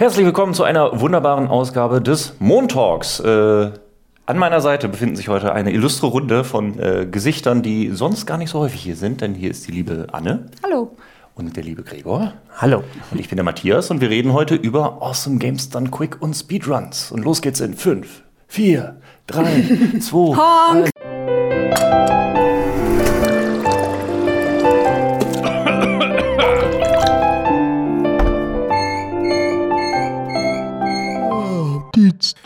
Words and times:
Herzlich 0.00 0.24
willkommen 0.24 0.54
zu 0.54 0.64
einer 0.64 0.98
wunderbaren 1.02 1.46
Ausgabe 1.46 2.00
des 2.00 2.32
Montalks. 2.38 3.20
Äh, 3.20 3.70
an 4.24 4.38
meiner 4.38 4.62
Seite 4.62 4.88
befinden 4.88 5.14
sich 5.14 5.28
heute 5.28 5.52
eine 5.52 5.72
illustre 5.72 6.06
Runde 6.06 6.42
von 6.42 6.78
äh, 6.78 7.04
Gesichtern, 7.04 7.60
die 7.60 7.90
sonst 7.90 8.24
gar 8.24 8.38
nicht 8.38 8.48
so 8.48 8.60
häufig 8.60 8.80
hier 8.80 8.96
sind, 8.96 9.20
denn 9.20 9.34
hier 9.34 9.50
ist 9.50 9.68
die 9.68 9.72
liebe 9.72 10.06
Anne. 10.10 10.46
Hallo. 10.64 10.96
Und 11.34 11.54
der 11.54 11.64
liebe 11.64 11.82
Gregor. 11.82 12.32
Hallo. 12.56 12.82
Und 13.10 13.20
ich 13.20 13.28
bin 13.28 13.36
der 13.36 13.44
Matthias 13.44 13.90
und 13.90 14.00
wir 14.00 14.08
reden 14.08 14.32
heute 14.32 14.54
über 14.54 15.02
Awesome 15.02 15.36
Games 15.36 15.68
Done 15.68 15.90
Quick 15.90 16.22
und 16.22 16.32
Speedruns. 16.32 17.12
Und 17.12 17.22
los 17.22 17.42
geht's 17.42 17.60
in 17.60 17.74
5, 17.74 18.22
4, 18.48 18.96
3, 19.26 19.98
2, 20.00 20.90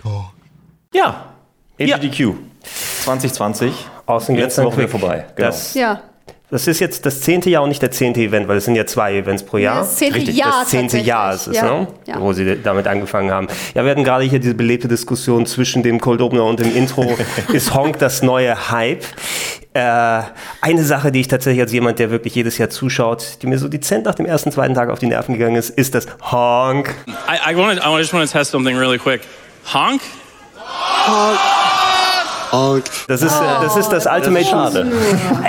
Honk. 0.05 0.27
Ja, 0.92 1.27
AGDQ 1.80 2.34
2020. 3.05 3.73
Awesome 4.06 4.38
Games 4.38 4.56
Letzte 4.56 4.62
Done 4.62 4.77
Woche 4.77 4.88
vorbei. 4.88 5.24
Genau. 5.34 5.48
Das, 5.48 5.74
Ja. 5.74 6.00
das 6.50 6.66
ist 6.69 6.78
jetzt 6.78 7.05
das 7.05 7.20
zehnte 7.23 7.50
Jahr 7.50 7.62
und 7.62 7.70
nicht 7.70 7.83
der 7.83 7.91
zehnte 7.91 8.20
Event, 8.20 8.47
weil 8.48 8.59
es 8.59 8.66
sind 8.66 8.77
ja 8.77 8.87
zwei 8.87 9.16
Events 9.16 9.42
pro 9.42 9.56
Jahr. 9.59 9.78
Das 9.80 9.97
zehnte 9.97 10.16
Richtig, 10.16 10.37
Jahr. 10.37 10.60
das 10.60 10.69
zehnte. 10.69 10.98
Jahr 10.98 11.34
ist 11.34 11.47
es, 11.48 11.56
ja. 11.56 11.64
ne? 11.64 11.87
Ja. 12.06 12.20
wo 12.20 12.33
sie 12.33 12.59
damit 12.62 12.87
angefangen 12.87 13.30
haben. 13.30 13.48
Ja, 13.74 13.83
wir 13.84 13.91
hatten 13.91 14.05
gerade 14.05 14.24
hier 14.24 14.38
diese 14.38 14.55
belebte 14.55 14.87
Diskussion 14.88 15.47
zwischen 15.47 15.83
dem 15.83 16.00
Cold 16.00 16.20
Opener 16.20 16.45
und 16.45 16.61
dem 16.61 16.75
Intro. 16.77 17.16
ist 17.52 17.75
Honk 17.75 17.98
das 17.98 18.22
neue 18.22 18.70
Hype? 18.70 19.02
Äh, 19.72 20.22
eine 20.61 20.84
Sache, 20.84 21.11
die 21.11 21.20
ich 21.20 21.28
tatsächlich 21.28 21.62
als 21.62 21.72
jemand, 21.72 21.98
der 21.98 22.11
wirklich 22.11 22.34
jedes 22.36 22.59
Jahr 22.59 22.70
zuschaut, 22.70 23.38
die 23.42 23.48
mir 23.48 23.59
so 23.59 23.66
dezent 23.69 24.05
nach 24.05 24.14
dem 24.14 24.27
ersten, 24.27 24.52
zweiten 24.52 24.75
Tag 24.75 24.91
auf 24.91 25.00
die 25.00 25.06
Nerven 25.09 25.34
gegangen 25.36 25.56
ist, 25.56 25.70
ist 25.70 25.95
das 25.97 26.06
Honk. 26.30 26.95
I, 27.09 27.52
I, 27.52 27.56
wanted, 27.56 27.83
I 27.84 27.98
just 27.98 28.12
want 28.12 28.30
to 28.30 28.38
test 28.38 28.52
something 28.52 28.77
really 28.77 28.98
quick. 28.98 29.22
Honk? 29.73 30.01
Das 33.09 33.20
ist, 33.23 33.33
äh, 33.33 33.45
das, 33.62 33.77
ist 33.77 33.89
das 33.89 34.06
Ultimate 34.06 34.45
schade. 34.45 34.93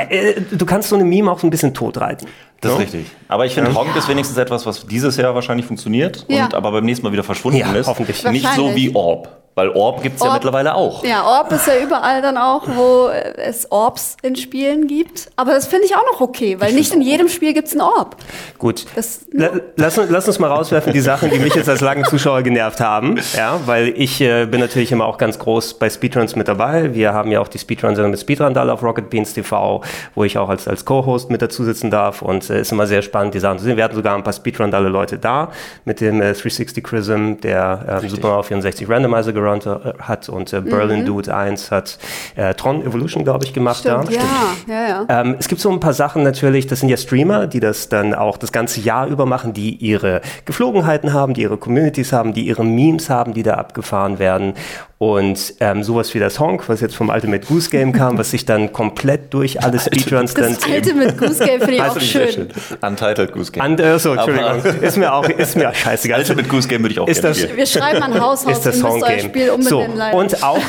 Äh, 0.09 0.29
äh, 0.31 0.41
Du 0.51 0.65
kannst 0.65 0.89
so 0.89 0.95
eine 0.95 1.03
Meme 1.05 1.31
auch 1.31 1.41
ein 1.43 1.49
bisschen 1.49 1.73
totreiten. 1.73 2.27
Das 2.61 2.71
ist 2.73 2.79
richtig. 2.79 3.05
Aber 3.27 3.45
ich 3.45 3.53
finde, 3.53 3.73
Honk 3.75 3.95
ist 3.95 4.07
wenigstens 4.07 4.37
etwas, 4.37 4.65
was 4.65 4.85
dieses 4.87 5.17
Jahr 5.17 5.35
wahrscheinlich 5.35 5.67
funktioniert 5.67 6.25
Ja. 6.27 6.45
und 6.45 6.55
aber 6.55 6.71
beim 6.71 6.85
nächsten 6.85 7.05
Mal 7.05 7.11
wieder 7.13 7.23
verschwunden 7.23 7.59
Ja, 7.59 7.71
ist. 7.73 7.85
hoffentlich. 7.87 8.23
Nicht 8.25 8.47
so 8.55 8.73
wie 8.73 8.95
Orb. 8.95 9.29
Weil 9.55 9.69
Orb 9.69 10.03
gibt 10.03 10.17
es 10.17 10.23
ja 10.23 10.33
mittlerweile 10.33 10.75
auch. 10.75 11.03
Ja, 11.05 11.23
Orb 11.23 11.49
ist 11.53 11.65
ja 11.65 11.77
überall 11.81 12.21
dann 12.21 12.37
auch, 12.37 12.63
wo 12.67 13.07
es 13.37 13.71
Orbs 13.71 14.17
in 14.21 14.35
Spielen 14.35 14.87
gibt. 14.87 15.29
Aber 15.37 15.53
das 15.53 15.65
finde 15.65 15.85
ich 15.85 15.95
auch 15.95 16.03
noch 16.11 16.19
okay, 16.19 16.59
weil 16.59 16.73
nicht 16.73 16.93
in 16.93 17.01
jedem 17.01 17.29
Spiel 17.29 17.53
gibt 17.53 17.67
es 17.69 17.73
einen 17.73 17.81
Orb. 17.81 18.17
Gut. 18.57 18.85
Das- 18.95 19.21
La 19.31 19.49
lass, 19.77 19.97
uns- 19.97 20.09
lass 20.09 20.27
uns 20.27 20.39
mal 20.39 20.49
rauswerfen, 20.51 20.91
die 20.91 20.99
Sachen, 20.99 21.29
die 21.29 21.39
mich 21.39 21.55
jetzt 21.55 21.69
als 21.69 21.79
langen 21.81 22.03
Zuschauer 22.05 22.41
genervt 22.41 22.81
haben. 22.81 23.17
Ja, 23.37 23.59
weil 23.65 23.93
ich 23.95 24.19
äh, 24.21 24.45
bin 24.45 24.59
natürlich 24.59 24.91
immer 24.91 25.05
auch 25.05 25.17
ganz 25.17 25.39
groß 25.39 25.75
bei 25.75 25.89
Speedruns 25.89 26.35
mit 26.35 26.47
dabei. 26.49 26.93
Wir 26.93 27.13
haben 27.13 27.31
ja 27.31 27.39
auch 27.39 27.47
die 27.47 27.57
Speedrun-Sendung 27.59 28.11
mit 28.11 28.19
Speedrandal 28.19 28.69
auf 28.69 28.83
Rocket 28.83 29.09
Beans 29.09 29.33
TV, 29.33 29.81
wo 30.15 30.23
ich 30.25 30.37
auch 30.37 30.49
als, 30.49 30.67
als 30.67 30.83
Co-Host 30.85 31.29
mit 31.31 31.41
dazu 31.41 31.63
sitzen 31.63 31.91
darf. 31.91 32.21
Und 32.21 32.49
äh, 32.49 32.59
ist 32.61 32.71
immer 32.73 32.87
sehr 32.87 33.01
spannend, 33.01 33.33
die 33.33 33.39
Sachen 33.39 33.59
zu 33.59 33.63
sehen. 33.65 33.77
Wir 33.77 33.85
hatten 33.85 33.95
sogar 33.95 34.15
ein 34.15 34.23
paar 34.23 34.33
Speedrundalle-Leute 34.33 35.17
da 35.17 35.51
mit 35.85 36.01
dem 36.01 36.21
äh, 36.21 36.33
360 36.33 36.83
Prism, 36.83 37.33
der 37.41 38.01
äh, 38.03 38.09
Super 38.09 38.27
Mario 38.29 38.43
64 38.43 38.89
Randomizer 38.89 39.31
gerannt 39.45 39.65
äh, 39.65 39.93
hat 39.99 40.29
und 40.29 40.51
äh, 40.53 40.61
Berlin 40.61 41.05
Dude 41.05 41.33
1 41.35 41.71
hat 41.71 41.97
äh, 42.35 42.53
Tron 42.53 42.81
Evolution, 42.83 43.23
glaube 43.23 43.45
ich, 43.45 43.53
gemacht. 43.53 43.79
Stimmt, 43.79 44.09
da. 44.09 44.11
ja, 44.11 44.21
ja, 44.67 44.87
ja. 45.07 45.21
Ähm, 45.21 45.35
es 45.39 45.47
gibt 45.47 45.61
so 45.61 45.71
ein 45.71 45.79
paar 45.79 45.93
Sachen 45.93 46.23
natürlich, 46.23 46.67
das 46.67 46.79
sind 46.79 46.89
ja 46.89 46.97
Streamer, 46.97 47.47
die 47.47 47.59
das 47.59 47.89
dann 47.89 48.13
auch 48.13 48.37
das 48.37 48.51
ganze 48.51 48.81
Jahr 48.81 49.07
über 49.07 49.25
machen, 49.25 49.53
die 49.53 49.75
ihre 49.75 50.21
Geflogenheiten 50.45 51.13
haben, 51.13 51.33
die 51.33 51.41
ihre 51.41 51.57
Communities 51.57 52.11
haben, 52.11 52.33
die 52.33 52.45
ihre 52.47 52.63
Memes 52.63 53.09
haben, 53.09 53.33
die 53.33 53.43
da 53.43 53.55
abgefahren 53.55 54.19
werden. 54.19 54.53
Und 54.97 55.55
ähm, 55.59 55.83
sowas 55.83 56.13
wie 56.13 56.19
das 56.19 56.39
Honk, 56.39 56.69
was 56.69 56.79
jetzt 56.79 56.95
vom 56.95 57.09
Ultimate 57.09 57.45
Goose 57.45 57.69
Game 57.69 57.91
kam, 57.91 58.17
was 58.17 58.31
sich 58.31 58.45
dann 58.45 58.71
komplett 58.71 59.33
durch 59.33 59.61
alle 59.61 59.77
Speedruns 59.77 60.33
dann... 60.33 60.53
Das 60.55 60.63
alte 60.71 60.93
mit 60.93 61.17
Goose 61.17 61.43
Game 61.43 61.59
finde 61.59 61.73
ich 61.75 61.81
Weißt 61.81 61.97
auch 61.97 62.01
wie 62.01 62.05
schön. 62.05 62.47
Untitled 62.81 63.33
Goose 63.33 63.51
Game. 63.51 63.61
And, 63.63 63.79
äh, 63.81 63.99
so, 63.99 64.13
Entschuldigung, 64.13 64.47
Aber- 64.51 64.81
ist 64.81 64.95
mir 64.97 65.13
auch, 65.13 65.27
ist 65.27 65.57
mir 65.57 65.73
scheißegal. 65.73 66.19
Alte 66.19 66.35
mit 66.35 66.47
Goose 66.47 66.69
Game 66.69 66.81
würde 66.81 66.93
ich 66.93 66.99
auch 67.01 67.07
Ist 67.09 67.21
gerne 67.21 67.35
das- 67.35 67.43
spielen. 67.43 67.57
Wir 67.57 67.65
schreiben 67.65 68.03
an 68.03 68.13
Haushaus, 68.21 68.53
ist 68.53 68.65
das 68.65 68.81
Honk 68.81 69.03
euer 69.03 69.09
Game. 69.17 69.25
Spiel 69.25 69.51
So, 69.63 69.85
leider. 69.93 70.17
und 70.17 70.41
auch, 70.43 70.61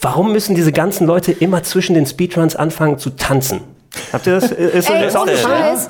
warum 0.00 0.32
müssen 0.32 0.56
diese 0.56 0.72
ganzen 0.72 1.06
Leute 1.06 1.30
immer 1.30 1.62
zwischen 1.62 1.94
den 1.94 2.06
Speedruns 2.06 2.56
anfangen 2.56 2.98
zu 2.98 3.10
tanzen? 3.10 3.60
Habt 4.12 4.26
ihr 4.26 4.40
das? 4.40 4.50
Ist 4.50 4.90
Ey, 4.90 5.02
das 5.04 5.14
ohne 5.14 5.22
aufgefallen? 5.22 5.76
Scheiß. 5.76 5.88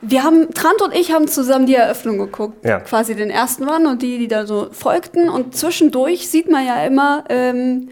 Wir 0.00 0.22
haben, 0.22 0.52
Trant 0.54 0.80
und 0.82 0.94
ich 0.94 1.12
haben 1.12 1.26
zusammen 1.28 1.66
die 1.66 1.74
Eröffnung 1.74 2.18
geguckt. 2.18 2.64
Ja. 2.64 2.80
Quasi 2.80 3.14
den 3.16 3.30
ersten 3.30 3.68
Run 3.68 3.86
und 3.86 4.02
die, 4.02 4.18
die 4.18 4.28
da 4.28 4.46
so 4.46 4.68
folgten. 4.70 5.28
Und 5.28 5.56
zwischendurch 5.56 6.28
sieht 6.28 6.50
man 6.50 6.64
ja 6.66 6.84
immer 6.84 7.24
ähm, 7.28 7.88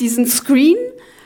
diesen 0.00 0.26
Screen 0.26 0.76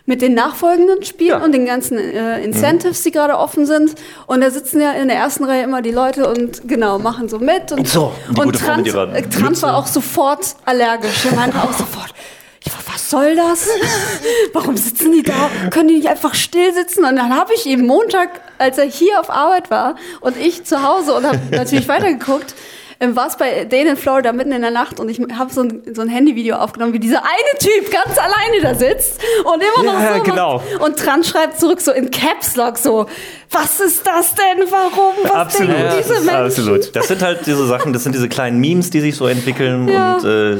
mit 0.06 0.20
den 0.20 0.34
nachfolgenden 0.34 1.03
Spielen 1.03 1.31
Ja. 1.31 1.42
und 1.42 1.53
den 1.53 1.65
ganzen 1.65 1.97
äh, 1.97 2.42
Incentives, 2.44 3.03
die 3.03 3.10
gerade 3.10 3.38
offen 3.38 3.65
sind. 3.65 3.94
Und 4.26 4.42
da 4.42 4.50
sitzen 4.50 4.78
ja 4.82 4.92
in 4.92 5.09
der 5.09 5.16
ersten 5.16 5.44
Reihe 5.44 5.62
immer 5.62 5.81
die 5.81 5.92
Leute 5.92 6.28
und 6.28 6.69
genau, 6.69 6.98
machen 6.98 7.31
so 7.31 7.38
mit. 7.38 7.72
Und, 7.72 7.88
So, 7.88 8.12
und 8.36 8.54
Trant, 8.54 8.86
äh, 8.86 9.22
Trant 9.22 9.62
war 9.62 9.78
auch 9.78 9.86
sofort 9.86 10.56
allergisch. 10.66 11.25
Er 11.25 11.34
meinte 11.34 11.56
auch 11.56 11.72
sofort, 11.72 12.12
soll 13.14 13.36
das? 13.36 13.69
Warum 14.52 14.76
sitzen 14.76 15.12
die 15.12 15.22
da? 15.22 15.48
Können 15.70 15.88
die 15.88 15.97
nicht 15.97 16.08
einfach 16.08 16.34
still 16.34 16.75
sitzen? 16.75 17.04
Und 17.04 17.14
dann 17.14 17.36
habe 17.36 17.54
ich 17.54 17.64
ihm 17.64 17.86
Montag, 17.86 18.41
als 18.58 18.76
er 18.76 18.86
hier 18.86 19.20
auf 19.20 19.30
Arbeit 19.30 19.70
war 19.70 19.94
und 20.20 20.36
ich 20.36 20.64
zu 20.64 20.82
Hause 20.82 21.14
und 21.14 21.24
habe 21.24 21.38
natürlich 21.53 21.86
weitergeguckt, 21.86 22.54
ähm, 23.00 23.16
war 23.16 23.27
es 23.28 23.37
bei 23.37 23.65
denen 23.65 23.91
in 23.91 23.97
Florida 23.97 24.32
mitten 24.32 24.53
in 24.53 24.62
der 24.62 24.71
Nacht 24.71 25.00
und 25.00 25.09
ich 25.09 25.21
habe 25.37 25.53
so 25.53 25.62
ein, 25.62 25.82
so 25.94 26.03
ein 26.03 26.09
Handyvideo 26.09 26.56
aufgenommen, 26.56 26.93
wie 26.93 26.99
dieser 27.00 27.22
eine 27.22 27.59
Typ 27.59 27.91
ganz 27.93 28.19
alleine 28.19 28.62
da 28.62 28.75
sitzt 28.75 29.21
und 29.44 29.62
immer 29.62 29.93
noch 29.93 30.00
Ja, 30.00 30.09
so 30.09 30.15
macht. 30.19 30.25
genau. 30.25 30.62
Und 30.81 30.99
Trant 30.99 31.27
schreibt 31.27 31.59
zurück 31.60 31.81
so 31.81 31.93
in 31.93 32.10
Caps 32.10 32.56
Lock 32.56 32.78
so, 32.78 33.06
was 33.50 33.78
ist 33.81 34.06
das 34.06 34.34
denn? 34.34 34.65
Warum? 34.71 35.15
Was 35.22 35.33
Absolut, 35.33 35.71
denken 35.77 35.93
diese 35.99 36.15
Menschen? 36.15 36.31
absolut. 36.34 36.97
Das 36.97 37.09
sind 37.09 37.22
halt 37.22 37.47
diese 37.47 37.66
Sachen, 37.66 37.93
das 37.93 38.03
sind 38.03 38.15
diese 38.15 38.28
kleinen 38.28 38.59
Memes, 38.60 38.91
die 38.91 39.00
sich 39.00 39.16
so 39.16 39.27
entwickeln 39.27 39.87
Ja. 39.88 40.15
und 40.16 40.25
äh, 40.25 40.56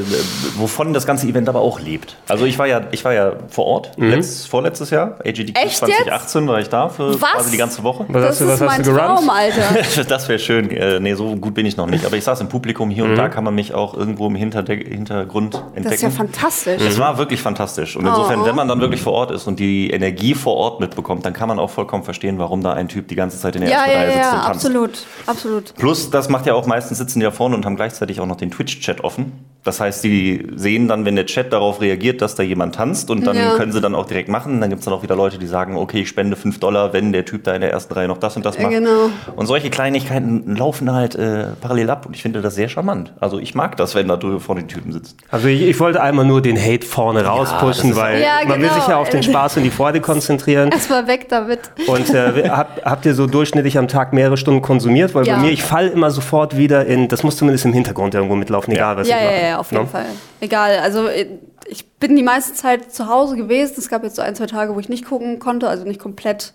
wovon 0.57 0.93
das 0.93 1.05
ganze 1.05 1.27
Event 1.27 1.49
aber 1.49 1.59
auch 1.61 1.79
lebt. 1.79 2.15
Also 2.27 2.45
ich 2.45 2.57
war 2.57 2.67
ja, 2.67 2.81
ich 2.91 3.03
war 3.03 3.13
ja 3.13 3.33
vor 3.49 3.65
Ort, 3.65 3.97
Mhm. 3.97 4.09
letzt, 4.11 4.47
vorletztes 4.47 4.89
Jahr, 4.89 5.19
AGDQ 5.25 5.57
Echt 5.57 5.77
2018 5.77 6.47
war 6.47 6.59
ich 6.59 6.69
da 6.69 6.89
für 6.89 7.19
Was? 7.21 7.31
quasi 7.33 7.51
die 7.51 7.57
ganze 7.57 7.83
Woche. 7.83 8.05
Was 8.09 8.21
Das 8.21 8.29
hast 8.31 8.41
du, 8.41 8.45
was 8.47 8.53
ist 8.55 8.61
hast 8.61 8.67
mein 8.67 8.83
du 8.83 8.91
gerannt? 8.93 9.19
Traum, 9.19 9.29
Alter. 9.29 10.05
Das 10.07 10.27
wäre 10.29 10.39
schön. 10.39 10.69
Äh, 10.71 10.99
nee, 10.99 11.13
so 11.15 11.35
gut 11.35 11.53
bin 11.53 11.65
ich 11.65 11.77
noch 11.77 11.87
nicht. 11.87 12.05
Aber 12.05 12.15
ich 12.15 12.23
saß 12.25 12.41
im 12.41 12.49
Publikum 12.49 12.89
hier 12.89 13.05
Mhm. 13.05 13.11
und 13.11 13.15
da 13.17 13.29
kann 13.29 13.43
man 13.43 13.55
mich 13.55 13.73
auch 13.73 13.93
irgendwo 13.93 14.27
im 14.27 14.35
Hinterdeck 14.35 14.87
Hintergrund 14.87 15.55
entdecken. 15.55 15.83
Das 15.83 15.93
ist 15.93 16.01
ja 16.01 16.09
fantastisch. 16.09 16.81
Es 16.81 16.99
war 16.99 17.17
wirklich 17.17 17.41
fantastisch. 17.41 17.95
Und 17.95 18.05
insofern, 18.05 18.41
Oh. 18.41 18.45
wenn 18.45 18.55
man 18.55 18.67
dann 18.67 18.79
wirklich 18.81 19.01
vor 19.01 19.13
Ort 19.13 19.31
ist 19.31 19.47
und 19.47 19.59
die 19.59 19.89
Energie 19.91 20.33
vor 20.35 20.55
Ort 20.55 20.79
mitbekommt, 20.79 21.25
dann 21.25 21.33
kann 21.33 21.47
man 21.47 21.59
auch 21.59 21.69
vollkommen 21.69 22.03
verstehen, 22.03 22.37
warum 22.39 22.61
da 22.61 22.73
ein 22.73 22.87
Typ 22.87 23.07
die 23.07 23.15
ganze 23.15 23.39
Zeit 23.39 23.55
in 23.55 23.61
der 23.61 23.69
Ja, 23.71 23.77
ersten 23.85 23.91
ja, 23.91 23.97
Reihe 23.97 24.07
sitzt 24.11 24.19
ja, 24.19 24.29
und 24.31 24.35
tanzt. 24.45 24.65
absolut, 24.65 24.99
absolut. 25.25 25.73
Plus, 25.75 26.09
das 26.09 26.29
macht 26.29 26.45
ja 26.45 26.53
auch 26.53 26.65
meistens 26.67 26.97
sitzen 26.97 27.19
die 27.19 27.23
ja 27.23 27.31
vorne 27.31 27.55
und 27.55 27.65
haben 27.65 27.75
gleichzeitig 27.75 28.19
auch 28.19 28.25
noch 28.25 28.37
den 28.37 28.51
Twitch-Chat 28.51 29.03
offen. 29.03 29.31
Das 29.65 29.79
heißt, 29.81 30.03
die 30.03 30.47
sehen 30.55 30.87
dann, 30.87 31.05
wenn 31.05 31.15
der 31.15 31.25
Chat 31.25 31.51
darauf 31.51 31.81
reagiert, 31.81 32.21
dass 32.21 32.35
da 32.35 32.43
jemand 32.43 32.75
tanzt 32.75 33.09
und 33.09 33.25
dann 33.27 33.35
Ja. 33.35 33.55
können 33.57 33.71
sie 33.71 33.81
dann 33.81 33.95
auch 33.95 34.05
direkt 34.05 34.29
machen. 34.29 34.61
Dann 34.61 34.69
gibt 34.69 34.79
es 34.79 34.85
dann 34.85 34.93
auch 34.93 35.03
wieder 35.03 35.15
Leute, 35.15 35.37
die 35.39 35.47
sagen, 35.47 35.75
okay, 35.75 36.01
ich 36.01 36.07
spende 36.09 36.35
5 36.35 36.59
Dollar, 36.59 36.93
wenn 36.93 37.11
der 37.11 37.25
Typ 37.25 37.43
da 37.43 37.53
in 37.55 37.61
der 37.61 37.71
ersten 37.71 37.93
Reihe 37.93 38.07
noch 38.07 38.19
das 38.19 38.35
und 38.37 38.45
das 38.45 38.55
Ja, 38.57 38.61
macht. 38.63 38.73
genau. 38.73 39.09
Und 39.35 39.47
solche 39.47 39.69
Kleinigkeiten 39.71 40.55
laufen 40.55 40.93
halt 40.93 41.15
äh, 41.15 41.47
parallel 41.59 41.89
ab 41.89 42.05
und 42.05 42.15
ich 42.15 42.21
finde 42.21 42.41
das 42.41 42.53
sehr 42.55 42.69
charmant. 42.69 43.11
Also 43.19 43.39
ich 43.39 43.55
mag 43.55 43.75
das, 43.77 43.95
wenn 43.95 44.07
da 44.07 44.17
drüber 44.17 44.39
vor 44.39 44.53
den 44.55 44.67
Typen 44.67 44.91
sitzt. 44.93 45.17
Also 45.31 45.47
ich, 45.47 45.61
ich 45.63 45.79
wollte 45.79 46.01
einmal 46.01 46.25
nur 46.25 46.41
den 46.43 46.57
Hate 46.61 46.85
vorne 46.85 47.25
rauspushen, 47.25 47.89
ist 47.89 47.95
weil 47.97 48.21
Ja, 48.21 48.47
man 48.47 48.59
will 48.61 48.67
genau. 48.69 48.79
sich 48.79 48.87
ja 48.87 48.97
auf 48.97 49.09
den 49.09 49.23
Spaß 49.23 49.57
und 49.57 49.63
die 49.63 49.71
Freude 49.71 49.99
konzentrieren. 49.99 50.69
Erstmal 50.71 51.07
weg 51.07 51.27
damit. 51.29 51.59
Und 51.87 52.13
äh, 52.13 52.49
hab, 52.49 52.85
habt 52.85 53.05
ihr 53.07 53.15
so 53.15 53.25
durchschnittlich 53.25 53.79
am 53.79 53.87
Tag 53.87 54.13
mehrere 54.13 54.37
Stunden 54.37 54.61
konsumiert? 54.61 55.15
Weil 55.15 55.25
Ja. 55.25 55.37
bei 55.37 55.41
mir, 55.41 55.51
ich 55.51 55.63
fall 55.63 55.87
immer 55.87 56.11
sofort 56.11 56.55
wieder 56.55 56.85
in, 56.85 57.07
das 57.07 57.23
muss 57.23 57.35
zumindest 57.37 57.65
im 57.65 57.73
Hintergrund 57.73 58.13
irgendwo 58.13 58.35
mitlaufen, 58.35 58.71
egal 58.73 58.95
was 58.97 59.07
Ja, 59.09 59.15
ich 59.17 59.23
ja, 59.23 59.51
mache. 59.53 59.54
Ja, 59.55 59.59
auf 59.59 59.71
jeden 59.71 59.83
Ne? 59.83 59.89
Fall. 59.89 60.05
Egal, 60.39 60.79
also 60.79 61.07
äh, 61.07 61.27
ich 61.67 61.89
bin 61.93 62.15
die 62.15 62.23
meiste 62.23 62.53
Zeit 62.53 62.93
zu 62.93 63.07
Hause 63.07 63.35
gewesen. 63.35 63.75
Es 63.77 63.89
gab 63.89 64.03
jetzt 64.03 64.15
so 64.15 64.21
ein, 64.21 64.35
zwei 64.35 64.45
Tage, 64.45 64.75
wo 64.75 64.79
ich 64.79 64.89
nicht 64.89 65.05
gucken 65.05 65.39
konnte, 65.39 65.67
also 65.67 65.83
nicht 65.83 65.99
komplett 65.99 66.53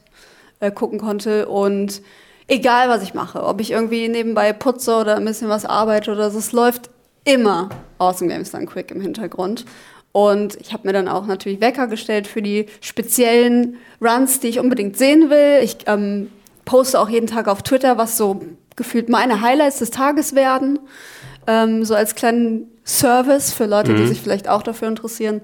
äh, 0.60 0.70
gucken 0.70 0.98
konnte. 0.98 1.48
Und 1.48 2.02
egal, 2.46 2.88
was 2.88 3.02
ich 3.02 3.14
mache, 3.14 3.42
ob 3.44 3.60
ich 3.60 3.72
irgendwie 3.72 4.08
nebenbei 4.08 4.52
putze 4.52 4.94
oder 4.96 5.16
ein 5.16 5.24
bisschen 5.24 5.48
was 5.48 5.64
arbeite 5.64 6.12
oder 6.12 6.30
so, 6.30 6.38
es 6.38 6.52
läuft 6.52 6.90
immer 7.24 7.68
Awesome 7.98 8.30
Games 8.30 8.50
Done 8.50 8.66
Quick 8.66 8.90
im 8.90 9.00
Hintergrund. 9.00 9.64
Und 10.12 10.56
ich 10.60 10.72
habe 10.72 10.86
mir 10.88 10.92
dann 10.92 11.08
auch 11.08 11.26
natürlich 11.26 11.60
Wecker 11.60 11.86
gestellt 11.86 12.26
für 12.26 12.42
die 12.42 12.66
speziellen 12.80 13.76
Runs, 14.00 14.40
die 14.40 14.48
ich 14.48 14.58
unbedingt 14.58 14.96
sehen 14.96 15.30
will. 15.30 15.60
Ich 15.62 15.78
ähm, 15.86 16.30
poste 16.64 16.98
auch 16.98 17.08
jeden 17.08 17.28
Tag 17.28 17.46
auf 17.46 17.62
Twitter, 17.62 17.96
was 17.96 18.16
so 18.16 18.40
gefühlt 18.74 19.08
meine 19.08 19.40
Highlights 19.40 19.78
des 19.78 19.90
Tages 19.90 20.34
werden. 20.34 20.78
Ähm, 21.46 21.84
so 21.84 21.94
als 21.94 22.14
kleinen 22.14 22.70
Service 22.98 23.52
für 23.52 23.66
Leute, 23.66 23.94
die 23.94 24.06
sich 24.06 24.20
vielleicht 24.20 24.48
auch 24.48 24.62
dafür 24.62 24.88
interessieren. 24.88 25.42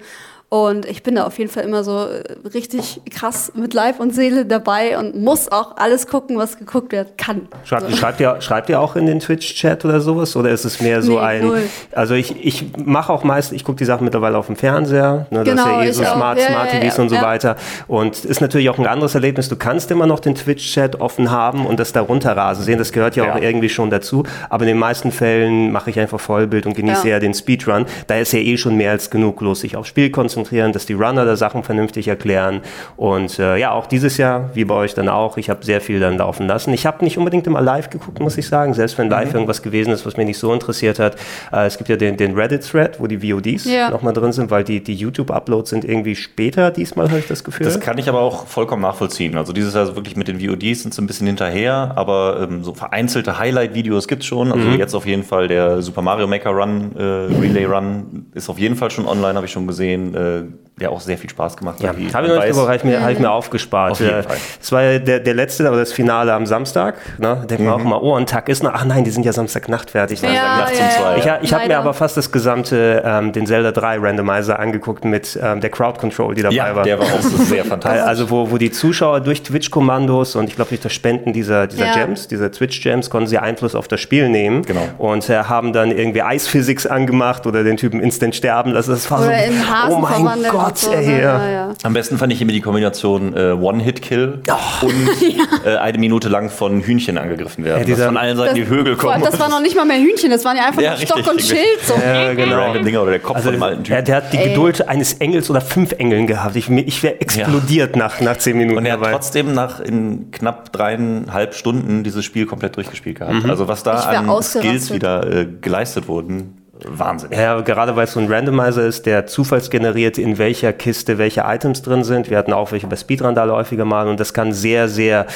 Und 0.49 0.87
ich 0.87 1.03
bin 1.03 1.17
da 1.17 1.25
auf 1.27 1.39
jeden 1.41 1.51
Fall 1.51 1.65
immer 1.65 1.83
so 1.83 2.07
äh, 2.07 2.23
richtig 2.55 3.01
krass 3.11 3.51
mit 3.57 3.75
Leib 3.75 3.99
und 3.99 4.15
Seele 4.15 4.47
dabei 4.47 4.97
und 4.97 5.17
muss 5.21 5.51
auch 5.51 5.77
alles 5.77 6.07
gucken, 6.07 6.39
was 6.39 6.57
geguckt 6.57 6.93
werden 6.93 7.09
kann. 7.17 7.49
Schreibt, 7.65 7.91
so. 7.91 7.97
schreibt, 7.97 8.21
ihr, 8.21 8.41
schreibt 8.41 8.69
ihr 8.69 8.81
auch 8.81 8.95
in 8.95 9.07
den 9.07 9.19
Twitch-Chat 9.19 9.85
oder 9.85 10.01
sowas? 10.01 10.37
Oder 10.37 10.51
ist 10.51 10.65
es 10.65 10.81
mehr 10.81 11.03
so 11.03 11.15
Nee, 11.15 11.19
ein. 11.19 11.47
null. 11.49 11.63
Also 11.91 12.15
ich, 12.15 12.45
ich 12.47 12.65
mache 12.77 13.13
auch 13.13 13.25
meist, 13.25 13.53
ich 13.53 13.65
gucke 13.65 13.79
die 13.79 13.85
Sachen 13.85 14.05
mittlerweile 14.05 14.39
auf 14.39 14.47
dem 14.47 14.55
Fernseher. 14.55 15.27
Ne, 15.31 15.43
Genau, 15.43 15.81
das 15.81 15.89
ist 15.91 15.99
ja 16.01 16.05
eh 16.05 16.07
so. 16.11 16.15
Smart, 16.15 16.39
Ja, 16.39 16.47
Smart 16.47 16.73
ja, 16.75 16.79
TVs 16.81 16.97
ja, 16.97 17.03
und 17.03 17.09
so 17.09 17.15
ja. 17.17 17.23
weiter. 17.23 17.57
Und 17.89 18.25
ist 18.25 18.41
natürlich 18.41 18.71
auch 18.71 18.79
ein 18.79 18.87
anderes 18.87 19.17
Erlebnis. 19.17 19.49
Du 19.49 19.57
kannst 19.57 19.91
immer 19.91 20.07
noch 20.07 20.21
den 20.21 20.37
Twitch-Chat 20.37 21.01
offen 21.01 21.33
haben 21.33 21.67
und 21.67 21.81
das 21.81 21.93
da 21.93 22.03
runterrasen 22.03 22.63
sehen. 22.65 22.79
Das 22.79 22.93
gehört 22.93 23.17
ja, 23.17 23.33
auch 23.35 23.41
irgendwie 23.41 23.69
schon 23.69 23.91
dazu. 23.91 24.23
Aber 24.49 24.63
in 24.63 24.69
den 24.69 24.79
meisten 24.79 25.11
Fällen 25.11 25.73
mache 25.73 25.91
ich 25.91 25.99
einfach 25.99 26.21
Vollbild 26.21 26.67
und 26.67 26.75
genieße 26.77 27.09
Ja. 27.09 27.15
ja 27.15 27.19
den 27.19 27.35
Speedrun. 27.35 27.87
Da 28.07 28.17
ist 28.19 28.33
ja 28.33 28.39
eh 28.39 28.57
schon 28.57 28.77
mehr 28.77 28.93
als 28.93 29.11
genug 29.11 29.41
los. 29.41 29.63
Sich 29.63 29.77
aufs 29.77 29.89
Spiel 29.89 30.11
konzentrieren, 30.11 30.36
dass 30.45 30.87
die 30.87 30.93
Runner 30.93 31.25
da 31.25 31.37
Sachen 31.37 31.63
vernünftig 31.63 32.09
erklären. 32.09 32.61
Und 32.97 33.39
äh, 33.39 33.57
ja, 33.57 33.73
auch 33.73 33.87
dieses 33.87 34.17
Jahr, 34.17 34.51
wie 34.55 34.65
bei 34.65 34.75
euch 34.75 34.95
dann 34.95 35.09
auch, 35.09 35.37
ich 35.39 35.49
habe 35.51 35.65
sehr 35.65 35.81
viel 35.81 35.99
dann 36.01 36.19
laufen 36.19 36.47
lassen. 36.47 36.73
Ich 36.75 36.85
habe 36.87 37.05
nicht 37.05 37.19
unbedingt 37.19 37.47
immer 37.47 37.61
live 37.61 37.91
geguckt, 37.91 38.21
muss 38.21 38.37
ich 38.39 38.47
sagen. 38.49 38.75
Selbst 38.75 38.99
wenn 38.99 39.07
Mhm. 39.07 39.13
live 39.13 39.35
irgendwas 39.35 39.63
gewesen 39.63 39.93
ist, 39.93 40.05
was 40.07 40.17
mich 40.17 40.27
nicht 40.27 40.39
so 40.39 40.53
interessiert 40.53 40.99
hat. 40.99 41.17
Äh, 41.53 41.67
es 41.67 41.79
gibt 41.79 41.89
ja 41.89 41.97
den, 41.97 42.17
den 42.17 42.35
Reddit-Thread, 42.35 43.01
wo 43.01 43.07
die 43.07 43.19
VODs 43.33 43.65
Ja. 43.65 43.91
nochmal 43.91 44.13
drin 44.13 44.33
sind, 44.33 44.51
weil 44.51 44.65
die, 44.65 44.83
die 44.83 44.95
YouTube-Uploads 44.95 45.71
sind 45.71 45.85
irgendwie 45.85 46.17
später 46.17 46.71
diesmal, 46.71 47.09
habe 47.09 47.21
ich 47.21 47.27
das 47.27 47.45
Gefühl. 47.45 47.65
Das 47.67 47.81
kann 47.81 47.99
ich 47.99 48.09
aber 48.09 48.21
auch 48.21 48.47
vollkommen 48.47 48.83
nachvollziehen. 48.83 49.37
Also 49.37 49.53
dieses 49.53 49.75
Jahr 49.75 49.95
wirklich 49.97 50.17
mit 50.17 50.29
den 50.29 50.41
VODs 50.41 50.83
sind 50.83 50.95
sie 50.95 51.03
ein 51.03 51.07
bisschen 51.07 51.27
hinterher, 51.27 51.93
aber 51.97 52.41
ähm, 52.49 52.63
so 52.65 52.75
vereinzelte 52.75 53.39
Highlight-Videos 53.39 54.09
gibt 54.09 54.23
es 54.23 54.27
schon. 54.29 54.53
Also 54.53 54.69
Mhm. 54.69 54.79
jetzt 54.79 54.95
auf 54.95 55.07
jeden 55.07 55.23
Fall 55.23 55.49
der 55.49 55.83
Super 55.83 56.03
Mario 56.03 56.27
Maker 56.27 56.51
Run, 56.51 56.93
äh, 56.97 57.03
Relay 57.03 57.65
Run 57.65 58.27
ist 58.35 58.49
auf 58.49 58.59
jeden 58.59 58.75
Fall 58.77 58.91
schon 58.91 59.07
online, 59.07 59.35
habe 59.35 59.47
ich 59.47 59.53
schon 59.53 59.67
gesehen, 59.67 60.15
äh, 60.15 60.19
uh, 60.27 60.66
der 60.79 60.93
auch 60.93 61.01
sehr 61.01 61.17
viel 61.17 61.31
Spaß 61.31 61.57
gemacht 61.57 61.81
Ja, 61.81 61.89
hat. 61.89 61.97
wie 61.97 62.13
habe 62.13 62.27
ich 62.27 62.33
noch 62.35 62.37
nicht 62.37 62.49
weiß. 62.49 62.49
geguckt, 62.51 62.67
habe 62.67 62.77
ich, 62.77 62.85
mir- 62.85 63.03
hab 63.03 63.11
ich 63.11 63.19
mir 63.19 63.31
aufgespart. 63.31 63.93
Auf 63.93 64.01
jeden 64.01 64.23
Fall. 64.23 64.37
Das 64.61 64.73
war 64.73 64.83
ja 64.83 64.99
der, 64.99 65.21
der 65.21 65.33
letzte, 65.33 65.67
aber 65.67 65.79
das 65.79 65.91
Finale 65.91 66.35
am 66.35 66.45
Samstag. 66.45 66.97
Ne? 67.17 67.47
Denkt 67.49 67.65
man 67.65 67.73
auch 67.73 67.81
immer, 67.81 68.03
oh, 68.03 68.15
ein 68.15 68.27
Tag 68.27 68.51
ist 68.51 68.63
noch. 68.63 68.73
Ach 68.75 68.85
nein, 68.85 69.03
die 69.03 69.11
sind 69.11 69.25
ja 69.25 69.33
Samstagnacht 69.33 69.91
fertig. 69.93 70.21
Ja, 70.21 70.29
um 70.29 70.35
ja, 70.35 70.67
zwei. 70.67 70.83
ja. 71.13 71.17
Ich, 71.17 71.29
ha- 71.31 71.39
ich 71.41 71.55
habe 71.55 71.67
mir 71.67 71.79
aber 71.79 71.95
fast 71.95 72.19
das 72.19 72.31
gesamte, 72.31 73.03
ähm, 73.07 73.33
den 73.33 73.47
Zelda 73.47 73.73
3 73.73 73.97
Randomizer 74.01 74.59
angeguckt 74.59 75.07
mit 75.07 75.39
ähm, 75.43 75.63
der 75.63 75.71
Crowd 75.71 75.99
Control, 75.99 76.35
die 76.35 76.43
dabei 76.43 76.55
Ja, 76.55 76.77
war. 76.77 76.85
der 76.85 76.99
war 76.99 77.07
auch 77.07 77.23
so 77.23 77.39
sehr 77.39 77.65
fantastisch. 77.65 78.03
Also 78.03 78.29
wo, 78.29 78.51
wo 78.51 78.59
die 78.59 78.71
Zuschauer 78.71 79.21
durch 79.21 79.43
Twitch-Kommandos 79.45 80.37
und 80.37 80.47
ich 80.51 80.57
glaube 80.57 80.69
durch 80.69 80.83
das 80.83 80.93
Spenden 80.93 81.33
dieser, 81.33 81.69
dieser 81.69 81.87
Ja. 81.87 81.95
Gems, 81.95 82.29
dieser 82.29 82.53
Twitch-Gems, 82.53 83.09
konnten 83.09 83.29
sie 83.29 83.39
Einfluss 83.39 83.75
auf 83.75 83.89
das 83.89 84.01
Spiel 84.03 84.29
nehmen. 84.29 84.61
Genau. 84.67 84.83
Und 84.99 85.31
äh, 85.31 85.39
haben 85.45 85.73
dann 85.73 85.91
irgendwie 85.91 86.21
Eisphysics 86.21 86.87
angemacht 86.87 87.47
oder 87.47 87.65
den 87.65 87.79
Typen 87.79 88.01
instant 88.01 88.35
sterben 88.35 88.73
lassen. 88.73 88.91
Das 88.91 89.11
war 89.11 89.21
Oder 89.21 89.39
so, 89.39 89.53
in 89.53 89.73
Hasen 89.73 89.95
oh 89.95 89.99
mein 90.01 90.43
Gott, 90.51 90.66
so, 90.75 90.93
ey. 90.93 91.07
ne? 91.07 91.13
ja. 91.23 91.27
Ja, 91.45 91.51
ja. 91.51 91.69
Am 91.83 91.93
besten 91.93 92.19
fand 92.19 92.33
ich 92.33 92.41
immer 92.43 92.53
die 92.53 92.61
Kombination 92.61 93.37
äh, 93.37 93.53
One-Hit-Kill 93.53 94.41
Oh. 94.51 94.87
und 94.87 95.09
äh, 95.67 95.77
eine 95.77 95.99
Minute 95.99 96.29
lang 96.29 96.51
von 96.51 96.81
Hühnchen 96.81 97.19
angegriffen 97.19 97.65
werden. 97.65 97.87
Ja, 97.89 97.97
von 98.07 98.17
allen 98.17 98.37
Seiten 98.37 98.55
die 98.55 98.67
Högel 98.67 98.97
kommen. 98.97 99.23
das 99.23 99.39
war 99.41 99.49
noch 99.49 99.61
nicht 99.61 99.77
mal 99.77 99.85
mehr 99.85 99.99
Hühnchen, 99.99 100.31
das 100.31 100.45
waren 100.45 100.57
ja 100.57 100.67
einfach 100.67 100.83
Ja, 100.83 100.91
nur 100.93 100.99
Stock 101.01 101.17
richtig, 101.19 101.33
und. 101.33 101.43
Schild. 101.43 101.81
So. 101.85 101.95
Ja, 101.95 102.35
genau. 102.35 102.57
Random 102.57 102.85
Dinger 102.85 103.03
oder 103.03 103.11
der 103.13 103.21
Kopf 103.21 103.37
Also 103.37 103.49
von 103.51 103.55
dem 103.55 103.63
alten 103.63 103.85
der, 103.85 103.97
Typen. 103.99 104.05
der 104.07 104.17
hat 104.17 104.33
die 104.33 104.37
Ey. 104.39 104.49
Geduld 104.51 104.89
eines 104.89 105.15
Engels 105.15 105.51
oder 105.51 105.61
fünf 105.61 105.93
Engeln 105.93 106.27
gehabt. 106.27 106.57
Ich, 106.57 106.69
ich 106.71 107.03
wäre 107.03 107.21
explodiert 107.21 107.97
nach, 107.97 108.21
nach 108.21 108.37
zehn 108.39 108.57
Minuten 108.57 108.79
Und 108.79 108.87
er 108.87 108.95
hat 108.95 109.01
dabei. 109.01 109.13
trotzdem 109.13 109.53
nach 109.55 109.81
in 109.81 110.31
knapp 110.31 110.73
dreieinhalb 110.73 111.55
Stunden 111.55 112.03
dieses 112.05 112.25
Spiel 112.25 112.47
komplett 112.47 112.77
durchgespielt 112.77 113.19
gehabt. 113.19 113.45
Mhm. 113.45 113.51
Also 113.51 113.69
was 113.69 113.83
da 113.83 113.93
an. 113.95 114.43
Skills 114.43 114.93
wieder 114.93 115.27
äh, 115.31 115.47
geleistet 115.61 116.09
wurden, 116.09 116.56
Wahnsinn. 116.85 117.31
Ja, 117.33 117.61
gerade 117.61 117.97
weil 117.97 118.05
es 118.05 118.13
so 118.13 118.21
ein 118.21 118.31
Randomizer 118.31 118.85
ist, 118.85 119.07
der 119.07 119.27
zufallsgeneriert, 119.27 120.19
in 120.19 120.37
welcher 120.39 120.73
Kiste 120.73 121.17
welche 121.19 121.43
Items 121.47 121.83
drin 121.83 122.05
sind. 122.05 122.29
Wir 122.31 122.37
hatten 122.39 122.53
auch 122.53 122.73
welche 122.73 122.87
bei 122.87 122.97
Speedrandal 122.97 123.51
häufiger 123.51 123.85
mal 123.85 124.09
und 124.09 124.21
das 124.21 124.35
kann 124.35 124.53
sehr, 124.53 124.89
sehr 124.89 125.27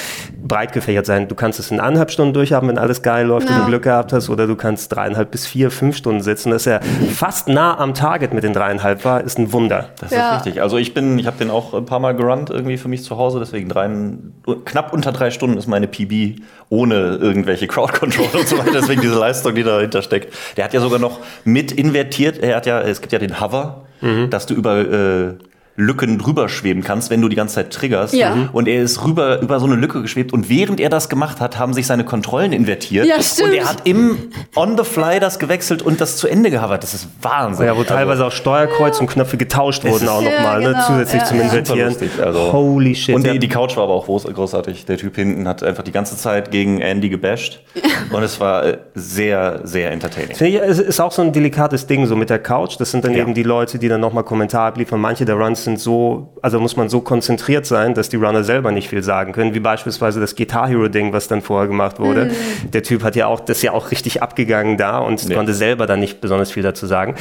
breit 0.42 0.72
gefächert 0.72 1.06
sein. 1.06 1.28
Du 1.28 1.34
kannst 1.34 1.58
es 1.58 1.70
in 1.70 1.80
eineinhalb 1.80 2.10
Stunden 2.10 2.34
durchhaben, 2.34 2.68
wenn 2.68 2.78
alles 2.78 3.02
geil 3.02 3.26
läuft 3.26 3.48
und 3.48 3.54
Ja. 3.54 3.60
du 3.60 3.66
Glück 3.66 3.84
gehabt 3.84 4.12
hast, 4.12 4.28
oder 4.28 4.46
du 4.46 4.54
kannst 4.56 4.94
dreieinhalb 4.94 5.30
bis 5.30 5.46
vier, 5.46 5.70
fünf 5.70 5.96
Stunden 5.96 6.20
sitzen. 6.22 6.50
Dass 6.50 6.66
er 6.66 6.80
fast 7.14 7.48
nah 7.48 7.78
am 7.78 7.94
Target 7.94 8.34
mit 8.34 8.44
den 8.44 8.52
dreieinhalb 8.52 9.04
war, 9.04 9.22
ist 9.22 9.38
ein 9.38 9.52
Wunder. 9.52 9.90
Das 10.00 10.10
Ja. 10.10 10.36
ist 10.36 10.46
richtig. 10.46 10.62
Also 10.62 10.76
ich 10.76 10.92
bin, 10.94 11.18
ich 11.18 11.26
habe 11.26 11.38
den 11.38 11.50
auch 11.50 11.72
ein 11.74 11.86
paar 11.86 12.00
Mal 12.00 12.14
gerannt 12.14 12.50
irgendwie 12.50 12.76
für 12.76 12.88
mich 12.88 13.02
zu 13.04 13.16
Hause, 13.16 13.38
deswegen 13.38 13.68
drei, 13.68 13.88
knapp 14.64 14.92
unter 14.92 15.12
drei 15.12 15.30
Stunden 15.30 15.56
ist 15.56 15.66
meine 15.66 15.86
PB 15.86 16.40
ohne 16.68 17.16
irgendwelche 17.20 17.66
Crowd 17.66 17.92
Control 17.98 18.26
und 18.32 18.46
so 18.46 18.58
weiter. 18.58 18.70
Deswegen 18.74 19.00
diese 19.00 19.18
Leistung, 19.18 19.54
die 19.54 19.62
dahinter 19.64 20.02
steckt. 20.02 20.32
Der 20.56 20.64
hat 20.64 20.72
ja 20.74 20.80
sogar 20.80 20.98
noch 21.00 21.18
mit 21.44 21.72
invertiert. 21.72 22.38
Er 22.38 22.56
hat 22.56 22.66
ja, 22.66 22.80
es 22.80 23.00
gibt 23.00 23.12
ja 23.12 23.18
den 23.18 23.40
Hover, 23.40 23.86
dass 24.30 24.46
du 24.46 24.54
über 24.54 24.78
äh, 24.78 25.34
Lücken 25.76 26.18
drüber 26.18 26.48
schweben 26.48 26.82
kannst, 26.84 27.10
wenn 27.10 27.20
du 27.22 27.28
die 27.28 27.36
ganze 27.36 27.54
Zeit 27.56 27.72
triggerst. 27.72 28.12
Ja. 28.14 28.48
Und 28.52 28.68
er 28.68 28.82
ist 28.82 29.02
rüber 29.04 29.40
über 29.40 29.60
so 29.60 29.66
eine 29.66 29.76
Lücke 29.76 30.02
geschwebt 30.02 30.32
und 30.32 30.48
während 30.50 30.80
er 30.80 30.90
das 30.90 31.08
gemacht 31.08 31.40
hat, 31.40 31.58
haben 31.58 31.72
sich 31.72 31.86
seine 31.86 32.04
Kontrollen 32.04 32.52
invertiert. 32.52 33.06
Ja, 33.06 33.22
stimmt. 33.22 33.50
Und 33.50 33.54
er 33.56 33.68
hat 33.68 33.76
im 33.86 34.18
on 34.56 34.76
the 34.76 34.84
fly 34.84 35.20
das 35.20 35.38
gewechselt 35.38 35.82
und 35.82 36.00
das 36.00 36.16
zu 36.16 36.28
Ende 36.28 36.50
gehavert. 36.50 36.82
Das 36.82 36.92
ist 36.94 37.08
Wahnsinn. 37.22 37.66
Ja, 37.66 37.76
wo 37.76 37.84
teilweise 37.84 38.26
auch 38.26 38.32
Steuerkreuz 38.32 39.00
und 39.00 39.06
Knöpfe 39.06 39.36
getauscht 39.36 39.84
wurden 39.84 40.08
auch 40.08 40.22
Ja, 40.22 40.30
nochmal, 40.30 40.60
ne? 40.60 40.66
genau, 40.72 40.86
zusätzlich 40.86 41.22
ja, 41.22 41.28
zum 41.28 41.38
ja. 41.38 41.44
Invertieren. 41.44 41.88
Lustig, 41.88 42.10
also. 42.20 42.52
Holy 42.52 42.94
shit. 42.94 43.14
Und 43.14 43.26
ja. 43.26 43.32
die, 43.32 43.38
die 43.38 43.48
Couch 43.48 43.76
war 43.76 43.84
aber 43.84 43.94
auch 43.94 44.04
groß, 44.06 44.24
großartig. 44.24 44.84
Der 44.84 44.98
Typ 44.98 45.16
hinten 45.16 45.48
hat 45.48 45.62
einfach 45.62 45.82
die 45.82 45.92
ganze 45.92 46.16
Zeit 46.16 46.50
gegen 46.50 46.80
Andy 46.80 47.08
gebasht. 47.08 47.60
Und 48.12 48.22
es 48.22 48.38
war 48.40 48.66
äh, 48.66 48.78
sehr, 48.94 49.60
sehr 49.64 49.92
entertaining. 49.92 50.36
Finde 50.36 50.56
ich, 50.58 50.62
es 50.62 50.78
ist 50.78 51.00
auch 51.00 51.12
so 51.12 51.22
ein 51.22 51.32
delikates 51.32 51.86
Ding, 51.86 52.06
so 52.06 52.16
mit 52.16 52.28
der 52.28 52.38
Couch. 52.38 52.74
Das 52.78 52.90
sind 52.90 53.04
dann 53.04 53.14
Ja. 53.14 53.20
eben 53.22 53.34
die 53.34 53.42
Leute, 53.44 53.78
die 53.78 53.88
dann 53.88 54.00
nochmal 54.00 54.24
Kommentar 54.24 54.66
abliefern. 54.68 55.00
Manche 55.00 55.24
der 55.24 55.36
Runs 55.36 55.69
sind 55.70 55.80
so, 55.80 56.34
also 56.42 56.58
muss 56.60 56.76
man 56.76 56.88
so 56.88 57.00
konzentriert 57.00 57.64
sein, 57.66 57.94
dass 57.94 58.08
die 58.08 58.16
Runner 58.16 58.42
selber 58.44 58.72
nicht 58.72 58.88
viel 58.88 59.02
sagen 59.02 59.32
können, 59.32 59.54
wie 59.54 59.60
beispielsweise 59.60 60.20
das 60.20 60.34
Guitar 60.34 60.68
Hero 60.68 60.88
Ding, 60.88 61.12
was 61.12 61.28
dann 61.28 61.42
vorher 61.42 61.68
gemacht 61.68 61.98
wurde. 62.00 62.30
Der 62.72 62.82
Typ 62.82 63.02
hat 63.04 63.16
ja 63.16 63.26
auch, 63.26 63.40
das 63.40 63.58
ist 63.58 63.62
ja 63.62 63.72
auch 63.72 63.90
richtig 63.90 64.22
abgegangen 64.22 64.76
da 64.76 64.98
und 64.98 65.26
Nee. 65.28 65.34
konnte 65.34 65.54
selber 65.54 65.86
dann 65.86 66.00
nicht 66.00 66.20
besonders 66.20 66.50
viel 66.50 66.62
dazu 66.62 66.86
sagen. 66.86 67.14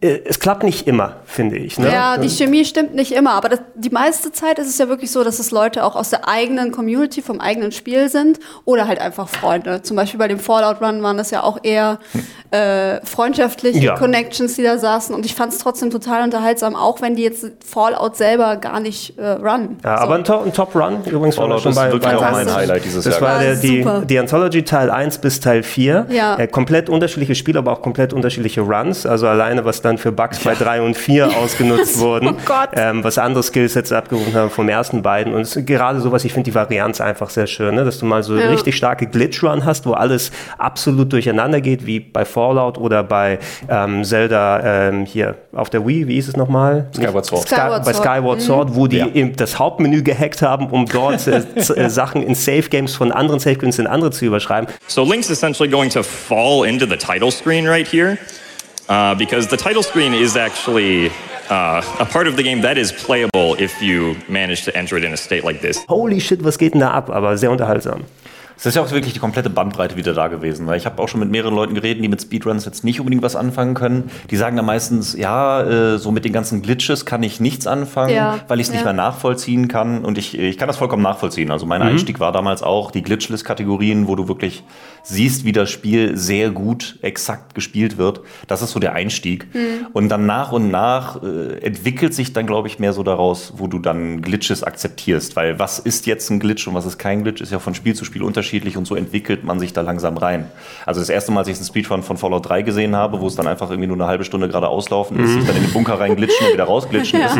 Äh, 0.00 0.20
Es 0.24 0.40
klappt 0.40 0.62
nicht 0.64 0.86
immer, 0.86 1.16
finde 1.24 1.56
ich. 1.56 1.78
Ne? 1.78 1.90
Ja, 1.90 2.18
die 2.18 2.28
Chemie 2.28 2.64
stimmt 2.64 2.94
nicht 2.94 3.12
immer, 3.12 3.32
aber 3.32 3.48
das, 3.48 3.60
die 3.76 3.90
meiste 3.90 4.32
Zeit 4.32 4.58
ist 4.58 4.68
es 4.68 4.78
ja 4.78 4.88
wirklich 4.88 5.10
so, 5.10 5.22
dass 5.24 5.38
es 5.38 5.50
Leute 5.50 5.84
auch 5.84 5.94
aus 5.96 6.10
der 6.10 6.28
eigenen 6.28 6.72
Community, 6.72 7.22
vom 7.22 7.40
eigenen 7.40 7.70
Spiel 7.72 8.08
sind 8.08 8.38
oder 8.64 8.86
halt 8.88 8.98
einfach 9.00 9.28
Freunde. 9.28 9.82
Zum 9.82 9.96
Beispiel 9.96 10.18
bei 10.18 10.28
dem 10.28 10.38
Fallout 10.38 10.80
Run 10.82 11.02
waren 11.02 11.16
das 11.16 11.30
ja 11.30 11.42
auch 11.42 11.58
eher 11.62 11.98
äh, 12.54 13.04
freundschaftliche 13.04 13.78
Ja. 13.80 13.94
Connections, 13.96 14.54
die 14.54 14.62
da 14.62 14.78
saßen 14.78 15.14
und 15.14 15.26
ich 15.26 15.34
fand 15.34 15.52
es 15.52 15.58
trotzdem 15.58 15.90
total 15.90 16.22
unterhaltsam, 16.22 16.76
auch 16.76 17.00
wenn 17.02 17.16
die 17.16 17.22
jetzt 17.22 17.46
Fallout 17.66 18.16
selber 18.16 18.56
gar 18.56 18.78
nicht 18.80 19.18
äh, 19.18 19.26
run. 19.32 19.76
Ja, 19.82 19.96
So. 19.98 20.02
aber 20.04 20.14
ein, 20.14 20.24
To- 20.24 20.42
ein 20.42 20.52
Top-Run, 20.52 20.98
übrigens 21.04 21.34
Fallout 21.34 21.60
schon 21.62 21.72
ist 21.72 21.76
bei, 21.76 21.90
wirklich 21.90 22.12
bei 22.12 22.16
auch 22.16 22.30
mein. 22.30 22.54
Highlight 22.54 22.84
dieses 22.84 23.04
Das 23.04 23.14
Jahr. 23.14 23.22
war 23.22 23.42
Ja, 23.42 23.50
der, 23.54 23.56
die, 23.56 23.82
super. 23.82 24.02
die 24.08 24.18
Anthology 24.18 24.62
Teil 24.62 24.90
1 24.90 25.18
bis 25.18 25.40
Teil 25.40 25.62
4. 25.64 26.06
Ja. 26.10 26.36
Äh, 26.36 26.46
komplett 26.46 26.88
unterschiedliche 26.88 27.34
Spiele, 27.34 27.58
aber 27.58 27.72
auch 27.72 27.82
komplett 27.82 28.12
unterschiedliche 28.12 28.60
Runs. 28.60 29.04
Also 29.04 29.26
alleine, 29.26 29.64
was 29.64 29.82
dann 29.82 29.98
für 29.98 30.12
Bugs 30.12 30.38
bei 30.38 30.54
3 30.54 30.80
und 30.82 30.96
4 30.96 31.36
ausgenutzt 31.42 31.98
wurden. 31.98 32.28
Oh 32.28 32.36
Gott. 32.44 32.68
Ähm, 32.74 33.02
was 33.02 33.18
andere 33.18 33.42
Skillsets 33.42 33.90
abgerufen 33.92 34.32
haben 34.34 34.50
vom 34.50 34.68
ersten 34.68 35.02
beiden. 35.02 35.34
Und 35.34 35.40
es 35.40 35.56
ist 35.56 35.66
gerade 35.66 36.00
sowas, 36.00 36.24
ich 36.24 36.32
finde 36.32 36.50
die 36.50 36.54
Varianz 36.54 37.00
einfach 37.00 37.30
sehr 37.30 37.48
schön, 37.48 37.74
ne? 37.74 37.84
dass 37.84 37.98
du 37.98 38.06
mal 38.06 38.22
so 38.22 38.36
Ja. 38.36 38.48
richtig 38.50 38.76
starke 38.76 39.06
Glitch-Run 39.08 39.64
hast, 39.64 39.86
wo 39.86 39.92
alles 39.94 40.30
absolut 40.58 41.12
durcheinander 41.12 41.60
geht, 41.60 41.84
wie 41.86 41.98
bei 42.00 42.24
Fallout 42.24 42.43
oder 42.52 43.02
bei 43.02 43.38
ähm, 43.68 44.04
Zelda 44.04 44.88
ähm, 44.88 45.06
hier 45.06 45.36
auf 45.54 45.70
der 45.70 45.86
Wii, 45.86 46.06
wie 46.08 46.14
hieß 46.14 46.28
es 46.28 46.36
nochmal? 46.36 46.86
Skyward 46.94 47.24
Sword. 47.26 47.42
Sky- 47.42 47.54
Skyward 47.54 47.84
bei 47.84 47.92
Sword. 47.92 48.04
Skyward 48.06 48.40
Sword, 48.42 48.74
wo 48.74 48.86
die 48.86 48.98
Ja. 48.98 49.26
das 49.36 49.58
Hauptmenü 49.58 50.02
gehackt 50.02 50.42
haben, 50.42 50.66
um 50.68 50.86
dort 50.86 51.26
äh, 51.26 51.42
äh, 51.56 51.88
Sachen 51.90 52.22
in 52.22 52.34
Safe 52.34 52.68
Games 52.68 52.94
von 52.94 53.12
anderen 53.12 53.40
Safe 53.40 53.56
Games 53.56 53.78
in 53.78 53.86
andere 53.86 54.10
zu 54.10 54.24
überschreiben. 54.26 54.68
So 54.86 55.04
Link's 55.04 55.30
essentially 55.30 55.68
going 55.70 55.90
to 55.90 56.02
fall 56.02 56.66
into 56.66 56.86
the 56.86 56.96
title 56.96 57.30
screen 57.30 57.66
right 57.66 57.86
here, 57.86 58.18
uh, 58.88 59.14
because 59.16 59.48
the 59.48 59.56
title 59.56 59.82
screen 59.82 60.12
is 60.14 60.36
actually 60.36 61.10
uh, 61.50 61.82
a 61.98 62.04
part 62.04 62.26
of 62.28 62.36
the 62.36 62.42
game 62.42 62.62
that 62.62 62.76
is 62.76 62.92
playable 62.92 63.54
if 63.58 63.80
you 63.82 64.16
manage 64.28 64.64
to 64.64 64.74
enter 64.76 64.96
it 64.98 65.04
in 65.04 65.12
a 65.12 65.16
state 65.16 65.44
like 65.44 65.60
this. 65.60 65.84
Holy 65.88 66.20
shit, 66.20 66.42
was 66.44 66.58
geht 66.58 66.74
denn 66.74 66.80
da 66.80 66.90
ab? 66.90 67.10
Aber 67.10 67.36
sehr 67.36 67.50
unterhaltsam. 67.50 68.02
Es 68.56 68.66
ist 68.66 68.76
ja 68.76 68.82
auch 68.82 68.90
wirklich 68.90 69.12
die 69.12 69.18
komplette 69.18 69.50
Bandbreite 69.50 69.96
wieder 69.96 70.14
da 70.14 70.28
gewesen, 70.28 70.66
weil 70.66 70.76
ich 70.76 70.86
habe 70.86 71.02
auch 71.02 71.08
schon 71.08 71.20
mit 71.20 71.30
mehreren 71.30 71.54
Leuten 71.54 71.74
geredet, 71.74 72.02
die 72.02 72.08
mit 72.08 72.22
Speedruns 72.22 72.64
jetzt 72.64 72.84
nicht 72.84 73.00
unbedingt 73.00 73.22
was 73.22 73.34
anfangen 73.36 73.74
können. 73.74 74.10
Die 74.30 74.36
sagen 74.36 74.56
dann 74.56 74.66
meistens, 74.66 75.16
ja, 75.16 75.62
äh, 75.62 75.98
so 75.98 76.12
mit 76.12 76.24
den 76.24 76.32
ganzen 76.32 76.62
Glitches 76.62 77.04
kann 77.04 77.22
ich 77.22 77.40
nichts 77.40 77.66
anfangen, 77.66 78.14
Ja, 78.14 78.38
weil 78.48 78.60
ich 78.60 78.66
es 78.66 78.70
nicht 78.70 78.80
ja. 78.80 78.84
mehr 78.84 78.92
nachvollziehen 78.92 79.68
kann. 79.68 80.04
Und 80.04 80.18
ich, 80.18 80.38
ich 80.38 80.56
kann 80.56 80.68
das 80.68 80.76
vollkommen 80.76 81.02
nachvollziehen. 81.02 81.50
Also 81.50 81.66
mein 81.66 81.82
Einstieg 81.82 82.20
war 82.20 82.32
damals 82.32 82.62
auch 82.62 82.90
die 82.90 83.02
Glitchless-Kategorien, 83.02 84.06
wo 84.06 84.14
du 84.14 84.28
wirklich 84.28 84.62
siehst, 85.02 85.44
wie 85.44 85.52
das 85.52 85.70
Spiel 85.70 86.16
sehr 86.16 86.50
gut, 86.50 86.98
exakt 87.02 87.54
gespielt 87.54 87.98
wird. 87.98 88.20
Das 88.46 88.62
ist 88.62 88.70
so 88.70 88.78
der 88.78 88.92
Einstieg. 88.94 89.48
Und 89.92 90.08
dann 90.08 90.26
nach 90.26 90.52
und 90.52 90.70
nach 90.70 91.22
äh, 91.22 91.58
entwickelt 91.58 92.14
sich 92.14 92.32
dann, 92.32 92.46
glaube 92.46 92.68
ich, 92.68 92.78
mehr 92.78 92.92
so 92.92 93.02
daraus, 93.02 93.54
wo 93.56 93.66
du 93.66 93.78
dann 93.78 94.22
Glitches 94.22 94.62
akzeptierst. 94.62 95.36
Weil 95.36 95.58
was 95.58 95.78
ist 95.80 96.06
jetzt 96.06 96.30
ein 96.30 96.38
Glitch 96.40 96.66
und 96.68 96.74
was 96.74 96.86
ist 96.86 96.98
kein 96.98 97.24
Glitch, 97.24 97.40
ist 97.40 97.52
ja 97.52 97.58
von 97.58 97.74
Spiel 97.74 97.94
zu 97.94 98.04
Spiel 98.04 98.22
unterschiedlich. 98.22 98.43
Unterschiedlich 98.44 98.76
und 98.76 98.86
so 98.86 98.94
entwickelt 98.94 99.42
man 99.42 99.58
sich 99.58 99.72
da 99.72 99.80
langsam 99.80 100.18
rein. 100.18 100.46
Also 100.84 101.00
das 101.00 101.08
erste 101.08 101.32
Mal, 101.32 101.40
als 101.40 101.48
ich 101.48 101.56
einen 101.56 101.64
Speedrun 101.64 102.02
von 102.02 102.18
Fallout 102.18 102.46
3 102.48 102.60
gesehen 102.62 102.94
habe, 102.94 103.20
wo 103.22 103.26
es 103.26 103.34
dann 103.36 103.46
einfach 103.46 103.70
irgendwie 103.70 103.86
nur 103.86 103.96
eine 103.96 104.06
halbe 104.06 104.24
Stunde 104.24 104.48
gerade 104.48 104.68
auslaufen 104.68 105.18
ist, 105.18 105.32
sich 105.32 105.46
dann 105.46 105.56
in 105.56 105.62
den 105.62 105.72
Bunker 105.72 105.98
reinglitschen 105.98 106.46
und 106.46 106.52
wieder 106.52 106.64
rausglitschen 106.64 107.20
ist, 107.24 107.38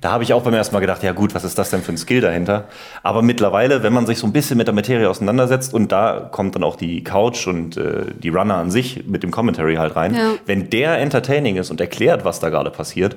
da 0.00 0.12
habe 0.12 0.22
ich 0.22 0.32
auch 0.32 0.42
beim 0.42 0.54
ersten 0.54 0.72
Mal 0.74 0.80
gedacht, 0.80 1.02
ja 1.02 1.10
gut, 1.12 1.34
was 1.34 1.42
ist 1.42 1.58
das 1.58 1.70
denn 1.70 1.82
für 1.82 1.90
ein 1.92 1.96
Skill 1.98 2.20
dahinter? 2.20 2.68
Aber 3.02 3.20
mittlerweile, 3.22 3.82
wenn 3.82 3.92
man 3.92 4.06
sich 4.06 4.18
so 4.18 4.26
ein 4.28 4.32
bisschen 4.32 4.56
mit 4.58 4.68
der 4.68 4.74
Materie 4.74 5.10
auseinandersetzt 5.10 5.74
und 5.74 5.90
da 5.90 6.28
kommt 6.30 6.54
dann 6.54 6.62
auch 6.62 6.76
die 6.76 7.02
Couch 7.02 7.48
und 7.48 7.76
äh, 7.76 8.04
die 8.22 8.28
Runner 8.28 8.54
an 8.54 8.70
sich 8.70 9.04
mit 9.08 9.24
dem 9.24 9.32
Commentary 9.32 9.74
halt 9.74 9.96
rein, 9.96 10.14
Ja. 10.14 10.32
wenn 10.46 10.70
der 10.70 10.98
entertaining 10.98 11.56
ist 11.56 11.70
und 11.72 11.80
erklärt, 11.80 12.24
was 12.24 12.38
da 12.38 12.48
gerade 12.50 12.70
passiert, 12.70 13.16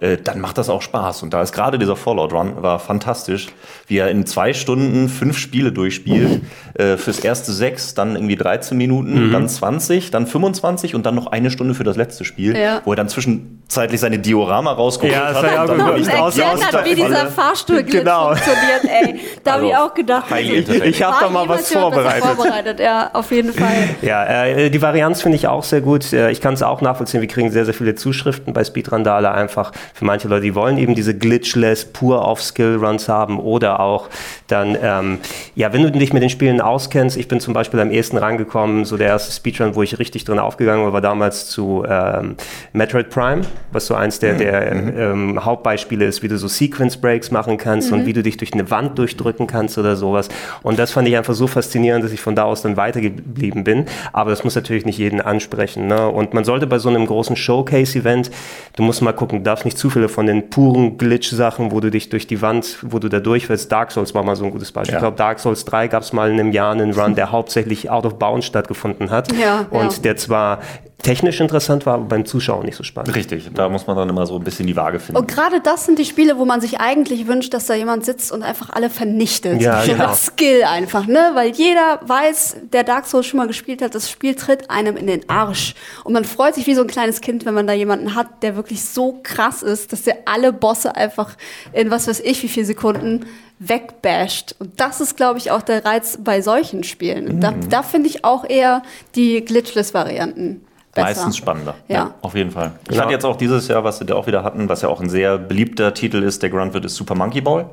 äh, 0.00 0.16
dann 0.16 0.40
macht 0.40 0.58
das 0.58 0.68
auch 0.68 0.82
Spaß. 0.82 1.22
Und 1.22 1.34
da 1.34 1.42
ist 1.42 1.52
gerade 1.52 1.78
dieser 1.78 1.96
Fallout 1.96 2.32
Run 2.32 2.62
war 2.62 2.78
fantastisch, 2.78 3.48
wie 3.86 3.98
er 3.98 4.10
in 4.10 4.26
zwei 4.26 4.52
Stunden 4.52 5.08
fünf 5.08 5.38
Spiele 5.38 5.72
durchspielt. 5.72 6.42
Äh, 6.74 6.96
fürs 6.96 7.20
erste 7.20 7.52
sechs, 7.52 7.94
dann 7.94 8.16
irgendwie 8.16 8.36
13 8.36 8.76
Minuten, 8.76 9.30
dann 9.32 9.48
20, 9.48 10.10
dann 10.10 10.26
25 10.26 10.94
und 10.94 11.06
dann 11.06 11.14
noch 11.14 11.28
eine 11.28 11.50
Stunde 11.50 11.74
für 11.74 11.84
das 11.84 11.96
letzte 11.96 12.24
Spiel, 12.24 12.56
Ja. 12.56 12.80
wo 12.84 12.92
er 12.92 12.96
dann 12.96 13.08
zwischenzeitlich 13.08 14.00
seine 14.00 14.18
Diorama 14.18 14.72
rausgeholt 14.72 15.12
Ja, 15.14 15.28
das 15.32 15.42
hat. 15.42 15.44
ja 15.52 15.62
und 15.64 15.70
auch 15.70 15.76
dann 15.76 15.86
wirklich 15.86 16.08
Und 16.12 16.20
aus- 16.20 16.40
hat, 16.40 16.84
wie 16.84 16.94
dieser 16.94 17.26
Fahrstuhlglitch 17.28 17.94
Genau. 18.04 18.26
funktioniert, 18.34 18.84
ey. 18.84 19.20
Da 19.44 19.52
habe 19.54 19.66
ich 19.66 19.74
Also, 19.74 19.86
auch 19.90 19.94
gedacht, 19.94 20.30
highly 20.30 20.56
entertaining. 20.58 20.88
Ich 20.90 21.02
habe 21.02 21.16
da 21.20 21.28
mal 21.30 21.48
was 21.48 21.70
vorbereitet. 21.72 22.24
vorbereitet. 22.24 22.80
Ja, 22.80 23.10
auf 23.12 23.30
jeden 23.30 23.52
Fall. 23.52 23.90
Ja, 24.02 24.24
äh, 24.46 24.70
die 24.70 24.82
Varianz 24.82 25.22
finde 25.22 25.36
ich 25.36 25.46
auch 25.48 25.62
sehr 25.64 25.80
gut. 25.80 26.12
Äh, 26.12 26.30
ich 26.30 26.40
kann 26.40 26.54
es 26.54 26.62
auch 26.62 26.80
nachvollziehen. 26.80 27.20
Wir 27.20 27.28
kriegen 27.28 27.50
sehr, 27.50 27.64
sehr 27.64 27.74
viele 27.74 27.94
Zuschriften 27.94 28.52
bei 28.52 28.64
Speedrandale 28.64 29.30
einfach 29.30 29.72
für 29.92 30.04
manche 30.04 30.28
Leute, 30.28 30.42
die 30.42 30.54
wollen 30.54 30.78
eben 30.78 30.94
diese 30.94 31.16
glitchless, 31.16 31.84
pur 31.86 32.24
auf 32.24 32.42
Skill-Runs 32.42 33.08
haben 33.08 33.38
oder 33.38 33.80
auch 33.80 34.08
dann, 34.46 34.76
ähm, 34.80 35.18
ja, 35.54 35.72
wenn 35.72 35.82
du 35.82 35.90
dich 35.90 36.12
mit 36.12 36.22
den 36.22 36.30
Spielen 36.30 36.60
auskennst, 36.60 37.16
ich 37.16 37.28
bin 37.28 37.40
zum 37.40 37.54
Beispiel 37.54 37.80
am 37.80 37.90
ehesten 37.90 38.16
rangekommen, 38.16 38.84
so 38.84 38.96
der 38.96 39.08
erste 39.08 39.32
Speedrun, 39.32 39.74
wo 39.74 39.82
ich 39.82 39.98
richtig 39.98 40.24
drin 40.24 40.38
aufgegangen 40.38 40.84
war, 40.84 40.92
war 40.92 41.00
damals 41.00 41.48
zu 41.48 41.84
ähm, 41.88 42.36
Metroid 42.72 43.10
Prime, 43.10 43.42
was 43.72 43.86
so 43.86 43.94
eins 43.94 44.18
der, 44.18 44.34
der 44.34 44.72
ähm, 44.72 45.44
Hauptbeispiele 45.44 46.04
ist, 46.04 46.22
wie 46.22 46.28
du 46.28 46.38
so 46.38 46.48
Sequence-Breaks 46.48 47.30
machen 47.30 47.58
kannst 47.58 47.92
und 47.92 48.06
wie 48.06 48.12
du 48.12 48.22
dich 48.22 48.36
durch 48.36 48.52
eine 48.52 48.70
Wand 48.70 48.98
durchdrücken 48.98 49.46
kannst 49.46 49.78
oder 49.78 49.96
sowas. 49.96 50.28
Und 50.62 50.78
das 50.78 50.92
fand 50.92 51.08
ich 51.08 51.16
einfach 51.16 51.34
so 51.34 51.46
faszinierend, 51.46 52.04
dass 52.04 52.12
ich 52.12 52.20
von 52.20 52.34
da 52.34 52.44
aus 52.44 52.62
dann 52.62 52.76
weitergeblieben 52.76 53.64
bin. 53.64 53.86
Aber 54.12 54.30
das 54.30 54.44
muss 54.44 54.54
natürlich 54.54 54.84
nicht 54.84 54.98
jeden 54.98 55.20
ansprechen. 55.20 55.86
Ne? 55.86 56.08
Und 56.08 56.34
man 56.34 56.44
sollte 56.44 56.66
bei 56.66 56.78
so 56.78 56.88
einem 56.88 57.06
großen 57.06 57.36
Showcase-Event, 57.36 58.30
du 58.76 58.82
musst 58.82 59.02
mal 59.02 59.12
gucken, 59.12 59.38
du 59.38 59.44
darfst 59.44 59.64
nicht 59.64 59.73
zu 59.74 59.90
viele 59.90 60.08
von 60.08 60.26
den 60.26 60.50
puren 60.50 60.98
Glitch-Sachen, 60.98 61.72
wo 61.72 61.80
du 61.80 61.90
dich 61.90 62.08
durch 62.08 62.26
die 62.26 62.42
Wand, 62.42 62.78
wo 62.82 62.98
du 62.98 63.08
da 63.08 63.20
durchfällst. 63.20 63.70
Dark 63.70 63.92
Souls 63.92 64.14
war 64.14 64.22
mal 64.22 64.36
so 64.36 64.44
ein 64.44 64.50
gutes 64.50 64.72
Beispiel. 64.72 64.92
Ja. 64.92 64.98
Ich 64.98 65.02
glaube, 65.02 65.16
Dark 65.16 65.40
Souls 65.40 65.64
3 65.64 65.88
gab 65.88 66.02
es 66.02 66.12
mal 66.12 66.30
in 66.30 66.38
einem 66.38 66.52
Jahr 66.52 66.72
einen 66.72 66.92
Run, 66.92 67.14
der 67.14 67.30
hauptsächlich 67.30 67.90
out 67.90 68.06
of 68.06 68.18
bounds 68.18 68.46
stattgefunden 68.46 69.10
hat. 69.10 69.32
Ja, 69.32 69.66
und 69.70 69.92
ja. 69.92 69.98
der 70.02 70.16
zwar 70.16 70.60
technisch 71.04 71.38
interessant 71.40 71.86
war, 71.86 71.94
aber 71.94 72.04
beim 72.04 72.24
Zuschauen 72.24 72.64
nicht 72.64 72.76
so 72.76 72.82
spannend. 72.82 73.14
Richtig, 73.14 73.50
da 73.54 73.68
muss 73.68 73.86
man 73.86 73.96
dann 73.96 74.08
immer 74.08 74.26
so 74.26 74.36
ein 74.36 74.42
bisschen 74.42 74.66
die 74.66 74.74
Waage 74.74 74.98
finden. 74.98 75.20
Und 75.20 75.28
gerade 75.28 75.60
das 75.60 75.84
sind 75.84 75.98
die 75.98 76.04
Spiele, 76.04 76.38
wo 76.38 76.44
man 76.44 76.60
sich 76.60 76.80
eigentlich 76.80 77.26
wünscht, 77.28 77.52
dass 77.52 77.66
da 77.66 77.74
jemand 77.74 78.04
sitzt 78.04 78.32
und 78.32 78.42
einfach 78.42 78.70
alle 78.70 78.90
vernichtet. 78.90 79.60
Ja, 79.60 79.84
genau. 79.86 80.08
mit 80.08 80.16
Skill 80.16 80.64
einfach, 80.64 81.06
ne? 81.06 81.32
Weil 81.34 81.50
jeder 81.50 82.00
weiß, 82.02 82.56
der 82.72 82.84
Dark 82.84 83.06
Souls 83.06 83.26
schon 83.26 83.38
mal 83.38 83.46
gespielt 83.46 83.82
hat, 83.82 83.94
das 83.94 84.10
Spiel 84.10 84.34
tritt 84.34 84.70
einem 84.70 84.96
in 84.96 85.06
den 85.06 85.28
Arsch. 85.28 85.74
Und 86.04 86.14
man 86.14 86.24
freut 86.24 86.54
sich 86.54 86.66
wie 86.66 86.74
so 86.74 86.80
ein 86.80 86.88
kleines 86.88 87.20
Kind, 87.20 87.44
wenn 87.44 87.54
man 87.54 87.66
da 87.66 87.74
jemanden 87.74 88.14
hat, 88.14 88.42
der 88.42 88.56
wirklich 88.56 88.82
so 88.84 89.20
krass 89.22 89.62
ist, 89.64 89.92
dass 89.92 90.02
der 90.02 90.18
alle 90.26 90.52
Bosse 90.52 90.94
einfach 90.94 91.36
in 91.72 91.90
was 91.90 92.06
weiß 92.06 92.20
ich 92.20 92.42
wie 92.42 92.48
viele 92.48 92.66
Sekunden 92.66 93.26
wegbasht. 93.58 94.54
Und 94.58 94.78
das 94.80 95.00
ist, 95.00 95.16
glaube 95.16 95.38
ich, 95.38 95.50
auch 95.50 95.62
der 95.62 95.84
Reiz 95.84 96.18
bei 96.22 96.42
solchen 96.42 96.84
Spielen. 96.84 97.28
Und 97.28 97.40
Da, 97.40 97.50
Mhm. 97.52 97.68
da 97.70 97.82
finde 97.82 98.08
ich 98.08 98.24
auch 98.24 98.48
eher 98.48 98.82
die 99.14 99.44
Glitchless-Varianten 99.44 100.64
besser. 100.94 101.06
Meistens 101.08 101.36
spannender. 101.36 101.74
Ja. 101.88 102.12
auf 102.22 102.34
jeden 102.34 102.50
Fall. 102.50 102.72
Ich 102.84 102.88
Genau. 102.90 103.00
fand 103.02 103.12
jetzt 103.12 103.24
auch 103.24 103.36
dieses 103.36 103.68
Jahr, 103.68 103.84
was 103.84 103.98
sie 103.98 104.06
da 104.06 104.14
auch 104.14 104.26
wieder 104.26 104.42
hatten, 104.44 104.68
was 104.68 104.82
ja 104.82 104.88
auch 104.88 105.00
ein 105.00 105.08
sehr 105.08 105.38
beliebter 105.38 105.92
Titel 105.94 106.22
ist, 106.22 106.42
der 106.42 106.50
Grunt 106.50 106.74
wird, 106.74 106.84
ist 106.84 106.96
Super 106.96 107.14
Monkey 107.14 107.40
Ball. 107.40 107.66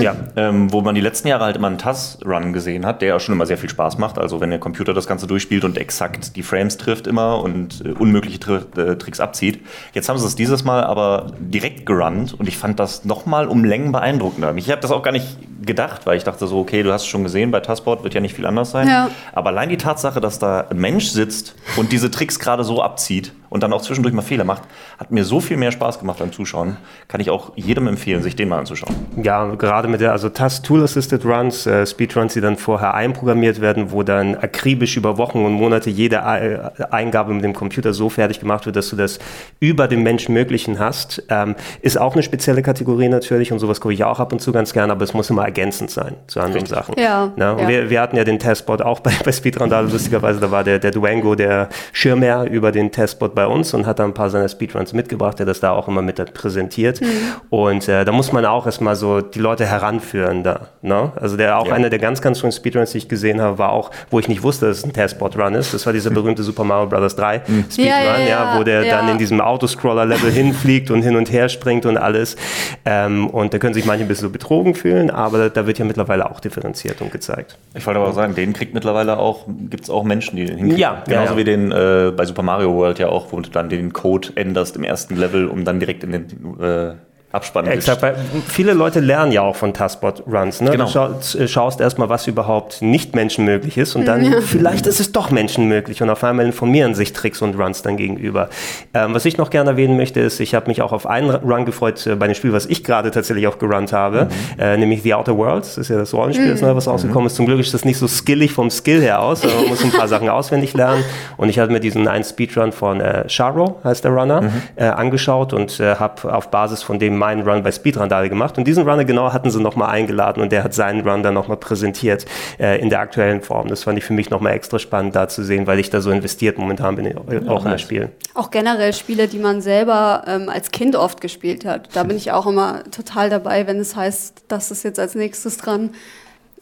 Ja. 0.00 0.14
Ähm, 0.36 0.72
wo 0.72 0.80
man 0.80 0.94
die 0.94 1.00
letzten 1.00 1.28
Jahre 1.28 1.44
halt 1.44 1.56
immer 1.56 1.66
einen 1.68 1.78
TAS-Run 1.78 2.52
gesehen 2.52 2.86
hat, 2.86 3.02
der 3.02 3.08
ja 3.08 3.20
schon 3.20 3.34
immer 3.34 3.46
sehr 3.46 3.58
viel 3.58 3.68
Spaß 3.70 3.98
macht. 3.98 4.18
Also 4.18 4.40
wenn 4.40 4.50
der 4.50 4.58
Computer 4.58 4.94
das 4.94 5.06
Ganze 5.06 5.26
durchspielt 5.26 5.64
und 5.64 5.76
exakt 5.78 6.36
die 6.36 6.42
Frames 6.42 6.76
trifft 6.78 7.06
immer 7.06 7.42
und 7.42 7.82
äh, 7.84 7.90
unmögliche 7.90 8.38
Tri 8.40 8.60
äh, 8.76 8.96
Tricks 8.96 9.20
abzieht. 9.20 9.60
Jetzt 9.92 10.08
haben 10.08 10.18
sie 10.18 10.26
es 10.26 10.34
dieses 10.36 10.64
Mal 10.64 10.84
aber 10.84 11.32
direkt 11.38 11.86
gerunnt 11.86 12.34
und 12.38 12.48
ich 12.48 12.56
fand 12.56 12.78
das 12.80 13.04
nochmal 13.04 13.48
um 13.48 13.64
Längen 13.64 13.92
beeindruckender. 13.92 14.54
Ich 14.56 14.70
habe 14.70 14.80
das 14.80 14.90
auch 14.90 15.02
gar 15.02 15.12
nicht 15.12 15.26
gedacht, 15.64 16.06
weil 16.06 16.16
ich 16.16 16.24
dachte 16.24 16.46
so, 16.46 16.58
okay, 16.58 16.82
du 16.82 16.92
hast 16.92 17.02
es 17.02 17.08
schon 17.08 17.22
gesehen, 17.22 17.50
bei 17.50 17.60
TAS-Board 17.60 18.02
wird 18.04 18.14
ja 18.14 18.20
nicht 18.20 18.34
viel 18.34 18.46
anders 18.46 18.70
sein. 18.70 18.88
Ja. 18.88 19.10
Aber 19.32 19.50
allein 19.50 19.68
die 19.68 19.76
Tatsache, 19.76 20.20
dass 20.20 20.38
da 20.38 20.66
ein 20.70 20.78
Mensch 20.78 21.06
sitzt 21.06 21.54
und 21.76 21.92
diese 21.92 22.10
Tricks 22.10 22.38
gerade 22.38 22.64
so 22.64 22.82
abzieht 22.82 23.32
und 23.52 23.62
dann 23.62 23.72
auch 23.72 23.82
zwischendurch 23.82 24.14
mal 24.14 24.22
Fehler 24.22 24.44
macht, 24.44 24.62
hat 24.98 25.10
mir 25.10 25.24
so 25.24 25.40
viel 25.40 25.56
mehr 25.56 25.70
Spaß 25.72 25.98
gemacht 25.98 26.18
beim 26.18 26.32
Zuschauen. 26.32 26.76
Kann 27.08 27.20
ich 27.20 27.30
auch 27.30 27.52
jedem 27.56 27.86
empfehlen, 27.86 28.22
sich 28.22 28.34
den 28.34 28.48
mal 28.48 28.58
anzuschauen. 28.58 28.94
Ja, 29.22 29.44
gerade 29.54 29.88
mit 29.88 30.00
der, 30.00 30.12
also 30.12 30.28
TAS 30.28 30.62
Tool 30.62 30.82
Assisted 30.82 31.24
Runs, 31.24 31.66
äh, 31.66 31.86
Speedruns, 31.86 32.32
die 32.32 32.40
dann 32.40 32.56
vorher 32.56 32.94
einprogrammiert 32.94 33.60
werden, 33.60 33.92
wo 33.92 34.02
dann 34.02 34.34
akribisch 34.34 34.96
über 34.96 35.18
Wochen 35.18 35.44
und 35.44 35.52
Monate 35.52 35.90
jede 35.90 36.24
Ei- 36.24 36.58
Eingabe 36.90 37.34
mit 37.34 37.44
dem 37.44 37.52
Computer 37.52 37.92
so 37.92 38.08
fertig 38.08 38.40
gemacht 38.40 38.66
wird, 38.66 38.76
dass 38.76 38.88
du 38.90 38.96
das 38.96 39.18
über 39.60 39.86
dem 39.88 40.02
Menschenmöglichen 40.02 40.78
hast, 40.78 41.22
ähm, 41.28 41.54
ist 41.82 41.98
auch 42.00 42.14
eine 42.14 42.22
spezielle 42.22 42.62
Kategorie 42.62 43.08
natürlich 43.08 43.52
und 43.52 43.58
sowas 43.58 43.80
gucke 43.80 43.94
ich 43.94 44.04
auch 44.04 44.18
ab 44.20 44.32
und 44.32 44.40
zu 44.40 44.52
ganz 44.52 44.72
gern, 44.72 44.90
aber 44.90 45.04
es 45.04 45.12
muss 45.14 45.28
immer 45.30 45.44
ergänzend 45.44 45.90
sein 45.90 46.16
zu 46.26 46.40
anderen 46.40 46.66
Sachen. 46.66 46.94
Ja, 46.98 47.32
Na, 47.36 47.52
und 47.52 47.60
ja. 47.60 47.68
Wir, 47.68 47.90
wir 47.90 48.00
hatten 48.00 48.16
ja 48.16 48.24
den 48.24 48.38
Testbot 48.38 48.80
auch 48.82 49.00
bei, 49.06 49.12
bei 49.24 49.32
Speedrandale, 49.32 49.88
lustigerweise, 49.88 50.40
da 50.40 50.50
war 50.50 50.64
der, 50.64 50.78
der 50.78 50.90
Duango, 50.90 51.34
der 51.34 51.68
Schirmherr 51.92 52.44
über 52.44 52.72
den 52.72 52.90
Testbot 52.92 53.34
bei 53.34 53.41
uns 53.46 53.74
und 53.74 53.86
hat 53.86 53.98
da 53.98 54.04
ein 54.04 54.14
paar 54.14 54.30
seiner 54.30 54.48
Speedruns 54.48 54.92
mitgebracht, 54.92 55.38
der 55.38 55.46
das 55.46 55.60
da 55.60 55.72
auch 55.72 55.88
immer 55.88 56.02
mit 56.02 56.32
präsentiert. 56.34 57.00
Mhm. 57.00 57.06
Und 57.50 57.88
äh, 57.88 58.04
da 58.04 58.12
muss 58.12 58.32
man 58.32 58.44
auch 58.46 58.66
erstmal 58.66 58.96
so 58.96 59.20
die 59.20 59.38
Leute 59.38 59.66
heranführen 59.66 60.42
da. 60.42 60.68
Ne? 60.82 61.12
Also 61.16 61.36
der 61.36 61.58
auch 61.58 61.66
Ja. 61.66 61.74
einer 61.74 61.90
der 61.90 61.98
ganz, 61.98 62.20
ganz 62.20 62.40
schönen 62.40 62.52
Speedruns, 62.52 62.92
die 62.92 62.98
ich 62.98 63.08
gesehen 63.08 63.40
habe, 63.40 63.58
war 63.58 63.72
auch, 63.72 63.90
wo 64.10 64.18
ich 64.18 64.28
nicht 64.28 64.42
wusste, 64.42 64.66
dass 64.66 64.78
es 64.78 64.84
ein 64.84 64.92
Testbot-Run 64.92 65.54
ist. 65.54 65.72
Das 65.74 65.86
war 65.86 65.92
dieser 65.92 66.10
berühmte 66.10 66.42
Super 66.42 66.64
Mario 66.64 66.88
Bros. 66.88 67.16
3 67.16 67.40
Speedrun, 67.70 67.86
Ja, 67.86 68.18
ja, 68.18 68.28
ja, 68.28 68.54
wo 68.58 68.62
der 68.64 68.84
ja. 68.84 68.96
dann 68.96 69.08
in 69.08 69.18
diesem 69.18 69.40
Autoscroller-Level 69.40 70.30
hinfliegt 70.32 70.90
und 70.90 71.02
hin 71.02 71.16
und 71.16 71.30
her 71.32 71.48
springt 71.48 71.86
und 71.86 71.96
alles. 71.96 72.36
Ähm, 72.84 73.28
und 73.28 73.54
da 73.54 73.58
können 73.58 73.74
sich 73.74 73.84
manche 73.84 74.04
ein 74.04 74.08
bisschen 74.08 74.26
so 74.28 74.30
betrogen 74.32 74.74
fühlen, 74.74 75.10
aber 75.10 75.50
da 75.50 75.66
wird 75.66 75.78
ja 75.78 75.84
mittlerweile 75.84 76.30
auch 76.30 76.40
differenziert 76.40 77.00
und 77.00 77.10
gezeigt. 77.12 77.58
Ich 77.74 77.86
wollte 77.86 78.00
aber 78.00 78.08
auch 78.10 78.14
sagen, 78.14 78.34
den 78.34 78.52
kriegt 78.52 78.74
mittlerweile 78.74 79.18
auch, 79.18 79.46
gibt 79.70 79.84
es 79.84 79.90
auch 79.90 80.04
Menschen, 80.04 80.36
die 80.36 80.44
den 80.44 80.56
hinkriegen. 80.58 80.78
Ja, 80.78 81.02
Genauso 81.06 81.24
ja, 81.24 81.30
ja. 81.32 81.36
wie 81.36 81.44
den 81.44 81.72
äh, 81.72 82.12
bei 82.16 82.24
Super 82.24 82.42
Mario 82.42 82.74
World 82.74 82.98
ja 82.98 83.08
auch, 83.08 83.31
wo 83.32 83.40
dann 83.40 83.68
den 83.68 83.92
Code 83.92 84.30
änderst 84.34 84.76
im 84.76 84.84
ersten 84.84 85.16
Level, 85.16 85.48
um 85.48 85.64
dann 85.64 85.80
direkt 85.80 86.04
in 86.04 86.12
den 86.12 86.60
äh, 86.60 86.94
Abspann 87.32 87.66
Exakt, 87.66 88.02
weil 88.02 88.16
viele 88.46 88.74
Leute 88.74 89.00
lernen 89.00 89.32
ja 89.32 89.40
auch 89.40 89.56
von 89.56 89.72
Taskbot-Runs. 89.72 90.60
Ne? 90.60 90.70
Genau. 90.70 90.84
Du 90.84 90.90
schaust, 90.90 91.34
äh, 91.34 91.48
schaust 91.48 91.80
erstmal, 91.80 92.08
was 92.10 92.26
überhaupt 92.26 92.82
nicht 92.82 93.14
menschenmöglich 93.14 93.78
ist 93.78 93.96
und 93.96 94.06
dann 94.06 94.42
vielleicht 94.42 94.86
ist 94.86 95.00
es 95.00 95.12
doch 95.12 95.30
menschenmöglich 95.30 96.02
und 96.02 96.10
auf 96.10 96.22
einmal 96.24 96.44
informieren 96.44 96.94
sich 96.94 97.14
Tricks 97.14 97.40
und 97.40 97.58
Runs 97.58 97.80
dann 97.82 97.96
gegenüber. 97.96 98.50
Ähm, 98.92 99.14
was 99.14 99.24
ich 99.24 99.38
noch 99.38 99.48
gerne 99.48 99.70
erwähnen 99.70 99.96
möchte, 99.96 100.20
ist, 100.20 100.40
ich 100.40 100.54
habe 100.54 100.68
mich 100.68 100.82
auch 100.82 100.92
auf 100.92 101.06
einen 101.06 101.30
Run 101.30 101.64
gefreut 101.64 102.06
äh, 102.06 102.16
bei 102.16 102.26
dem 102.26 102.34
Spiel, 102.34 102.52
was 102.52 102.66
ich 102.66 102.84
gerade 102.84 103.10
tatsächlich 103.10 103.46
auch 103.46 103.58
gerannt 103.58 103.92
habe, 103.92 104.28
äh, 104.58 104.76
nämlich 104.76 105.02
The 105.02 105.14
Outer 105.14 105.36
Worlds. 105.36 105.76
Das 105.76 105.78
ist 105.78 105.88
ja 105.88 105.96
das 105.96 106.12
Rollenspiel, 106.12 106.50
das 106.50 106.60
neu 106.60 106.74
was 106.74 106.86
rausgekommen 106.86 107.26
ist. 107.26 107.36
Zum 107.36 107.46
Glück 107.46 107.60
ist 107.60 107.72
das 107.72 107.84
nicht 107.86 107.98
so 107.98 108.08
skillig 108.08 108.52
vom 108.52 108.70
Skill 108.70 109.00
her 109.00 109.22
aus, 109.22 109.42
aber 109.42 109.54
man 109.54 109.68
muss 109.68 109.82
ein 109.82 109.90
paar 109.90 110.08
Sachen 110.08 110.28
auswendig 110.28 110.74
lernen. 110.74 111.02
Und 111.38 111.48
ich 111.48 111.58
hatte 111.58 111.72
mir 111.72 111.80
diesen 111.80 112.06
einen 112.08 112.24
Speedrun 112.24 112.72
von 112.72 113.00
äh, 113.00 113.28
Sharo, 113.28 113.80
heißt 113.84 114.04
der 114.04 114.10
Runner, 114.10 114.50
äh, 114.76 114.84
angeschaut 114.84 115.52
und 115.54 115.80
äh, 115.80 115.96
habe 115.96 116.34
auf 116.34 116.50
Basis 116.50 116.82
von 116.82 116.98
dem 116.98 117.21
meinen 117.22 117.48
Run 117.48 117.62
bei 117.62 117.70
Speedrandale 117.70 118.28
gemacht. 118.28 118.58
Und 118.58 118.64
diesen 118.64 118.82
Runner 118.82 119.04
genau 119.04 119.32
hatten 119.32 119.48
sie 119.48 119.62
nochmal 119.62 119.90
eingeladen 119.90 120.42
und 120.42 120.50
der 120.50 120.64
hat 120.64 120.74
seinen 120.74 121.08
Run 121.08 121.22
dann 121.22 121.34
nochmal 121.34 121.56
präsentiert 121.56 122.26
äh, 122.58 122.80
in 122.80 122.90
der 122.90 122.98
aktuellen 122.98 123.42
Form. 123.42 123.68
Das 123.68 123.84
fand 123.84 123.96
ich 123.96 124.04
für 124.04 124.12
mich 124.12 124.28
nochmal 124.28 124.54
extra 124.54 124.80
spannend 124.80 125.14
da 125.14 125.28
zu 125.28 125.44
sehen, 125.44 125.68
weil 125.68 125.78
ich 125.78 125.88
da 125.88 126.00
so 126.00 126.10
investiert 126.10 126.58
momentan 126.58 126.96
bin, 126.96 127.06
äh, 127.06 127.14
auch 127.46 127.64
in 127.64 127.70
das 127.70 127.80
Spiel. 127.80 128.08
Auch 128.34 128.50
generell 128.50 128.92
Spiele, 128.92 129.28
die 129.28 129.38
man 129.38 129.60
selber 129.60 130.24
ähm, 130.26 130.48
als 130.48 130.72
Kind 130.72 130.96
oft 130.96 131.20
gespielt 131.20 131.64
hat. 131.64 131.90
Da 131.94 132.02
bin 132.02 132.16
ich 132.16 132.32
auch 132.32 132.46
immer 132.48 132.82
total 132.90 133.30
dabei, 133.30 133.68
wenn 133.68 133.78
es 133.78 133.94
heißt, 133.94 134.46
das 134.48 134.72
ist 134.72 134.82
jetzt 134.82 134.98
als 134.98 135.14
nächstes 135.14 135.58
dran. 135.58 135.90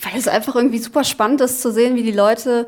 Weil 0.02 0.18
es 0.18 0.28
einfach 0.28 0.56
irgendwie 0.56 0.78
super 0.78 1.04
spannend 1.04 1.40
ist 1.40 1.62
zu 1.62 1.72
sehen, 1.72 1.94
wie 1.94 2.02
die 2.02 2.12
Leute 2.12 2.66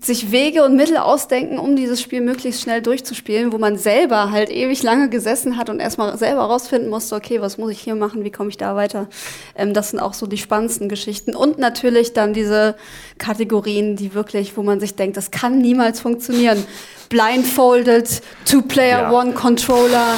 sich 0.00 0.30
Wege 0.30 0.62
und 0.64 0.76
Mittel 0.76 0.96
ausdenken, 0.96 1.58
um 1.58 1.74
dieses 1.74 2.00
Spiel 2.00 2.20
möglichst 2.20 2.62
schnell 2.62 2.80
durchzuspielen, 2.82 3.52
wo 3.52 3.58
man 3.58 3.76
selber 3.76 4.30
halt 4.30 4.48
ewig 4.48 4.82
lange 4.84 5.08
gesessen 5.08 5.56
hat 5.56 5.70
und 5.70 5.80
erstmal 5.80 6.16
selber 6.16 6.42
rausfinden 6.42 6.88
musste, 6.88 7.16
okay, 7.16 7.40
was 7.40 7.58
muss 7.58 7.72
ich 7.72 7.80
hier 7.80 7.96
machen, 7.96 8.22
wie 8.22 8.30
komme 8.30 8.48
ich 8.48 8.56
da 8.56 8.76
weiter. 8.76 9.08
Ähm, 9.56 9.74
das 9.74 9.90
sind 9.90 9.98
auch 9.98 10.14
so 10.14 10.26
die 10.26 10.38
spannendsten 10.38 10.88
Geschichten. 10.88 11.34
Und 11.34 11.58
natürlich 11.58 12.12
dann 12.12 12.32
diese 12.32 12.76
Kategorien, 13.18 13.96
die 13.96 14.14
wirklich, 14.14 14.56
wo 14.56 14.62
man 14.62 14.78
sich 14.78 14.94
denkt, 14.94 15.16
das 15.16 15.32
kann 15.32 15.58
niemals 15.58 16.00
funktionieren. 16.00 16.64
Blindfolded, 17.08 18.22
Two-Player, 18.44 19.00
Ja. 19.00 19.12
One-Controller. 19.12 20.14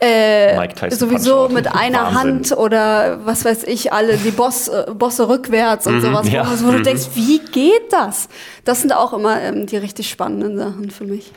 Äh, 0.00 0.90
sowieso 0.90 1.48
mit 1.48 1.66
einer 1.72 2.04
Wahnsinn. 2.04 2.18
Hand 2.18 2.52
oder 2.52 3.20
was 3.24 3.44
weiß 3.44 3.64
ich, 3.64 3.92
alle 3.92 4.16
die 4.16 4.30
Boss, 4.30 4.68
äh, 4.68 4.86
Bosse 4.94 5.28
rückwärts 5.28 5.86
und 5.86 6.00
sowas, 6.00 6.30
ja. 6.30 6.46
wo, 6.46 6.68
wo 6.68 6.72
du 6.72 6.82
denkst, 6.82 7.10
wie 7.14 7.38
geht 7.38 7.92
das? 7.92 8.28
Das 8.64 8.80
sind 8.80 8.94
auch 8.94 9.12
immer 9.12 9.40
ähm, 9.40 9.66
die 9.66 9.76
richtig 9.76 10.08
spannenden 10.08 10.56
Sachen 10.56 10.90
für 10.90 11.04
mich. 11.04 11.32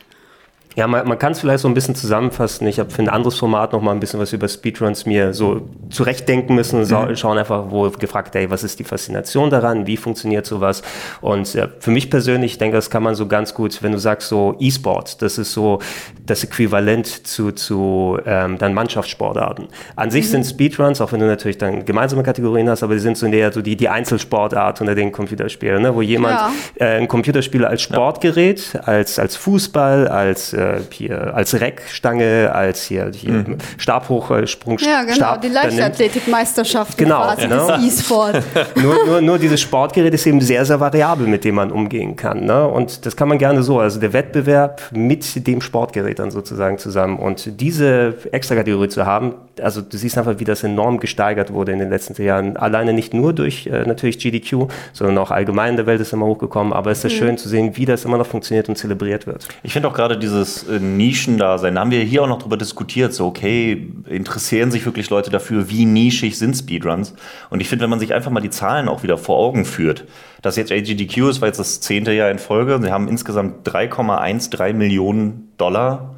Ja, 0.75 0.87
man, 0.87 1.07
man 1.07 1.19
kann 1.19 1.33
es 1.33 1.39
vielleicht 1.39 1.59
so 1.59 1.67
ein 1.67 1.73
bisschen 1.73 1.95
zusammenfassen. 1.95 2.65
Ich 2.67 2.79
habe 2.79 2.89
für 2.89 3.01
ein 3.01 3.09
anderes 3.09 3.37
Format 3.37 3.73
noch 3.73 3.81
mal 3.81 3.91
ein 3.91 3.99
bisschen 3.99 4.19
was 4.19 4.33
über 4.33 4.47
Speedruns 4.47 5.05
mir 5.05 5.33
so 5.33 5.61
zurechtdenken 5.89 6.55
müssen 6.55 6.79
und 6.81 6.91
Mhm. 6.91 7.15
schauen 7.15 7.37
einfach, 7.37 7.65
wo 7.69 7.89
gefragt, 7.91 8.35
ey, 8.35 8.49
was 8.49 8.63
ist 8.63 8.79
die 8.79 8.83
Faszination 8.83 9.49
daran? 9.49 9.85
Wie 9.85 9.97
funktioniert 9.97 10.45
sowas? 10.45 10.81
Und 11.21 11.53
äh, 11.55 11.67
für 11.79 11.91
mich 11.91 12.09
persönlich, 12.09 12.53
ich 12.53 12.57
denke, 12.57 12.75
das 12.75 12.89
kann 12.89 13.03
man 13.03 13.13
so 13.15 13.27
ganz 13.27 13.53
gut, 13.53 13.83
wenn 13.83 13.91
du 13.91 13.99
sagst 13.99 14.29
so 14.29 14.55
E-Sport, 14.59 15.21
das 15.21 15.37
ist 15.37 15.53
so 15.53 15.79
das 16.25 16.43
Äquivalent 16.43 17.27
zu, 17.27 17.51
zu 17.51 18.17
ähm, 18.25 18.57
dann 18.57 18.73
Mannschaftssportarten. 18.73 19.67
An 19.95 20.07
Mhm. 20.07 20.11
sich 20.11 20.29
sind 20.29 20.43
Speedruns, 20.45 21.01
auch 21.01 21.11
wenn 21.11 21.19
du 21.19 21.27
natürlich 21.27 21.57
dann 21.57 21.85
gemeinsame 21.85 22.23
Kategorien 22.23 22.69
hast, 22.69 22.81
aber 22.83 22.93
die 22.95 22.99
sind 22.99 23.17
so 23.17 23.27
näher 23.27 23.51
so 23.51 23.61
die, 23.61 23.75
die 23.75 23.89
Einzelsportart 23.89 24.81
unter 24.81 24.95
den 24.95 25.11
Computerspielen, 25.11 25.81
ne? 25.83 25.93
wo 25.93 26.01
jemand 26.01 26.39
Ja. 26.79 26.85
äh, 26.87 26.97
ein 26.97 27.07
Computerspiel 27.07 27.63
als 27.65 27.81
Sportgerät, 27.83 28.79
als, 28.85 29.19
als 29.19 29.35
Fußball, 29.35 30.07
als, 30.07 30.53
äh, 30.53 30.62
hier, 30.91 31.33
als 31.35 31.59
Reckstange, 31.59 32.51
als 32.53 32.83
hier, 32.83 33.11
hier 33.13 33.45
Stabhochsprung, 33.77 34.77
Ja, 34.79 35.03
genau, 35.03 35.15
Stab, 35.15 35.41
die 35.41 35.49
Leichtathletikmeisterschaft 35.49 36.97
Genau, 36.97 37.21
quasi 37.21 37.47
genau. 37.47 37.77
des 37.77 37.99
E-Sport. 37.99 38.43
nur, 38.75 39.05
nur, 39.05 39.21
nur 39.21 39.37
dieses 39.37 39.61
Sportgerät 39.61 40.13
ist 40.13 40.25
eben 40.25 40.41
sehr, 40.41 40.65
sehr 40.65 40.79
variabel, 40.79 41.27
mit 41.27 41.43
dem 41.43 41.55
man 41.55 41.71
umgehen 41.71 42.15
kann. 42.15 42.45
Ne? 42.45 42.67
Und 42.67 43.05
das 43.05 43.15
kann 43.15 43.27
man 43.27 43.37
gerne 43.37 43.63
so. 43.63 43.79
Also 43.79 43.99
der 43.99 44.13
Wettbewerb 44.13 44.81
mit 44.91 45.47
dem 45.47 45.61
Sportgerät 45.61 46.19
dann 46.19 46.31
sozusagen 46.31 46.77
zusammen. 46.77 47.17
Und 47.17 47.61
diese 47.61 48.15
Extrakategorie 48.31 48.89
zu 48.89 49.05
haben, 49.05 49.35
also 49.61 49.81
du 49.81 49.97
siehst 49.97 50.17
einfach, 50.17 50.39
wie 50.39 50.43
das 50.43 50.63
enorm 50.63 50.99
gesteigert 50.99 51.53
wurde 51.53 51.71
in 51.71 51.79
den 51.79 51.89
letzten 51.89 52.21
Jahren. 52.21 52.57
Alleine 52.57 52.93
nicht 52.93 53.13
nur 53.13 53.33
durch 53.33 53.67
äh, 53.67 53.85
natürlich 53.85 54.19
GDQ, 54.19 54.67
sondern 54.93 55.17
auch 55.17 55.31
allgemein 55.31 55.71
in 55.71 55.77
der 55.77 55.85
Welt 55.85 56.01
ist 56.01 56.13
immer 56.13 56.25
hochgekommen. 56.25 56.73
Aber 56.73 56.91
es 56.91 57.03
ist 57.03 57.13
schön 57.13 57.37
zu 57.37 57.49
sehen, 57.49 57.75
wie 57.75 57.85
das 57.85 58.05
immer 58.05 58.17
noch 58.17 58.27
funktioniert 58.27 58.69
und 58.69 58.77
zelebriert 58.77 59.27
wird. 59.27 59.47
Ich 59.61 59.73
finde 59.73 59.87
auch 59.87 59.93
gerade 59.93 60.17
dieses 60.17 60.63
äh, 60.63 60.79
Nischendasein, 60.79 61.75
da 61.75 61.81
haben 61.81 61.91
wir 61.91 62.01
hier 62.01 62.23
auch 62.23 62.27
noch 62.27 62.39
drüber 62.39 62.57
diskutiert, 62.57 63.13
so 63.13 63.27
okay, 63.27 63.87
interessieren 64.07 64.71
sich 64.71 64.85
wirklich 64.85 65.09
Leute 65.09 65.29
dafür, 65.29 65.69
wie 65.69 65.85
nischig 65.85 66.37
sind 66.37 66.55
Speedruns? 66.55 67.13
Und 67.49 67.59
ich 67.59 67.69
finde, 67.69 67.83
wenn 67.83 67.89
man 67.89 67.99
sich 67.99 68.13
einfach 68.13 68.31
mal 68.31 68.41
die 68.41 68.49
Zahlen 68.49 68.87
auch 68.87 69.03
wieder 69.03 69.17
vor 69.17 69.37
Augen 69.37 69.65
führt, 69.65 70.05
dass 70.41 70.55
jetzt 70.55 70.71
AGDQ 70.71 71.29
ist, 71.29 71.41
war 71.41 71.47
jetzt 71.47 71.59
das 71.59 71.79
zehnte 71.79 72.11
Jahr 72.11 72.29
in 72.29 72.39
Folge, 72.39 72.79
sie 72.81 72.91
haben 72.91 73.07
insgesamt 73.07 73.67
3,13 73.67 74.73
Millionen 74.73 75.51
Dollar 75.57 76.15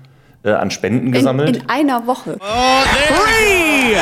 an 0.53 0.71
Spenden 0.71 1.07
In, 1.07 1.11
gesammelt. 1.13 1.57
in 1.57 1.69
einer 1.69 2.05
Woche. 2.07 2.37
Three 2.39 3.95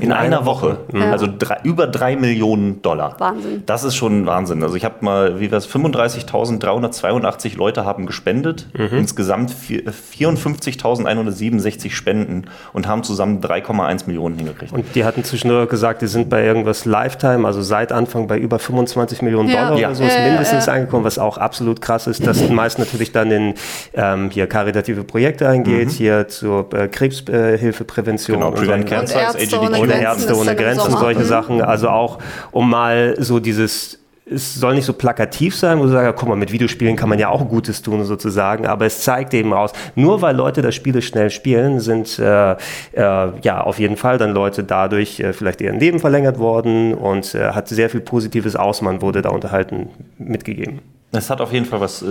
In 0.00 0.12
einer 0.12 0.44
Woche. 0.46 0.78
Ja. 0.92 1.10
Also 1.12 1.26
drei, 1.38 1.58
über 1.64 1.86
drei 1.86 2.16
Millionen 2.16 2.82
Dollar. 2.82 3.16
Wahnsinn. 3.18 3.62
Das 3.66 3.84
ist 3.84 3.94
schon 3.96 4.26
Wahnsinn. 4.26 4.62
Also 4.62 4.74
ich 4.76 4.84
habe 4.84 4.96
mal, 5.00 5.40
wie 5.40 5.50
war 5.50 5.58
es, 5.58 5.68
35.382 5.68 7.56
Leute 7.56 7.84
haben 7.84 8.06
gespendet. 8.06 8.66
Insgesamt 8.74 9.50
vier- 9.50 9.82
54.167 10.16 11.90
Spenden 11.90 12.44
und 12.72 12.86
haben 12.86 13.02
zusammen 13.02 13.40
3,1 13.40 14.06
Millionen 14.06 14.36
hingekriegt. 14.36 14.72
Und 14.72 14.84
die 14.94 15.04
hatten 15.04 15.24
zwischendurch 15.24 15.68
gesagt, 15.68 16.02
die 16.02 16.06
sind 16.06 16.28
bei 16.30 16.44
irgendwas 16.44 16.84
Lifetime, 16.84 17.46
also 17.46 17.62
seit 17.62 17.92
Anfang 17.92 18.26
bei 18.26 18.38
über 18.38 18.58
25 18.58 19.22
Millionen 19.22 19.48
Ja. 19.48 19.68
Dollar 19.68 19.78
Ja. 19.80 19.86
oder 19.88 19.96
so 19.96 20.04
ist 20.04 20.18
mindestens 20.18 20.68
angekommen, 20.68 21.04
was 21.04 21.18
auch 21.18 21.38
absolut 21.38 21.80
krass 21.80 22.06
ist, 22.06 22.26
dass 22.26 22.48
meist 22.48 22.78
natürlich 22.78 23.12
dann 23.12 23.30
in 23.30 23.54
ähm, 23.94 24.30
hier 24.30 24.46
karitative 24.46 25.04
Projekte 25.04 25.48
eingeht, 25.48 25.90
hier 25.90 26.28
zur 26.28 26.72
äh, 26.74 26.88
Krebshilfeprävention 26.88 28.38
Genau, 28.38 28.48
und 28.48 28.54
Prevent 28.56 28.86
Cancer 28.86 29.28
ist 29.28 29.34
Ärzte 29.36 29.56
AGDQ. 29.60 29.72
Ohne 29.82 29.92
oder 29.92 30.02
Ärzte 30.02 30.36
ohne 30.36 30.56
Grenzen, 30.56 30.84
Sommer. 30.90 30.98
solche 30.98 31.20
Mhm. 31.20 31.24
Sachen. 31.24 31.62
Also 31.62 31.88
auch, 31.88 32.18
um 32.50 32.70
mal 32.70 33.14
so 33.18 33.40
dieses, 33.40 33.98
es 34.24 34.54
soll 34.54 34.74
nicht 34.74 34.84
so 34.84 34.92
plakativ 34.92 35.56
sein, 35.56 35.78
wo 35.78 35.82
du 35.82 35.88
sagst, 35.90 36.04
ja, 36.04 36.12
guck 36.12 36.28
mal, 36.28 36.36
mit 36.36 36.52
Videospielen 36.52 36.96
kann 36.96 37.08
man 37.08 37.18
ja 37.18 37.28
auch 37.28 37.46
Gutes 37.48 37.82
tun 37.82 38.04
sozusagen, 38.04 38.66
aber 38.66 38.86
es 38.86 39.00
zeigt 39.02 39.34
eben 39.34 39.52
aus, 39.52 39.72
nur 39.94 40.22
weil 40.22 40.36
Leute 40.36 40.62
das 40.62 40.74
Spiele 40.74 41.02
schnell 41.02 41.28
spielen, 41.30 41.80
sind 41.80 42.18
äh, 42.18 42.52
äh, 42.52 42.56
ja 42.94 43.60
auf 43.62 43.78
jeden 43.78 43.96
Fall 43.96 44.18
dann 44.18 44.32
Leute 44.32 44.64
dadurch 44.64 45.20
äh, 45.20 45.32
vielleicht 45.32 45.60
ihren 45.60 45.78
Leben 45.80 45.98
verlängert 45.98 46.38
worden 46.38 46.94
und 46.94 47.34
äh, 47.34 47.50
hat 47.50 47.68
sehr 47.68 47.90
viel 47.90 48.00
positives 48.00 48.56
Ausmann 48.56 49.02
wurde 49.02 49.22
da 49.22 49.30
unterhalten 49.30 49.90
mitgegeben. 50.18 50.80
Es 51.10 51.28
hat 51.28 51.40
auf 51.40 51.52
jeden 51.52 51.66
Fall 51.66 51.80
was 51.80 52.02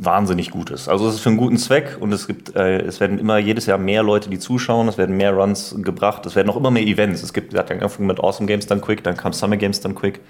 wahnsinnig 0.00 0.50
Gutes. 0.50 0.88
Also 0.88 1.08
es 1.08 1.14
ist 1.14 1.20
für 1.20 1.28
einen 1.30 1.38
guten 1.38 1.56
Zweck 1.58 1.96
und 1.98 2.12
es 2.12 2.26
gibt, 2.26 2.54
äh, 2.54 2.78
es 2.82 3.00
werden 3.00 3.18
immer 3.18 3.38
jedes 3.38 3.66
Jahr 3.66 3.78
mehr 3.78 4.02
Leute, 4.02 4.30
die 4.30 4.38
zuschauen, 4.38 4.86
es 4.88 4.96
werden 4.98 5.16
mehr 5.16 5.32
Runs 5.32 5.74
gebracht, 5.78 6.24
es 6.26 6.36
werden 6.36 6.48
auch 6.50 6.56
immer 6.56 6.70
mehr 6.70 6.84
Events. 6.84 7.22
Es 7.22 7.32
gibt, 7.32 7.56
hat 7.56 7.70
angefangen 7.70 8.06
mit 8.06 8.20
Awesome 8.20 8.46
Games 8.46 8.66
Done 8.66 8.80
Quick, 8.80 9.02
dann 9.02 9.16
kam 9.16 9.32
Summer 9.32 9.56
Games 9.56 9.80
Done 9.80 9.94
Quick. 9.94 10.20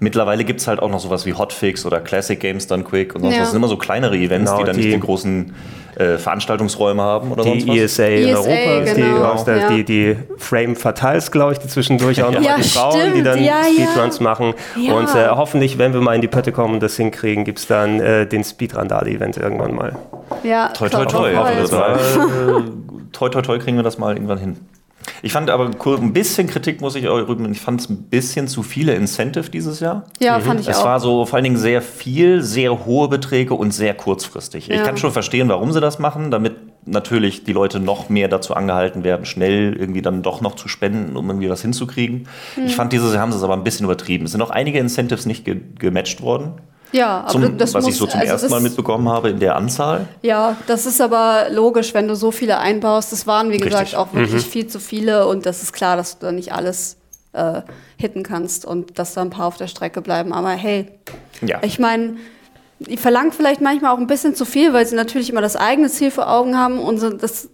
Mittlerweile 0.00 0.44
gibt 0.44 0.60
es 0.60 0.66
halt 0.66 0.80
auch 0.80 0.90
noch 0.90 1.00
sowas 1.00 1.24
wie 1.26 1.34
Hotfix 1.34 1.86
oder 1.86 2.00
Classic 2.00 2.38
Games 2.38 2.66
Done 2.66 2.84
Quick 2.84 3.14
und 3.14 3.22
sonst 3.22 3.34
Ja. 3.34 3.40
was. 3.40 3.46
Das 3.48 3.50
sind 3.52 3.60
immer 3.60 3.68
so 3.68 3.76
kleinere 3.76 4.16
Events, 4.16 4.50
Genau, 4.50 4.62
die 4.62 4.66
dann 4.66 4.76
die- 4.76 4.82
nicht 4.86 4.94
die 4.96 5.00
großen 5.00 5.54
äh, 5.96 6.18
Veranstaltungsräume 6.18 7.02
haben 7.02 7.32
oder 7.32 7.44
sonst 7.44 7.64
Die 7.64 7.68
was. 7.68 7.76
ESA 7.76 8.04
in 8.04 8.28
ESA, 8.28 8.38
Europa 8.38 8.78
ist 8.82 8.96
die, 8.96 9.00
genau, 9.02 9.24
aus 9.24 9.44
der, 9.44 9.56
ja. 9.56 9.68
die, 9.68 9.84
die 9.84 10.16
Frame 10.38 10.76
Fatals, 10.76 11.30
glaube 11.30 11.52
ich, 11.52 11.58
die 11.58 11.68
zwischendurch 11.68 12.22
auch 12.22 12.32
noch 12.32 12.42
Ja, 12.42 12.56
die 12.56 12.62
Frauen, 12.62 13.14
die 13.14 13.22
dann 13.22 13.42
ja, 13.42 13.62
ja. 13.66 13.86
Speedruns 13.86 14.20
machen. 14.20 14.54
Ja. 14.76 14.94
Und 14.94 15.14
äh, 15.14 15.28
hoffentlich, 15.28 15.78
wenn 15.78 15.92
wir 15.92 16.00
mal 16.00 16.14
in 16.14 16.20
die 16.20 16.28
Pötte 16.28 16.52
kommen 16.52 16.74
und 16.74 16.82
das 16.82 16.96
hinkriegen, 16.96 17.44
gibt 17.44 17.58
es 17.58 17.66
dann 17.66 18.00
äh, 18.00 18.26
den 18.26 18.44
Speedrandal-Event 18.44 19.36
irgendwann 19.36 19.74
mal. 19.74 19.96
Ja, 20.42 20.68
Toi, 20.68 20.88
toi, 20.88 21.04
toi. 21.04 21.36
Also 21.36 21.76
toi, 23.12 23.28
toi, 23.28 23.42
toi 23.42 23.58
kriegen 23.58 23.76
wir 23.76 23.84
das 23.84 23.98
mal 23.98 24.14
irgendwann 24.14 24.38
hin. 24.38 24.56
Ich 25.22 25.32
fand 25.32 25.50
aber 25.50 25.70
ein 25.98 26.12
bisschen 26.12 26.46
Kritik 26.46 26.80
muss 26.80 26.94
ich 26.94 27.08
auch 27.08 27.16
rüben. 27.28 27.50
Ich 27.52 27.60
fand 27.60 27.80
es 27.80 27.88
ein 27.88 28.02
bisschen 28.04 28.48
zu 28.48 28.62
viele 28.62 28.94
Incentive 28.94 29.50
dieses 29.50 29.80
Jahr. 29.80 30.04
Ja, 30.20 30.38
fand 30.40 30.60
ich 30.60 30.68
Es 30.68 30.78
auch. 30.78 30.84
war 30.84 31.00
so 31.00 31.26
vor 31.26 31.36
allen 31.36 31.44
Dingen 31.44 31.56
sehr 31.56 31.82
viel, 31.82 32.42
sehr 32.42 32.84
hohe 32.86 33.08
Beträge 33.08 33.54
und 33.54 33.72
sehr 33.72 33.94
kurzfristig. 33.94 34.70
Ich 34.70 34.76
Ja. 34.76 34.82
kann 34.84 34.96
schon 34.96 35.12
verstehen, 35.12 35.48
warum 35.48 35.72
sie 35.72 35.80
das 35.80 35.98
machen, 35.98 36.30
damit 36.30 36.56
natürlich 36.84 37.44
die 37.44 37.52
Leute 37.52 37.78
noch 37.78 38.08
mehr 38.08 38.26
dazu 38.28 38.54
angehalten 38.54 39.04
werden, 39.04 39.24
schnell 39.24 39.76
irgendwie 39.78 40.02
dann 40.02 40.22
doch 40.22 40.40
noch 40.40 40.56
zu 40.56 40.66
spenden, 40.68 41.16
um 41.16 41.28
irgendwie 41.30 41.48
was 41.48 41.62
hinzukriegen. 41.62 42.26
Hm. 42.56 42.66
Ich 42.66 42.74
fand 42.74 42.92
dieses 42.92 43.12
Jahr 43.12 43.22
haben 43.22 43.30
sie 43.32 43.38
es 43.38 43.44
aber 43.44 43.54
ein 43.54 43.62
bisschen 43.64 43.84
übertrieben. 43.84 44.24
Es 44.24 44.32
sind 44.32 44.42
auch 44.42 44.50
einige 44.50 44.78
Incentives 44.80 45.24
nicht 45.26 45.44
ge 45.44 45.60
gematcht 45.78 46.22
worden. 46.22 46.54
Ja, 46.92 47.20
aber 47.20 47.30
Zum, 47.30 47.58
das 47.58 47.74
was 47.74 47.84
muss, 47.84 47.94
ich 47.94 47.98
so 47.98 48.06
zum 48.06 48.20
also 48.20 48.32
ersten 48.32 48.50
Mal 48.50 48.60
mitbekommen 48.60 49.08
habe 49.08 49.30
in 49.30 49.40
der 49.40 49.56
Anzahl. 49.56 50.06
Ja, 50.22 50.56
das 50.66 50.86
ist 50.86 51.00
aber 51.00 51.46
logisch, 51.50 51.94
wenn 51.94 52.06
du 52.08 52.14
so 52.14 52.30
viele 52.30 52.58
einbaust. 52.58 53.12
Das 53.12 53.26
waren, 53.26 53.50
wie 53.50 53.58
gesagt, 53.58 53.82
Richtig. 53.82 53.96
auch 53.98 54.12
wirklich 54.12 54.46
viel 54.46 54.66
zu 54.66 54.78
viele 54.78 55.26
und 55.26 55.46
das 55.46 55.62
ist 55.62 55.72
klar, 55.72 55.96
dass 55.96 56.18
du 56.18 56.26
da 56.26 56.32
nicht 56.32 56.52
alles 56.52 56.96
äh, 57.32 57.62
hitten 57.96 58.22
kannst 58.22 58.64
und 58.64 58.98
dass 58.98 59.14
da 59.14 59.22
ein 59.22 59.30
paar 59.30 59.46
auf 59.46 59.56
der 59.56 59.66
Strecke 59.68 60.02
bleiben. 60.02 60.32
Aber 60.32 60.50
hey, 60.50 60.86
Ja. 61.40 61.58
ich 61.62 61.78
meine, 61.78 62.16
die 62.78 62.96
verlangt 62.96 63.34
vielleicht 63.34 63.60
manchmal 63.60 63.92
auch 63.94 63.98
ein 63.98 64.06
bisschen 64.06 64.34
zu 64.34 64.44
viel, 64.44 64.72
weil 64.72 64.86
sie 64.86 64.96
natürlich 64.96 65.30
immer 65.30 65.40
das 65.40 65.56
eigene 65.56 65.88
Ziel 65.88 66.10
vor 66.10 66.28
Augen 66.30 66.58
haben 66.58 66.78
und 66.78 66.98
so, 66.98 67.10
das, 67.10 67.48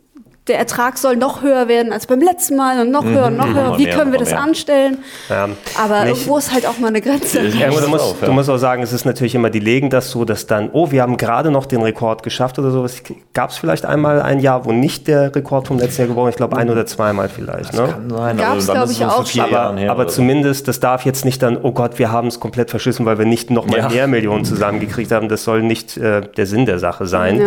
der 0.49 0.59
Ertrag 0.59 0.99
soll 0.99 1.17
noch 1.17 1.43
höher 1.43 1.69
werden 1.69 1.93
als 1.93 2.07
beim 2.07 2.21
letzten 2.21 2.57
Mal 2.57 2.81
und 2.81 2.91
noch 2.91 3.05
höher 3.05 3.27
und 3.27 3.37
noch 3.37 3.47
höher. 3.47 3.69
Noch 3.69 3.79
Wie 3.79 3.85
mehr, 3.85 3.95
können 3.97 4.13
wir 4.13 4.19
das 4.19 4.31
mehr. 4.31 4.41
anstellen? 4.43 4.99
Ja, 5.29 5.49
Aber 5.83 6.01
nicht- 6.05 6.09
irgendwo 6.17 6.39
ist 6.39 6.53
halt 6.53 6.67
auch 6.67 6.79
mal 6.79 6.89
eine 6.89 7.01
Grenze. 7.01 7.41
Du, 7.49 7.89
musst, 7.89 8.15
du 8.23 8.33
musst 8.33 8.51
auch 8.51 8.57
sagen, 8.57 8.83
es 8.83 8.93
ist 8.93 9.05
natürlich 9.05 9.35
immer, 9.35 9.51
die 9.51 9.61
legen 9.61 9.91
das 9.91 10.11
so, 10.11 10.25
dass 10.25 10.47
dann, 10.47 10.71
oh, 10.73 10.91
wir 10.91 11.03
haben 11.03 11.17
gerade 11.17 11.51
noch 11.51 11.67
den 11.67 11.83
Rekord 11.83 12.23
geschafft 12.23 12.59
oder 12.59 12.71
sowas. 12.71 13.03
Gab 13.35 13.51
es 13.51 13.59
vielleicht 13.59 13.85
einmal 13.85 14.21
ein 14.23 14.41
Jahr, 14.41 14.65
wo 14.65 14.73
nicht 14.73 15.07
der 15.09 15.35
Rekord 15.35 15.69
vom 15.69 15.79
letzten 15.79 16.03
Jahr 16.03 16.09
gebrochen 16.09 16.29
ist? 16.29 16.35
Ich 16.35 16.39
glaube, 16.39 16.57
ein 16.57 16.71
oder 16.71 16.87
zweimal 16.87 17.29
vielleicht. 17.29 17.75
Ne? 17.75 17.89
Kann 17.89 18.11
sein, 18.11 18.37
glaub 18.37 18.57
ist 18.57 18.69
es 18.69 18.91
ich, 18.93 18.97
so 18.99 19.05
vor 19.05 19.19
auch 19.21 19.27
schon. 19.27 19.41
Aber, 19.55 19.91
aber 19.91 20.09
zumindest, 20.09 20.69
das 20.69 20.81
darf 20.81 21.05
jetzt 21.05 21.25
nicht 21.25 21.43
dann, 21.43 21.59
oh 21.63 21.73
Gott, 21.73 21.99
wir 21.99 22.11
haben 22.11 22.29
es 22.29 22.41
komplett 22.41 22.71
verschissen, 22.71 23.07
weil 23.07 23.19
wir 23.19 23.27
nicht 23.27 23.51
nochmal 23.51 23.81
Ja. 23.81 23.89
mehr 23.89 24.07
Millionen 24.07 24.45
zusammengekriegt 24.45 25.11
haben. 25.13 25.29
Das 25.29 25.45
soll 25.45 25.63
nicht 25.63 25.97
äh, 25.97 26.23
der 26.37 26.47
Sinn 26.47 26.67
der 26.67 26.79
Sache 26.79 27.07
sein. 27.07 27.41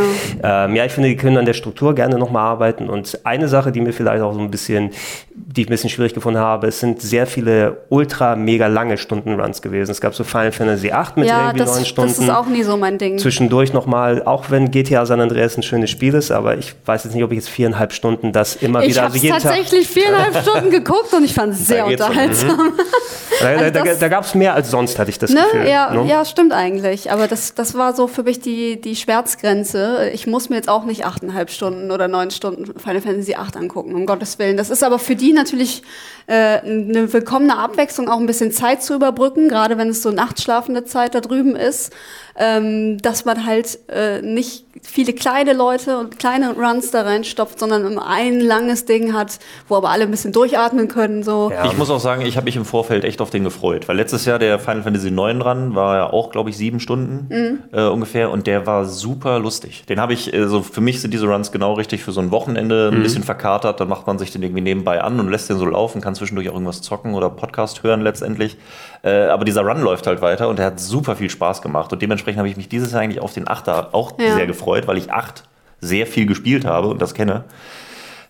Ja. 0.43 0.65
Ähm, 0.65 0.75
ja, 0.75 0.85
ich 0.85 0.91
finde, 0.91 1.09
die 1.09 1.15
können 1.17 1.37
an 1.37 1.45
der 1.45 1.53
Struktur 1.53 1.95
gerne 1.95 2.17
nochmal 2.17 2.43
arbeiten. 2.43 2.89
Und 2.91 3.19
eine 3.23 3.47
Sache, 3.47 3.71
die 3.71 3.81
mir 3.81 3.93
vielleicht 3.93 4.21
auch 4.21 4.33
so 4.33 4.39
ein 4.39 4.51
bisschen, 4.51 4.91
die 5.33 5.61
ich 5.61 5.67
ein 5.67 5.71
bisschen 5.71 5.89
schwierig 5.89 6.13
gefunden 6.13 6.39
habe, 6.39 6.67
es 6.67 6.79
sind 6.79 7.01
sehr 7.01 7.25
viele 7.27 7.77
ultra 7.89 8.35
mega 8.35 8.67
lange 8.67 8.97
Stundenruns 8.97 9.61
gewesen. 9.61 9.91
Es 9.91 10.01
gab 10.01 10.13
so 10.15 10.23
Final 10.23 10.51
Fantasy 10.51 10.91
8 10.91 11.17
mit 11.17 11.27
Ja, 11.27 11.41
irgendwie 11.47 11.59
das, 11.59 11.75
neun 11.75 11.85
Stunden 11.85 12.09
das 12.11 12.19
ist 12.19 12.29
auch 12.29 12.45
nie 12.47 12.63
so 12.63 12.77
mein 12.77 12.97
Ding. 12.97 13.17
zwischendurch 13.17 13.73
nochmal, 13.73 14.23
auch 14.23 14.49
wenn 14.49 14.71
GTA 14.71 15.05
San 15.05 15.19
Andreas 15.21 15.57
ein 15.57 15.63
schönes 15.63 15.89
Spiel 15.89 16.13
ist, 16.13 16.31
aber 16.31 16.57
ich 16.57 16.73
weiß 16.85 17.03
jetzt 17.05 17.13
nicht, 17.13 17.23
ob 17.23 17.31
ich 17.31 17.37
jetzt 17.37 17.49
viereinhalb 17.49 17.93
Stunden 17.93 18.31
das 18.31 18.55
immer 18.57 18.81
Ich 18.83 18.89
wieder, 18.91 19.03
habe 19.03 19.13
also 19.13 19.23
jeden 19.23 19.33
Tag. 19.39 19.43
tatsächlich 19.43 19.87
viereinhalb 19.87 20.35
Stunden 20.47 20.69
geguckt 20.71 21.13
und 21.13 21.23
ich 21.23 21.33
fand 21.33 21.53
es 21.53 21.67
sehr 21.67 21.85
um. 21.85 21.91
unterhaltsam. 21.91 22.73
Da, 23.39 23.45
da, 23.53 23.59
Also 23.59 23.71
da, 23.73 23.83
das- 23.83 23.99
da 23.99 24.07
gab 24.07 24.23
es 24.25 24.35
mehr 24.35 24.53
als 24.53 24.69
sonst, 24.69 24.99
hatte 24.99 25.09
ich 25.09 25.17
das 25.17 25.31
Ne? 25.31 25.41
Gefühl. 25.51 25.67
Ja, 25.67 25.91
ne? 25.93 26.07
ja, 26.07 26.23
stimmt 26.25 26.53
eigentlich. 26.53 27.11
Aber 27.11 27.27
das, 27.27 27.55
das 27.55 27.73
war 27.75 27.95
so 27.95 28.07
für 28.07 28.23
mich 28.23 28.39
die, 28.39 28.79
die 28.79 28.95
Schmerzgrenze. 28.95 30.09
Ich 30.13 30.27
muss 30.27 30.49
mir 30.49 30.57
jetzt 30.57 30.69
auch 30.69 30.83
nicht 30.85 31.05
achteinhalb 31.05 31.49
Stunden 31.49 31.91
oder 31.91 32.07
neun 32.07 32.31
Stunden 32.31 32.79
Final 32.81 33.01
Fantasy 33.01 33.33
VIII 33.33 33.55
angucken, 33.55 33.95
um 33.95 34.05
Gottes 34.05 34.39
Willen. 34.39 34.57
Das 34.57 34.69
ist 34.69 34.83
aber 34.83 34.99
für 34.99 35.15
die 35.15 35.33
natürlich 35.33 35.83
äh, 36.27 36.59
eine 36.59 37.13
willkommene 37.13 37.57
Abwechslung, 37.57 38.09
auch 38.09 38.19
ein 38.19 38.25
bisschen 38.25 38.51
Zeit 38.51 38.83
zu 38.83 38.95
überbrücken, 38.95 39.49
gerade 39.49 39.77
wenn 39.77 39.89
es 39.89 40.01
so 40.01 40.11
nachtschlafende 40.11 40.83
Zeit 40.85 41.15
da 41.15 41.21
drüben 41.21 41.55
ist, 41.55 41.93
ähm, 42.37 42.97
dass 42.99 43.25
man 43.25 43.45
halt 43.45 43.79
äh, 43.89 44.21
nicht 44.21 44.65
viele 44.81 45.13
kleine 45.13 45.53
Leute 45.53 45.99
und 45.99 46.17
kleine 46.17 46.53
Runs 46.53 46.91
da 46.91 47.01
reinstopft, 47.01 47.59
sondern 47.59 47.85
immer 47.85 48.07
ein 48.07 48.39
langes 48.39 48.85
Ding 48.85 49.13
hat, 49.13 49.39
wo 49.67 49.75
aber 49.75 49.89
alle 49.89 50.03
ein 50.03 50.11
bisschen 50.11 50.31
durchatmen 50.31 50.87
können. 50.87 51.23
So. 51.23 51.51
Ja. 51.51 51.65
Ich 51.65 51.77
muss 51.77 51.89
auch 51.89 51.99
sagen, 51.99 52.21
ich 52.21 52.37
habe 52.37 52.45
mich 52.45 52.55
im 52.55 52.65
Vorfeld 52.65 53.03
echt 53.03 53.21
auf 53.21 53.29
den 53.29 53.43
gefreut, 53.43 53.87
weil 53.87 53.97
letztes 53.97 54.25
Jahr 54.25 54.39
der 54.39 54.59
Final 54.59 54.83
Fantasy 54.83 55.09
IX 55.09 55.45
Run 55.45 55.75
war 55.75 55.97
ja 55.97 56.09
auch, 56.09 56.31
glaube 56.31 56.49
ich, 56.49 56.57
sieben 56.57 56.79
Stunden 56.79 57.61
äh, 57.71 57.83
ungefähr 57.83 58.31
und 58.31 58.47
der 58.47 58.65
war 58.65 58.85
super 58.85 59.39
lustig. 59.39 59.85
Den 59.87 59.99
habe 59.99 60.13
ich, 60.13 60.33
also 60.33 60.61
für 60.61 60.81
mich 60.81 61.01
sind 61.01 61.13
diese 61.13 61.27
Runs 61.27 61.51
genau 61.51 61.73
richtig 61.73 62.03
für 62.03 62.11
so 62.11 62.21
ein 62.21 62.31
Wochenende, 62.31 62.89
ein 62.91 63.03
bisschen 63.03 63.23
verkatert, 63.23 63.79
dann 63.79 63.89
macht 63.89 64.07
man 64.07 64.17
sich 64.17 64.31
den 64.31 64.41
irgendwie 64.41 64.61
nebenbei 64.61 65.01
an 65.01 65.19
und 65.19 65.29
lässt 65.29 65.49
den 65.49 65.57
so 65.57 65.65
laufen, 65.65 66.01
kann 66.01 66.15
zwischendurch 66.15 66.49
auch 66.49 66.53
irgendwas 66.53 66.81
zocken 66.81 67.13
oder 67.13 67.29
Podcast 67.29 67.83
hören 67.83 68.01
letztendlich. 68.01 68.57
Äh, 69.03 69.25
aber 69.25 69.45
dieser 69.45 69.61
Run 69.61 69.81
läuft 69.81 70.07
halt 70.07 70.21
weiter 70.21 70.47
und 70.47 70.59
der 70.59 70.67
hat 70.67 70.79
super 70.79 71.15
viel 71.15 71.29
Spaß 71.29 71.61
gemacht 71.61 71.91
und 71.91 72.01
dementsprechend 72.01 72.20
habe 72.27 72.49
ich 72.49 72.57
mich 72.57 72.69
dieses 72.69 72.91
Jahr 72.91 73.01
eigentlich 73.01 73.21
auf 73.21 73.33
den 73.33 73.47
Achter 73.47 73.93
auch 73.93 74.19
Ja. 74.19 74.35
sehr 74.35 74.47
gefreut, 74.47 74.87
weil 74.87 74.97
ich 74.97 75.11
acht 75.11 75.43
sehr 75.79 76.05
viel 76.07 76.25
gespielt 76.25 76.65
habe 76.65 76.87
und 76.87 77.01
das 77.01 77.13
kenne. 77.13 77.43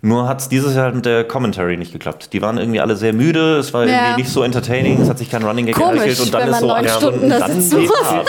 Nur 0.03 0.27
hat 0.27 0.41
es 0.41 0.49
dieses 0.49 0.75
Jahr 0.75 0.91
mit 0.91 1.05
der 1.05 1.23
Commentary 1.25 1.77
nicht 1.77 1.93
geklappt. 1.93 2.33
Die 2.33 2.41
waren 2.41 2.57
irgendwie 2.57 2.79
alle 2.81 2.95
sehr 2.95 3.13
müde, 3.13 3.57
es 3.57 3.71
war 3.71 3.85
Ja. 3.85 3.93
irgendwie 4.07 4.21
nicht 4.23 4.31
so 4.31 4.41
entertaining, 4.41 4.99
es 4.99 5.07
hat 5.07 5.19
sich 5.19 5.29
kein 5.29 5.43
Running 5.43 5.67
Gag 5.67 5.79
entwickelt 5.79 6.19
und 6.21 6.33
dann 6.33 6.41
wenn 6.41 6.49
ist 6.49 6.59
so 6.59 6.67
neun 6.67 6.85
acht 6.87 6.89
Stunden 6.97 7.29
da 7.29 7.39
dann. 7.39 7.61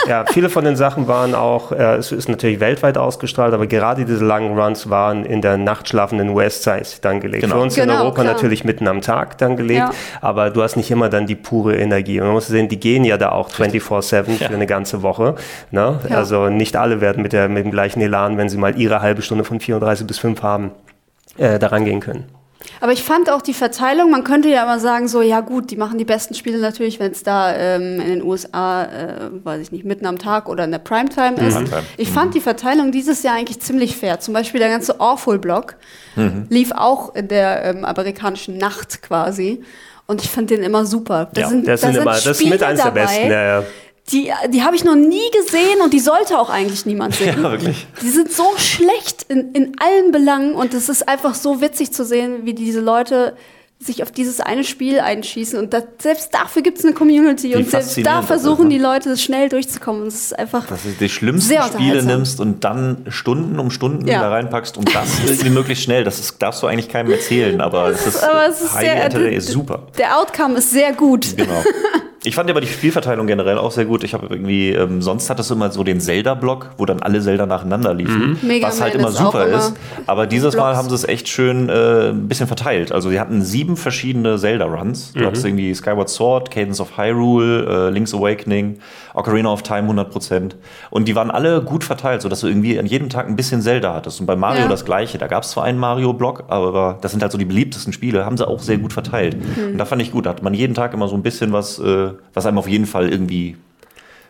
Ja, 0.06 0.24
viele 0.30 0.50
von 0.50 0.66
den 0.66 0.76
Sachen 0.76 1.08
waren 1.08 1.34
auch, 1.34 1.72
äh, 1.72 1.96
es 1.96 2.12
ist 2.12 2.28
natürlich 2.28 2.60
weltweit 2.60 2.98
ausgestrahlt, 2.98 3.54
aber 3.54 3.66
gerade 3.66 4.04
diese 4.04 4.22
langen 4.22 4.58
Runs 4.58 4.90
waren 4.90 5.24
in 5.24 5.40
der 5.40 5.56
nachtschlafenden 5.56 6.28
US-Zeit 6.28 7.02
dann 7.06 7.20
gelegt. 7.20 7.42
Genau. 7.44 7.54
Für 7.56 7.60
uns 7.62 7.76
in 7.78 7.84
Genau, 7.88 8.00
Europa 8.02 8.20
klar. 8.22 8.34
natürlich 8.34 8.64
mitten 8.64 8.86
am 8.86 9.00
Tag 9.00 9.38
dann 9.38 9.56
gelegt, 9.56 9.78
Ja. 9.80 9.90
aber 10.20 10.50
du 10.50 10.62
hast 10.62 10.76
nicht 10.76 10.90
immer 10.90 11.08
dann 11.08 11.26
die 11.26 11.36
pure 11.36 11.76
Energie. 11.76 12.20
Und 12.20 12.26
man 12.26 12.34
muss 12.34 12.48
sehen, 12.48 12.68
die 12.68 12.78
gehen 12.78 13.02
ja 13.04 13.16
da 13.16 13.30
auch 13.32 13.48
24-7 13.48 14.36
für 14.36 14.52
eine 14.52 14.66
ganze 14.66 15.02
Woche. 15.02 15.36
Ne? 15.70 16.00
Ja. 16.10 16.16
Also 16.18 16.50
nicht 16.50 16.76
alle 16.76 17.00
werden 17.00 17.22
mit, 17.22 17.32
der, 17.32 17.48
mit 17.48 17.64
dem 17.64 17.70
gleichen 17.70 18.02
Elan, 18.02 18.36
wenn 18.36 18.50
sie 18.50 18.58
mal 18.58 18.78
ihre 18.78 19.00
halbe 19.00 19.22
Stunde 19.22 19.44
von 19.44 19.58
34 19.58 20.06
bis 20.06 20.18
5 20.18 20.42
haben, 20.42 20.72
äh, 21.38 21.58
daran 21.58 21.84
gehen 21.84 22.00
können. 22.00 22.24
Aber 22.80 22.92
ich 22.92 23.02
fand 23.02 23.28
auch 23.30 23.42
die 23.42 23.54
Verteilung, 23.54 24.10
man 24.10 24.22
könnte 24.22 24.48
ja 24.48 24.62
immer 24.62 24.78
sagen, 24.78 25.08
so, 25.08 25.20
ja 25.20 25.40
gut, 25.40 25.70
die 25.70 25.76
machen 25.76 25.98
die 25.98 26.04
besten 26.04 26.34
Spiele 26.34 26.58
natürlich, 26.58 27.00
wenn 27.00 27.10
es 27.12 27.22
da 27.24 27.52
ähm, 27.54 28.00
in 28.00 28.06
den 28.08 28.22
USA, 28.22 28.84
äh, 28.84 29.30
weiß 29.42 29.60
ich 29.60 29.72
nicht, 29.72 29.84
mitten 29.84 30.06
am 30.06 30.18
Tag 30.18 30.48
oder 30.48 30.64
in 30.64 30.70
der 30.70 30.78
Primetime 30.78 31.36
ist. 31.44 31.54
Primetime. 31.54 31.82
Ich 31.96 32.08
fand 32.10 32.34
die 32.34 32.40
Verteilung 32.40 32.92
dieses 32.92 33.22
Jahr 33.24 33.34
eigentlich 33.34 33.60
ziemlich 33.60 33.96
fair. 33.96 34.20
Zum 34.20 34.32
Beispiel 34.34 34.60
der 34.60 34.68
ganze 34.70 35.00
Awful-Block 35.00 35.76
lief 36.50 36.72
auch 36.72 37.14
in 37.14 37.28
der 37.28 37.64
ähm, 37.64 37.84
amerikanischen 37.84 38.58
Nacht 38.58 39.02
quasi. 39.02 39.62
Und 40.06 40.22
ich 40.22 40.30
fand 40.30 40.50
den 40.50 40.62
immer 40.62 40.84
super. 40.84 41.30
Da 41.32 41.40
Ja, 41.42 41.48
sind, 41.48 41.66
Das, 41.66 41.80
da 41.80 41.86
sind 41.86 41.94
sind 41.94 42.02
immer, 42.02 42.12
das 42.12 42.26
ist 42.26 42.44
mit 42.44 42.62
eins 42.62 42.82
der 42.82 42.90
besten. 42.90 43.30
Ja, 43.30 43.60
ja. 43.60 43.64
Die, 44.10 44.32
die 44.48 44.62
habe 44.62 44.74
ich 44.74 44.84
noch 44.84 44.96
nie 44.96 45.30
gesehen 45.44 45.80
und 45.82 45.92
die 45.92 46.00
sollte 46.00 46.38
auch 46.38 46.50
eigentlich 46.50 46.86
niemand 46.86 47.14
sehen. 47.14 47.36
Ja, 47.42 47.50
wirklich. 47.50 47.86
Die 48.02 48.08
sind 48.08 48.32
so 48.32 48.44
schlecht 48.56 49.24
in, 49.28 49.52
in 49.52 49.76
allen 49.78 50.10
Belangen 50.12 50.54
und 50.54 50.74
es 50.74 50.88
ist 50.88 51.08
einfach 51.08 51.34
so 51.34 51.60
witzig 51.60 51.92
zu 51.92 52.04
sehen, 52.04 52.40
wie 52.44 52.52
diese 52.54 52.80
Leute 52.80 53.34
sich 53.84 54.02
auf 54.02 54.12
dieses 54.12 54.40
eine 54.40 54.64
Spiel 54.64 55.00
einschießen 55.00 55.58
und 55.58 55.72
da, 55.72 55.82
selbst 55.98 56.32
dafür 56.32 56.62
gibt 56.62 56.78
es 56.78 56.84
eine 56.84 56.94
Community 56.94 57.56
und 57.56 57.68
selbst 57.68 57.98
da 57.98 58.02
das 58.02 58.20
ist, 58.20 58.26
versuchen 58.26 58.68
ne? 58.68 58.74
die 58.74 58.78
Leute 58.78 59.16
schnell 59.16 59.48
durchzukommen. 59.48 60.02
Und 60.02 60.08
es 60.08 60.26
ist 60.26 60.38
einfach 60.38 60.66
Dass 60.66 60.82
du 60.82 60.90
die 60.90 61.08
schlimmsten 61.08 61.60
Spiele 61.62 62.02
nimmst 62.02 62.40
und 62.40 62.62
dann 62.64 63.06
Stunden 63.08 63.58
um 63.58 63.70
Stunden 63.70 64.06
Ja. 64.06 64.20
da 64.20 64.30
reinpackst 64.30 64.76
und 64.78 64.94
das 64.94 65.20
irgendwie 65.26 65.50
möglichst 65.50 65.84
schnell. 65.84 66.04
Das 66.04 66.20
ist, 66.20 66.40
darfst 66.40 66.62
du 66.62 66.66
eigentlich 66.66 66.88
keinem 66.88 67.10
erzählen, 67.10 67.60
aber 67.60 67.88
es 67.88 68.06
ist, 68.06 68.22
aber 68.22 68.46
es 68.46 68.60
ist 68.62 68.72
sehr, 68.74 69.32
ist 69.32 69.48
super. 69.48 69.86
der 69.98 70.18
Outcome 70.18 70.58
ist 70.58 70.70
sehr 70.70 70.92
gut. 70.92 71.36
Genau. 71.36 71.62
Ich 72.24 72.36
fand 72.36 72.48
aber 72.48 72.60
die 72.60 72.68
Spielverteilung 72.68 73.26
generell 73.26 73.58
auch 73.58 73.72
sehr 73.72 73.84
gut. 73.84 74.04
Ich 74.04 74.14
habe 74.14 74.28
irgendwie, 74.30 74.70
ähm, 74.70 75.02
sonst 75.02 75.28
hattest 75.28 75.50
du 75.50 75.54
immer 75.54 75.72
so 75.72 75.82
den 75.82 76.00
Zelda-Block, 76.00 76.70
wo 76.78 76.86
dann 76.86 77.02
alle 77.02 77.20
Zelda 77.20 77.46
nacheinander 77.46 77.94
liefen, 77.94 78.38
Mega 78.42 78.68
was 78.68 78.80
halt 78.80 78.94
immer 78.94 79.08
ist 79.08 79.16
super 79.18 79.46
immer 79.48 79.56
ist. 79.58 79.74
Aber 80.06 80.28
dieses 80.28 80.54
Mal 80.54 80.62
Blocks. 80.70 80.78
haben 80.78 80.88
sie 80.88 80.94
es 80.94 81.04
echt 81.04 81.26
schön 81.28 81.68
äh, 81.68 82.10
ein 82.10 82.28
bisschen 82.28 82.46
verteilt. 82.46 82.92
Also 82.92 83.10
sie 83.10 83.18
hatten 83.18 83.42
sieben 83.42 83.76
verschiedene 83.76 84.38
Zelda-Runs. 84.38 85.14
Du 85.14 85.26
hattest 85.26 85.44
irgendwie 85.44 85.74
Skyward 85.74 86.08
Sword, 86.08 86.52
Cadence 86.52 86.80
of 86.80 86.96
Hyrule, 86.96 87.88
äh, 87.88 87.90
Link's 87.90 88.14
Awakening, 88.14 88.78
Ocarina 89.14 89.52
of 89.52 89.64
Time 89.64 89.90
100%. 89.92 90.52
Und 90.90 91.08
die 91.08 91.16
waren 91.16 91.30
alle 91.32 91.60
gut 91.62 91.82
verteilt, 91.82 92.22
sodass 92.22 92.40
du 92.40 92.46
irgendwie 92.46 92.78
an 92.78 92.86
jedem 92.86 93.08
Tag 93.08 93.26
ein 93.26 93.34
bisschen 93.34 93.62
Zelda 93.62 93.94
hattest. 93.94 94.20
Und 94.20 94.26
bei 94.26 94.36
Mario 94.36 94.62
Ja. 94.62 94.68
das 94.68 94.84
gleiche. 94.84 95.18
Da 95.18 95.26
gab 95.26 95.42
es 95.42 95.50
zwar 95.50 95.64
einen 95.64 95.78
Mario-Block, 95.78 96.44
aber 96.46 96.98
das 97.00 97.10
sind 97.10 97.20
halt 97.20 97.32
so 97.32 97.38
die 97.38 97.44
beliebtesten 97.46 97.92
Spiele, 97.92 98.24
haben 98.24 98.36
sie 98.36 98.46
auch 98.46 98.60
sehr 98.60 98.78
gut 98.78 98.92
verteilt. 98.92 99.36
Und 99.56 99.76
da 99.78 99.84
fand 99.86 100.00
ich 100.02 100.12
gut, 100.12 100.26
da 100.26 100.30
hat 100.30 100.42
man 100.44 100.54
jeden 100.54 100.74
Tag 100.74 100.94
immer 100.94 101.08
so 101.08 101.16
ein 101.16 101.22
bisschen 101.22 101.52
was, 101.52 101.80
äh, 101.80 102.10
was 102.34 102.46
einem 102.46 102.58
auf 102.58 102.68
jeden 102.68 102.86
Fall 102.86 103.08
irgendwie 103.08 103.56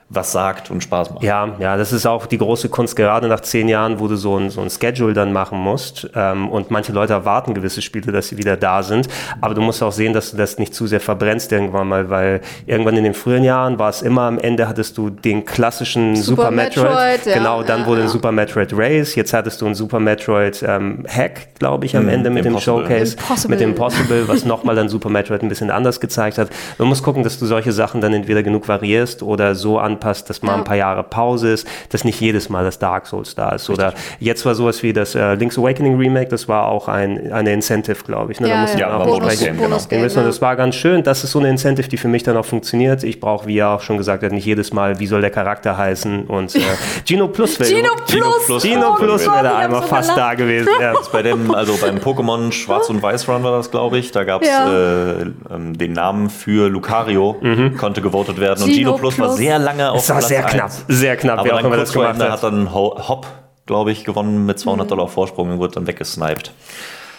was 0.09 0.33
sagt 0.33 0.71
und 0.71 0.83
Spaß 0.83 1.11
macht. 1.11 1.23
Ja, 1.23 1.49
ja, 1.59 1.77
das 1.77 1.93
ist 1.93 2.07
auch 2.07 2.27
die 2.27 2.39
große 2.39 2.69
Kunst, 2.69 2.97
gerade 2.97 3.29
nach 3.29 3.41
zehn 3.41 3.69
Jahren, 3.69 3.99
wo 3.99 4.09
du 4.09 4.17
so 4.17 4.37
ein, 4.37 4.51
so 4.51 4.61
ein 4.61 4.69
Schedule 4.71 5.15
dann 5.15 5.33
machen 5.33 5.59
musst. 5.59 6.09
Ähm, 6.15 6.49
und 6.49 6.71
manche 6.71 6.93
Leute 6.93 7.15
erwarten 7.15 7.55
gewisse 7.55 7.83
Spiele, 7.83 8.13
dass 8.13 8.29
sie 8.29 8.37
wieder 8.37 8.57
da 8.57 8.83
sind. 8.83 9.09
Aber 9.41 9.55
du 9.55 9.63
musst 9.63 9.83
auch 9.83 9.93
sehen, 9.93 10.13
dass 10.13 10.33
du 10.33 10.37
das 10.37 10.59
nicht 10.59 10.75
zu 10.75 10.87
sehr 10.87 11.01
verbrennst 11.01 11.53
irgendwann 11.53 11.89
mal, 11.89 12.11
weil 12.11 12.41
irgendwann 12.67 12.97
in 12.97 13.05
den 13.05 13.15
frühen 13.15 13.45
Jahren 13.45 13.79
war 13.79 13.89
es 13.91 14.03
immer 14.03 14.23
am 14.23 14.39
Ende 14.39 14.69
hattest 14.69 14.99
du 14.99 15.11
den 15.11 15.45
klassischen 15.45 16.17
Super, 16.17 16.43
Super 16.43 16.51
Metroid. 16.51 16.91
Metroid, 16.91 17.27
ja, 17.27 17.35
genau, 17.35 17.63
dann 17.63 17.81
ja, 17.81 17.87
wurde 17.87 18.01
ein 18.03 18.07
ja. 18.07 18.13
Super 18.13 18.33
Metroid 18.33 18.73
Race. 18.75 19.15
Jetzt 19.15 19.33
hattest 19.33 19.61
du 19.61 19.67
ein 19.67 19.75
Super 19.75 20.01
Metroid 20.01 20.63
ähm, 20.67 21.05
Hack, 21.09 21.59
glaube 21.59 21.87
ich, 21.87 21.97
am 21.97 22.09
Ende 22.09 22.31
mit 22.31 22.45
dem 22.45 22.53
Impossible. 22.53 22.83
Showcase. 22.83 23.17
Impossible. 23.17 23.51
Mit 23.51 23.61
dem 23.61 23.71
Impossible, 23.71 24.29
was 24.29 24.45
nochmal 24.45 24.77
dann 24.77 24.89
Super 24.89 25.09
Metroid 25.09 25.43
ein 25.43 25.49
bisschen 25.49 25.71
anders 25.71 26.01
gezeigt 26.01 26.39
hat. 26.39 26.49
Du 26.79 26.85
musst 26.85 27.03
gucken, 27.03 27.23
dass 27.23 27.39
du 27.39 27.47
solche 27.47 27.73
Sachen 27.73 28.01
dann 28.01 28.13
entweder 28.13 28.43
genug 28.43 28.69
variierst 28.69 29.23
oder 29.23 29.55
so 29.55 29.79
anpasst, 30.03 30.29
dass 30.29 30.43
mal 30.43 30.53
Ja. 30.53 30.59
ein 30.59 30.65
paar 30.65 30.77
Jahre 30.77 31.03
Pause 31.03 31.53
ist, 31.53 31.67
dass 31.91 32.05
nicht 32.05 32.21
jedes 32.21 32.49
Mal 32.49 32.65
das 32.65 32.79
Dark 32.79 33.07
Souls 33.07 33.35
da 33.35 33.51
ist. 33.51 33.71
Oder 33.71 33.95
jetzt 34.21 34.45
war 34.45 34.55
sowas 34.55 34.83
wie 34.83 34.93
das 34.93 35.15
äh, 35.15 35.35
Link's 35.35 35.59
Awakening 35.59 35.97
Remake, 35.99 36.29
das 36.29 36.49
war 36.49 36.67
auch 36.69 36.89
ein, 36.89 37.33
eine 37.33 37.53
Incentive, 37.53 38.03
glaube 38.05 38.33
ich. 38.33 38.41
Ne? 38.41 38.49
Da 38.49 38.55
Ja, 38.55 38.65
ja. 38.67 38.73
wir 38.75 38.79
Ja, 38.81 38.97
auch 38.97 39.05
Bonus-. 39.07 39.41
Bonus- 39.41 39.91
wissen 39.91 40.17
wir, 40.17 40.23
ja. 40.23 40.27
Das 40.27 40.43
war 40.43 40.57
ganz 40.57 40.75
schön. 40.75 41.03
Das 41.03 41.25
ist 41.25 41.33
so 41.33 41.39
eine 41.39 41.49
Incentive, 41.49 41.89
die 41.89 41.97
für 41.97 42.09
mich 42.09 42.23
dann 42.23 42.37
auch 42.37 42.45
funktioniert. 42.45 43.05
Ich 43.05 43.21
brauche, 43.21 43.47
wie 43.47 43.59
er 43.59 43.71
auch 43.71 43.81
schon 43.81 43.97
gesagt 43.97 44.23
hat, 44.23 44.33
nicht 44.33 44.45
jedes 44.47 44.73
Mal, 44.73 44.99
wie 44.99 45.07
soll 45.07 45.21
der 45.21 45.31
Charakter 45.31 45.77
heißen. 45.77 46.25
Und 46.25 46.55
äh, 46.55 46.61
Gino 47.07 47.29
Plus 47.29 47.59
wäre 47.61 47.71
Gino 47.71 47.89
Gino 48.07 48.25
Plus! 48.25 48.47
Plus. 48.47 48.63
Gino 48.63 48.95
Plus 48.95 49.27
wäre 49.27 49.43
da 49.45 49.59
einmal 49.59 49.83
so 49.83 49.89
fast 49.89 50.11
gelacht. 50.15 50.31
da 50.31 50.35
gewesen. 50.35 50.69
Ja. 50.81 50.95
Bei 51.13 51.23
dem, 51.23 51.55
also 51.55 51.77
beim 51.81 51.99
Pokémon 51.99 52.53
Schwarz 52.53 52.89
und 52.89 53.03
Weiß 53.03 53.29
Run 53.29 53.43
war 53.43 53.53
das, 53.53 53.71
glaube 53.71 53.99
ich. 53.99 54.11
Da 54.13 54.25
gab 54.25 54.43
es 54.43 54.49
Ja. 54.49 54.71
äh, 54.73 55.27
ähm, 55.51 55.77
den 55.79 55.93
Namen 55.93 56.31
für 56.31 56.69
Lucario, 56.69 57.37
konnte 57.79 58.01
gewotet 58.03 58.41
werden. 58.41 58.63
und 58.63 58.71
Gino 58.71 58.93
Gino 58.93 58.99
Plus 58.99 59.19
war 59.19 59.27
Plus. 59.29 59.37
sehr 59.39 59.59
lange 59.59 59.82
auf 59.91 59.99
Es 60.03 60.09
war 60.09 60.17
Platz 60.19 60.29
sehr 60.29 60.45
eins. 60.45 60.53
knapp, 60.55 60.71
sehr 60.89 61.17
knapp, 61.17 61.39
Aber 61.41 61.49
wer 61.49 61.57
auch 61.57 61.61
immer 61.65 61.77
das 61.77 61.93
gemacht 61.93 62.19
hat. 62.21 62.31
hat 62.31 62.43
dann 62.45 62.73
Ho- 62.73 63.09
Hop, 63.09 63.27
glaube 63.67 63.91
ich, 63.93 64.05
gewonnen 64.05 64.47
mit 64.47 64.57
Mhm. 64.59 64.63
200 64.63 64.91
Dollar 64.91 65.09
Vorsprung 65.09 65.51
und 65.51 65.59
wurde 65.59 65.75
dann 65.75 65.87
weggesniped. 65.87 66.53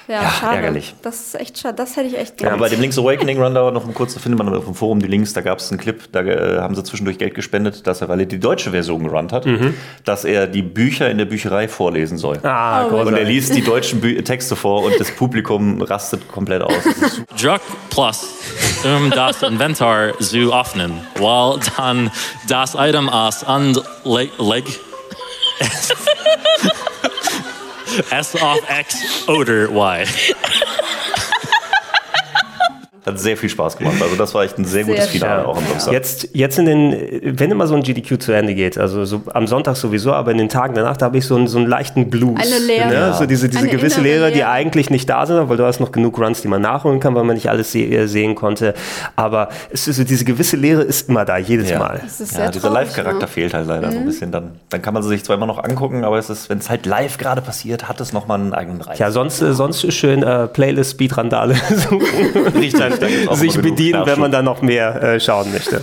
Ja, 0.08 0.22
Ja, 0.24 0.30
schade. 0.30 0.56
ärgerlich. 0.58 0.96
Das 1.02 1.20
ist 1.22 1.36
echt 1.36 1.58
schade. 1.58 1.76
Das 1.76 1.96
hätte 1.96 2.08
ich 2.08 2.18
echt 2.18 2.42
Ja, 2.42 2.50
gerne. 2.50 2.60
bei 2.62 2.68
dem 2.70 2.82
Link's 2.82 2.98
Awakening 2.98 3.42
Run 3.42 3.54
da 3.56 3.72
noch 3.72 3.92
kurz, 3.94 4.14
da 4.14 4.20
findet 4.20 4.38
man 4.44 4.54
auf 4.54 4.66
dem 4.66 4.76
Forum 4.76 5.00
die 5.00 5.08
Links, 5.08 5.32
da 5.34 5.40
gab 5.42 5.60
es 5.60 5.72
einen 5.72 5.80
Clip, 5.80 6.12
da 6.12 6.22
äh, 6.22 6.60
haben 6.60 6.76
sie 6.76 6.84
zwischendurch 6.84 7.18
Geld 7.18 7.36
gespendet, 7.36 7.88
dass 7.88 8.02
er, 8.02 8.10
weil 8.10 8.20
er 8.20 8.26
die 8.26 8.40
deutsche 8.40 8.72
Version 8.72 9.04
gerannt 9.08 9.32
hat, 9.32 9.46
dass 10.04 10.26
er 10.26 10.48
die 10.48 10.62
Bücher 10.62 11.10
in 11.10 11.18
der 11.18 11.26
Bücherei 11.26 11.68
vorlesen 11.68 12.18
soll. 12.18 12.40
Ah, 12.44 12.88
Oh, 12.88 12.98
Und 12.98 13.14
er 13.16 13.24
liest 13.24 13.56
die 13.56 13.64
deutschen 13.64 14.02
Bü 14.02 14.22
Texte 14.24 14.56
vor 14.58 14.84
und 14.84 15.00
das 15.00 15.10
Publikum 15.12 15.82
rastet 15.82 16.28
komplett 16.28 16.62
aus. 16.64 16.74
Druck 17.42 17.62
plus 17.90 18.26
um 18.84 19.10
das 19.12 19.42
Inventar 19.44 20.18
zu 20.20 20.54
öffnen, 20.54 20.92
while 21.16 21.60
dann 21.78 22.12
das 22.50 22.76
Item 22.76 23.08
aus 23.10 23.44
und 23.44 23.82
leg, 24.04 24.30
leg 24.40 24.66
S 28.12 28.36
of 28.36 28.60
X 28.70 29.28
oder 29.28 29.70
Y. 29.70 30.06
Hat 33.06 33.20
sehr 33.20 33.36
viel 33.36 33.50
Spaß 33.50 33.78
gemacht. 33.78 33.96
Also 34.02 34.16
das 34.16 34.34
war 34.34 34.44
echt 34.44 34.58
ein 34.58 34.64
sehr, 34.66 34.86
Sehr 34.86 34.94
gutes 34.96 35.10
Finale 35.10 35.42
schön. 35.42 35.50
auch 35.50 35.58
am 35.58 35.64
Samstag. 35.68 35.92
Jetzt, 35.94 36.30
jetzt 36.34 36.58
in 36.58 36.66
den, 36.66 37.38
wenn 37.40 37.52
immer 37.52 37.68
so 37.68 37.76
ein 37.76 37.84
GDQ 37.84 38.22
zu 38.22 38.32
Ende 38.32 38.56
geht, 38.56 38.78
also 38.78 39.04
so 39.04 39.24
am 39.34 39.46
Sonntag 39.46 39.76
sowieso, 39.76 40.14
aber 40.14 40.32
in 40.32 40.38
den 40.38 40.48
Tagen 40.50 40.74
danach, 40.74 40.96
da 40.96 41.08
habe 41.08 41.18
ich 41.18 41.26
so 41.26 41.36
einen, 41.36 41.48
so 41.48 41.58
einen 41.58 41.68
leichten 41.68 42.10
Blues. 42.10 42.40
Eine 42.40 42.66
Leere. 42.66 42.88
Ne? 42.88 42.94
Ja. 42.94 43.14
So 43.14 43.26
diese, 43.26 43.50
diese 43.50 43.60
Eine 43.64 43.70
gewisse 43.70 44.00
Leere, 44.00 44.32
die 44.32 44.44
eigentlich 44.46 44.90
nicht 44.90 45.10
da 45.10 45.26
sind, 45.26 45.50
weil 45.50 45.58
du 45.58 45.66
hast 45.66 45.80
noch 45.82 45.92
genug 45.92 46.18
Runs, 46.18 46.42
die 46.42 46.48
man 46.48 46.62
nachholen 46.62 47.00
kann, 47.02 47.14
weil 47.16 47.24
man 47.26 47.36
nicht 47.36 47.50
alles 47.50 47.72
se 47.74 47.80
äh, 47.80 48.08
sehen 48.08 48.36
konnte. 48.36 48.74
Aber 49.18 49.50
es 49.72 49.88
ist 49.88 49.98
so, 49.98 50.04
diese 50.06 50.24
gewisse 50.24 50.56
Leere 50.56 50.84
ist 50.84 51.10
immer 51.10 51.26
da, 51.26 51.38
jedes 51.38 51.70
Ja. 51.70 51.80
Mal. 51.80 52.00
Das 52.04 52.22
ist 52.22 52.32
Ja, 52.32 52.38
sehr 52.44 52.52
dieser 52.52 52.70
Live-Charakter 52.70 53.20
ne? 53.22 53.28
fehlt 53.28 53.54
halt 53.54 53.68
leider 53.68 53.92
so 53.92 53.98
ein 53.98 54.06
bisschen. 54.06 54.32
Dann, 54.32 54.52
dann 54.70 54.82
kann 54.82 54.94
man 54.94 55.04
sie 55.04 55.10
sich 55.10 55.24
zwar 55.26 55.36
immer 55.36 55.46
noch 55.46 55.62
angucken, 55.64 56.04
aber 56.06 56.18
es 56.20 56.30
ist, 56.30 56.50
wenn 56.50 56.60
es 56.60 56.70
halt 56.70 56.86
live 56.86 57.18
gerade 57.18 57.42
passiert, 57.42 57.90
hat 57.90 58.00
es 58.00 58.14
nochmal 58.14 58.40
einen 58.40 58.54
eigenen 58.54 58.82
Reiz. 58.82 58.98
Ja, 59.00 59.12
sonst, 59.12 59.42
äh, 59.42 59.54
sonst 59.54 59.92
schön 59.94 60.24
äh, 60.24 60.48
Playlist 60.48 60.92
Speedrandale 60.92 61.56
suchen 61.70 62.02
Richtig, 62.56 62.93
sich 63.34 63.62
bedienen, 63.62 64.06
wenn 64.06 64.20
man 64.20 64.32
da 64.32 64.42
noch 64.42 64.62
mehr 64.62 65.02
äh, 65.02 65.20
schauen 65.20 65.52
möchte. 65.52 65.82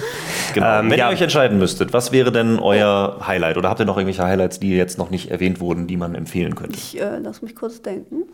Genau. 0.54 0.80
Ähm, 0.80 0.90
Wenn 0.90 0.98
ja. 0.98 1.08
ihr 1.08 1.14
euch 1.14 1.22
entscheiden 1.22 1.58
müsstet, 1.58 1.92
was 1.92 2.12
wäre 2.12 2.32
denn 2.32 2.58
euer 2.58 3.18
Highlight? 3.26 3.56
Oder 3.56 3.68
habt 3.68 3.80
ihr 3.80 3.86
noch 3.86 3.96
irgendwelche 3.96 4.24
Highlights, 4.24 4.60
die 4.60 4.70
jetzt 4.76 4.98
noch 4.98 5.10
nicht 5.10 5.30
erwähnt 5.30 5.60
wurden, 5.60 5.86
die 5.86 5.96
man 5.96 6.14
empfehlen 6.14 6.54
könnte? 6.54 6.76
Ich 6.76 7.00
äh, 7.00 7.18
lass 7.18 7.42
mich 7.42 7.54
kurz 7.54 7.82
denken. 7.82 8.24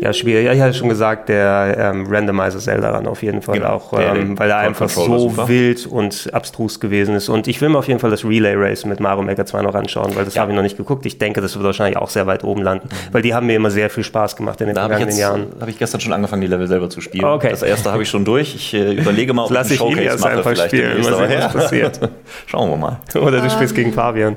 Ja, 0.00 0.12
schwierig. 0.12 0.44
Ja, 0.46 0.52
ich 0.52 0.60
hatte 0.60 0.74
schon 0.74 0.88
gesagt, 0.90 1.28
der 1.28 1.76
ähm, 1.78 2.06
Randomizer 2.08 2.58
Zelda 2.58 2.88
daran 2.92 3.06
auf 3.06 3.22
jeden 3.22 3.40
Fall 3.42 3.56
Genau, 3.58 3.70
auch, 3.70 3.92
der- 3.96 4.14
ähm, 4.14 4.38
weil 4.38 4.50
er 4.50 4.58
einfach 4.58 4.88
so 4.88 5.30
super. 5.30 5.48
wild 5.48 5.86
und 5.86 6.28
abstrus 6.32 6.78
gewesen 6.78 7.14
ist. 7.16 7.28
Und 7.28 7.48
ich 7.48 7.60
will 7.60 7.68
mir 7.70 7.78
auf 7.78 7.88
jeden 7.88 7.98
Fall 7.98 8.10
das 8.10 8.24
Relay 8.24 8.54
Race 8.54 8.84
mit 8.84 9.00
Mario 9.00 9.22
Maker 9.22 9.46
2 9.46 9.62
noch 9.62 9.74
anschauen, 9.74 10.14
weil 10.14 10.24
das 10.24 10.38
habe 10.38 10.52
ich 10.52 10.56
noch 10.56 10.62
nicht 10.62 10.76
geguckt. 10.76 11.06
Ich 11.06 11.18
denke, 11.18 11.40
das 11.40 11.54
wird 11.56 11.64
wahrscheinlich 11.64 11.96
auch 11.96 12.10
sehr 12.10 12.26
weit 12.26 12.44
oben 12.44 12.62
landen, 12.62 12.88
weil 13.12 13.22
die 13.22 13.32
haben 13.34 13.46
mir 13.46 13.56
immer 13.56 13.70
sehr 13.70 13.88
viel 13.90 14.04
Spaß 14.04 14.36
gemacht 14.36 14.60
in 14.60 14.66
den 14.66 14.74
Da 14.74 14.82
vergangenen 14.82 15.08
jetzt- 15.08 15.18
Jahren. 15.18 15.46
habe 15.60 15.70
ich 15.70 15.78
gestern 15.78 16.00
schon 16.00 16.12
angefangen, 16.12 16.42
die 16.42 16.48
Level 16.48 16.66
selber 16.68 16.90
zu 16.90 17.00
spielen. 17.00 17.24
Okay. 17.24 17.48
Das 17.50 17.62
erste 17.62 17.90
habe 17.92 18.02
ich 18.02 18.08
schon 18.10 18.24
durch. 18.24 18.54
Ich 18.54 18.74
äh, 18.74 18.92
überlege 18.92 19.32
mal, 19.32 19.44
ob 19.46 19.50
Lass 19.50 19.70
ich 19.70 19.80
einen 19.80 19.92
Showcase 19.96 20.18
mache. 20.18 20.30
einfach 20.32 20.50
vielleicht 20.50 20.66
spielen, 20.68 20.88
demnächst, 20.90 21.10
mal 21.10 21.24
aber 21.24 21.32
ja. 21.32 21.48
passiert. 21.48 22.00
Schauen 22.46 22.70
wir 22.70 22.76
mal. 22.76 23.00
Oder 23.14 23.38
Ähm. 23.38 23.44
du 23.44 23.50
spielst 23.50 23.74
gegen 23.74 23.92
Fabian. 23.92 24.36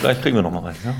Vielleicht 0.00 0.22
kriegen 0.22 0.36
wir 0.36 0.42
noch 0.42 0.52
mal 0.52 0.60
rein. 0.62 0.76
Ja. 0.84 0.92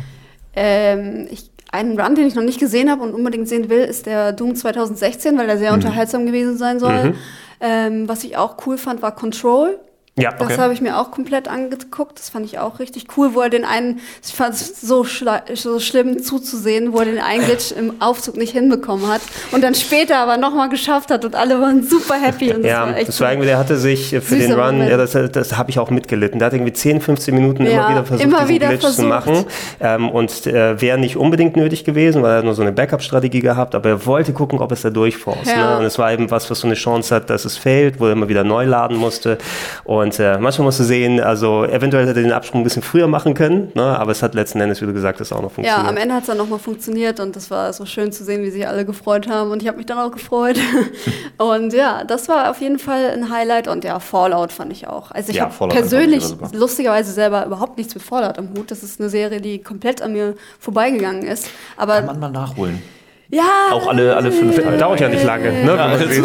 Ähm, 0.54 1.28
ich, 1.30 1.50
einen 1.72 1.98
Run, 1.98 2.14
den 2.14 2.26
ich 2.26 2.34
noch 2.34 2.42
nicht 2.44 2.60
gesehen 2.60 2.90
habe 2.90 3.02
und 3.02 3.14
unbedingt 3.14 3.48
sehen 3.48 3.68
will, 3.70 3.80
ist 3.80 4.06
der 4.06 4.32
Doom 4.32 4.54
2016, 4.54 5.36
weil 5.38 5.46
der 5.46 5.56
Mhm. 5.56 5.60
sehr 5.60 5.72
unterhaltsam 5.72 6.26
gewesen 6.26 6.56
sein 6.56 6.78
soll. 6.78 7.14
Ähm, 7.60 8.08
was 8.08 8.24
ich 8.24 8.36
auch 8.36 8.56
cool 8.66 8.76
fand, 8.78 9.02
war 9.02 9.14
Control. 9.14 9.78
Ja, 10.18 10.30
Das 10.30 10.58
habe 10.58 10.74
ich 10.74 10.82
mir 10.82 10.98
auch 10.98 11.10
komplett 11.10 11.48
angeguckt. 11.48 12.18
Das 12.18 12.28
fand 12.28 12.44
ich 12.44 12.58
auch 12.58 12.80
richtig 12.80 13.06
cool, 13.16 13.30
wo 13.32 13.40
er 13.40 13.48
den 13.48 13.64
einen, 13.64 14.00
ich 14.22 14.34
fand 14.34 14.52
es 14.54 14.78
so, 14.82 15.06
so 15.54 15.80
schlimm 15.80 16.22
zuzusehen, 16.22 16.92
wo 16.92 16.98
er 16.98 17.06
den 17.06 17.18
einen 17.18 17.42
Glitch 17.46 17.72
im 17.72 17.94
Aufzug 18.02 18.36
nicht 18.36 18.52
hinbekommen 18.52 19.08
hat 19.08 19.22
und 19.52 19.64
dann 19.64 19.74
später 19.74 20.18
aber 20.18 20.36
nochmal 20.36 20.68
geschafft 20.68 21.10
hat 21.10 21.24
und 21.24 21.34
alle 21.34 21.58
waren 21.62 21.82
super 21.82 22.16
happy. 22.20 22.52
Und 22.52 22.62
das 22.62 22.70
Ja, 22.70 22.86
war 22.88 22.96
echt 22.98 23.08
das 23.08 23.20
war 23.22 23.30
irgendwie, 23.32 23.46
der 23.46 23.56
hatte 23.58 23.78
sich 23.78 24.10
für 24.20 24.36
den 24.36 24.52
Run, 24.52 24.72
Moment. 24.80 24.90
ja, 24.90 24.98
das, 24.98 25.12
das 25.32 25.56
habe 25.56 25.70
ich 25.70 25.78
auch 25.78 25.88
mitgelitten. 25.88 26.38
Der 26.38 26.46
hat 26.46 26.52
irgendwie 26.52 26.74
10, 26.74 27.00
15 27.00 27.34
Minuten 27.34 27.64
Ja, 27.64 27.70
immer 27.72 27.88
wieder 27.88 28.04
versucht, 28.04 28.26
immer 28.26 28.38
diesen 28.40 28.54
wieder 28.54 28.68
Glitch 28.68 28.82
zu 28.82 28.92
versucht. 28.92 29.08
machen. 29.08 29.44
Ähm, 29.80 30.10
und 30.10 30.46
äh, 30.46 30.78
wäre 30.78 30.98
nicht 30.98 31.16
unbedingt 31.16 31.56
nötig 31.56 31.84
gewesen, 31.84 32.22
weil 32.22 32.32
er 32.32 32.42
nur 32.42 32.52
so 32.54 32.60
eine 32.60 32.72
Backup-Strategie 32.72 33.40
gehabt, 33.40 33.74
aber 33.74 33.88
er 33.88 34.04
wollte 34.04 34.34
gucken, 34.34 34.58
ob 34.58 34.72
es 34.72 34.82
da 34.82 34.90
durchforst. 34.90 35.46
Ja. 35.46 35.70
Ne? 35.72 35.78
Und 35.78 35.84
es 35.86 35.98
war 35.98 36.12
eben 36.12 36.30
was, 36.30 36.50
was 36.50 36.60
so 36.60 36.66
eine 36.66 36.74
Chance 36.76 37.14
hat, 37.14 37.30
dass 37.30 37.46
es 37.46 37.56
fehlt, 37.56 37.98
wo 37.98 38.04
er 38.08 38.12
immer 38.12 38.28
wieder 38.28 38.44
neu 38.44 38.66
laden 38.66 38.98
musste. 38.98 39.38
Und 39.84 40.01
äh, 40.18 40.38
manchmal 40.38 40.66
musst 40.66 40.80
du 40.80 40.84
sehen, 40.84 41.20
also 41.20 41.64
eventuell 41.64 42.06
hätte 42.06 42.20
er 42.20 42.22
den 42.24 42.32
Absprung 42.32 42.60
ein 42.60 42.64
bisschen 42.64 42.82
früher 42.82 43.06
machen 43.06 43.34
können, 43.34 43.70
ne? 43.74 43.82
aber 43.98 44.12
es 44.12 44.22
hat 44.22 44.34
letzten 44.34 44.60
Endes, 44.60 44.80
wie 44.82 44.86
du 44.86 44.92
gesagt 44.92 45.20
hast, 45.20 45.32
auch 45.32 45.42
noch 45.42 45.50
Ja, 45.50 45.54
funktioniert. 45.54 45.88
am 45.88 45.96
Ende 45.96 46.14
hat 46.14 46.22
es 46.22 46.26
dann 46.28 46.36
nochmal 46.38 46.58
funktioniert 46.58 47.20
und 47.20 47.36
das 47.36 47.50
war 47.50 47.72
so 47.72 47.84
schön 47.86 48.10
zu 48.12 48.24
sehen, 48.24 48.42
wie 48.42 48.50
sich 48.50 48.66
alle 48.66 48.84
gefreut 48.84 49.28
haben 49.28 49.50
und 49.50 49.62
ich 49.62 49.68
habe 49.68 49.76
mich 49.78 49.86
dann 49.86 49.98
auch 49.98 50.10
gefreut. 50.10 50.56
und 51.38 51.72
ja, 51.72 52.04
das 52.04 52.28
war 52.28 52.50
auf 52.50 52.60
jeden 52.60 52.78
Fall 52.78 53.10
ein 53.12 53.30
Highlight 53.30 53.68
und 53.68 53.84
ja, 53.84 53.98
Fallout 54.00 54.52
fand 54.52 54.72
ich 54.72 54.86
auch. 54.88 55.10
Also 55.10 55.30
ich 55.30 55.36
Ja, 55.36 55.50
habe 55.58 55.68
persönlich 55.68 56.24
lustigerweise 56.52 57.12
selber 57.12 57.46
überhaupt 57.46 57.78
nichts 57.78 57.94
mit 57.94 58.02
Fallout 58.02 58.38
am 58.38 58.48
Hut. 58.56 58.70
Das 58.70 58.82
ist 58.82 59.00
eine 59.00 59.08
Serie, 59.10 59.40
die 59.40 59.60
komplett 59.60 60.02
an 60.02 60.12
mir 60.12 60.34
vorbeigegangen 60.58 61.22
ist. 61.22 61.48
Aber 61.76 61.94
Kann 61.96 62.06
man 62.06 62.20
mal 62.20 62.30
nachholen. 62.30 62.82
ja, 63.30 63.42
Auch 63.72 63.88
alle, 63.88 64.14
alle 64.16 64.32
fünf 64.32 64.56
Teile. 64.56 64.78
Dauert 64.78 65.00
ja 65.00 65.08
nicht 65.08 65.24
lange, 65.24 65.52
ne? 65.64 65.72
also- 65.80 66.06
sieht. 66.08 66.24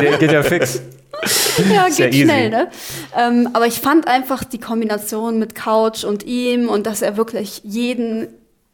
geht, 0.00 0.18
geht 0.20 0.32
ja 0.32 0.42
fix. 0.42 0.80
ja, 1.72 1.90
Sehr 1.90 2.06
geht 2.10 2.14
easy. 2.14 2.24
schnell, 2.24 2.50
ne? 2.50 2.68
Ähm, 3.16 3.48
aber 3.52 3.66
ich 3.66 3.80
fand 3.80 4.06
einfach 4.08 4.44
die 4.44 4.58
Kombination 4.58 5.38
mit 5.38 5.54
Couch 5.54 6.04
und 6.04 6.24
ihm 6.24 6.68
und 6.68 6.86
dass 6.86 7.02
er 7.02 7.16
wirklich 7.16 7.62
jeden 7.64 8.28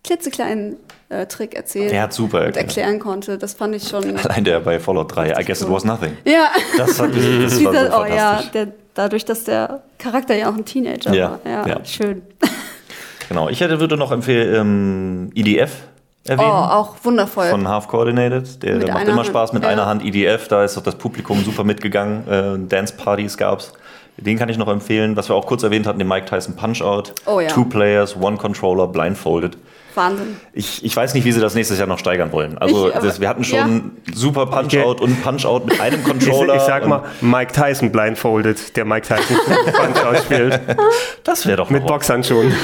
klitzekleinen 0.04 0.76
äh, 1.10 1.26
Trick 1.26 1.54
erzählt 1.54 1.92
Der 1.92 2.02
hat 2.02 2.12
super 2.12 2.38
und 2.38 2.44
erklärt. 2.56 2.66
erklären 2.68 2.98
konnte. 2.98 3.38
Das 3.38 3.54
fand 3.54 3.74
ich 3.76 3.88
schon. 3.88 4.16
Allein 4.24 4.42
der 4.44 4.60
bei 4.60 4.80
Fallout 4.80 5.14
3, 5.14 5.40
I 5.40 5.44
guess 5.44 5.62
it 5.62 5.70
was 5.70 5.84
nothing. 5.84 6.16
Ja. 6.24 6.50
Das, 6.76 6.98
hat, 7.00 7.10
das 7.14 7.24
war 7.24 7.48
so 7.50 7.58
Dieser, 7.70 8.00
oh 8.00 8.04
ja, 8.04 8.16
fantastisch. 8.16 8.50
der, 8.52 8.68
dadurch, 8.94 9.24
dass 9.24 9.44
der 9.44 9.82
Charakter 9.98 10.34
ja 10.34 10.50
auch 10.50 10.54
ein 10.56 10.64
Teenager 10.64 11.14
Ja, 11.14 11.30
war. 11.30 11.40
Ja, 11.44 11.66
ja. 11.68 11.84
schön. 11.84 12.22
Genau, 13.28 13.48
ich 13.48 13.60
hätte, 13.60 13.78
würde 13.80 13.96
noch 13.96 14.10
empfehlen, 14.12 14.54
ähm, 14.54 15.30
EDF 16.24 16.38
Oh, 16.38 16.42
erwähnen. 16.42 16.50
auch 16.70 16.94
wundervoll. 17.02 17.46
Von 17.50 17.66
Half 17.68 17.88
Coordinated. 17.88 18.62
Der, 18.62 18.76
Mit 18.76 18.92
macht 18.92 19.06
immer 19.08 19.16
Hand, 19.18 19.26
Spaß 19.26 19.52
mit 19.52 19.62
ja. 19.64 19.68
einer 19.70 19.86
Hand. 19.86 20.04
EDF, 20.04 20.48
da 20.48 20.62
ist 20.64 20.76
doch 20.76 20.82
das 20.82 20.94
Publikum 20.94 21.42
super 21.44 21.64
mitgegangen. 21.64 22.28
Äh, 22.28 22.68
Dance-Partys 22.68 23.36
gab's. 23.36 23.72
Den 24.18 24.38
kann 24.38 24.48
ich 24.48 24.58
noch 24.58 24.68
empfehlen. 24.68 25.16
Was 25.16 25.28
wir 25.30 25.34
auch 25.34 25.46
kurz 25.46 25.62
erwähnt 25.62 25.86
hatten, 25.86 25.98
den 25.98 26.06
Mike 26.08 26.26
Tyson 26.26 26.54
Punch-Out. 26.54 27.14
Oh 27.26 27.40
ja. 27.40 27.48
Two 27.48 27.64
Players, 27.64 28.14
One 28.16 28.36
Controller, 28.36 28.86
blindfolded. 28.86 29.56
Wahnsinn. 29.94 30.36
Ich, 30.54 30.84
ich 30.84 30.94
weiß 30.96 31.12
nicht, 31.14 31.24
wie 31.24 31.32
sie 31.32 31.40
das 31.40 31.54
nächstes 31.54 31.78
Jahr 31.78 31.86
noch 31.88 31.98
steigern 31.98 32.30
wollen. 32.32 32.56
Also 32.56 32.88
Ich, 32.88 32.96
aber- 32.96 33.06
das, 33.06 33.20
wir 33.20 33.28
hatten 33.28 33.44
schon 33.44 33.92
super 34.14 34.46
Punch-Out 34.46 35.00
und 35.00 35.22
Punch-Out 35.22 35.66
mit 35.66 35.80
einem 35.80 36.00
Ich, 36.00 36.04
Controller. 36.06 36.54
ich 36.56 36.62
sag 36.62 36.84
und 36.84 36.90
mal, 36.90 37.02
Mike 37.20 37.52
Tyson 37.52 37.90
blindfolded, 37.90 38.76
der 38.76 38.84
Mike 38.84 39.06
Tyson 39.08 39.36
Punch 39.74 40.18
spielt. 40.20 40.60
Das 41.24 41.44
wäre 41.46 41.56
doch 41.58 41.68
Mit. 41.70 41.84
Boxhandschuhen. 41.86 42.54